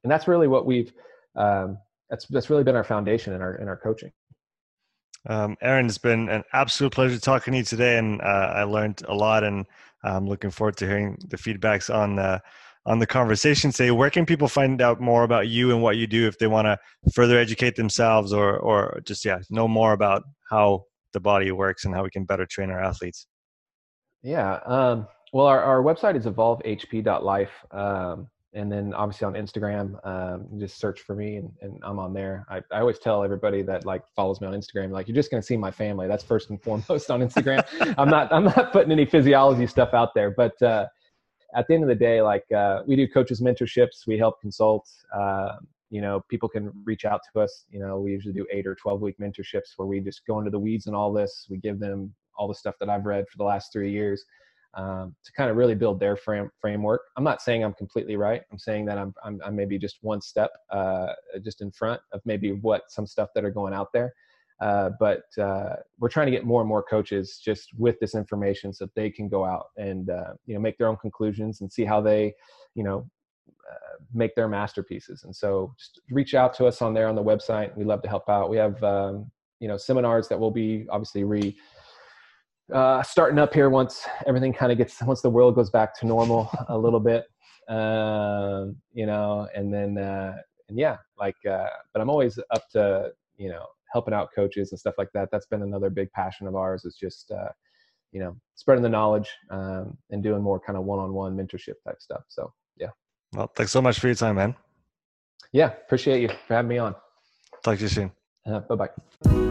[0.04, 0.94] And that's really what we've
[1.36, 1.78] um,
[2.10, 4.12] that's that's really been our foundation in our in our coaching.
[5.28, 9.04] Um, Aaron, it's been an absolute pleasure talking to you today, and uh, I learned
[9.08, 9.66] a lot, and
[10.04, 12.40] I'm looking forward to hearing the feedbacks on uh,
[12.86, 13.72] on the conversation.
[13.72, 16.48] Say, where can people find out more about you and what you do if they
[16.48, 16.78] want to
[17.14, 21.94] further educate themselves, or or just yeah, know more about how the body works and
[21.94, 23.28] how we can better train our athletes?
[24.24, 27.52] Yeah, um, well, our our website is evolvehp.life.
[27.72, 32.14] Um, and then obviously on Instagram, um, just search for me and, and I'm on
[32.14, 32.46] there.
[32.50, 35.42] I, I, always tell everybody that like follows me on Instagram, like you're just going
[35.42, 36.08] to see my family.
[36.08, 37.64] That's first and foremost on Instagram.
[37.98, 40.88] I'm not, I'm not putting any physiology stuff out there, but, uh,
[41.56, 44.06] at the end of the day, like, uh, we do coaches mentorships.
[44.06, 45.54] We help consult, uh,
[45.90, 47.66] you know, people can reach out to us.
[47.72, 50.52] You know, we usually do eight or 12 week mentorships where we just go into
[50.52, 51.48] the weeds and all this.
[51.50, 54.24] We give them all the stuff that I've read for the last three years
[54.76, 57.02] um, to kind of really build their frame, framework.
[57.18, 58.42] I'm not saying I'm completely right.
[58.52, 61.14] I'm saying that I'm, I'm, I'm maybe just one step uh,
[61.44, 64.14] just in front of maybe what some stuff that are going out there.
[64.62, 68.74] Uh, but uh, we're trying to get more and more coaches just with this information
[68.74, 71.72] so that they can go out and uh, you know make their own conclusions and
[71.72, 72.34] see how they
[72.76, 73.10] you know
[73.50, 75.24] uh, make their masterpieces.
[75.24, 77.76] And so just reach out to us on there on the website.
[77.78, 78.50] We love to help out.
[78.50, 79.32] We have um,
[79.62, 81.56] you know seminars that will be obviously re
[82.74, 86.06] uh, starting up here once everything kind of gets once the world goes back to
[86.06, 87.26] normal a little bit
[87.68, 90.36] um, you know and then uh,
[90.70, 94.80] and yeah like uh, but i'm always up to you know helping out coaches and
[94.80, 95.30] stuff like that.
[95.32, 97.50] That's been another big passion of ours is just uh,
[98.12, 102.24] you know spreading the knowledge um, and doing more kind of one-on-one mentorship type stuff.
[102.28, 102.90] So yeah.
[103.34, 104.56] Well thanks so much for your time man.
[105.52, 106.96] Yeah appreciate you for having me on.
[107.64, 108.12] Talk to you soon.
[108.46, 109.49] Uh, bye-bye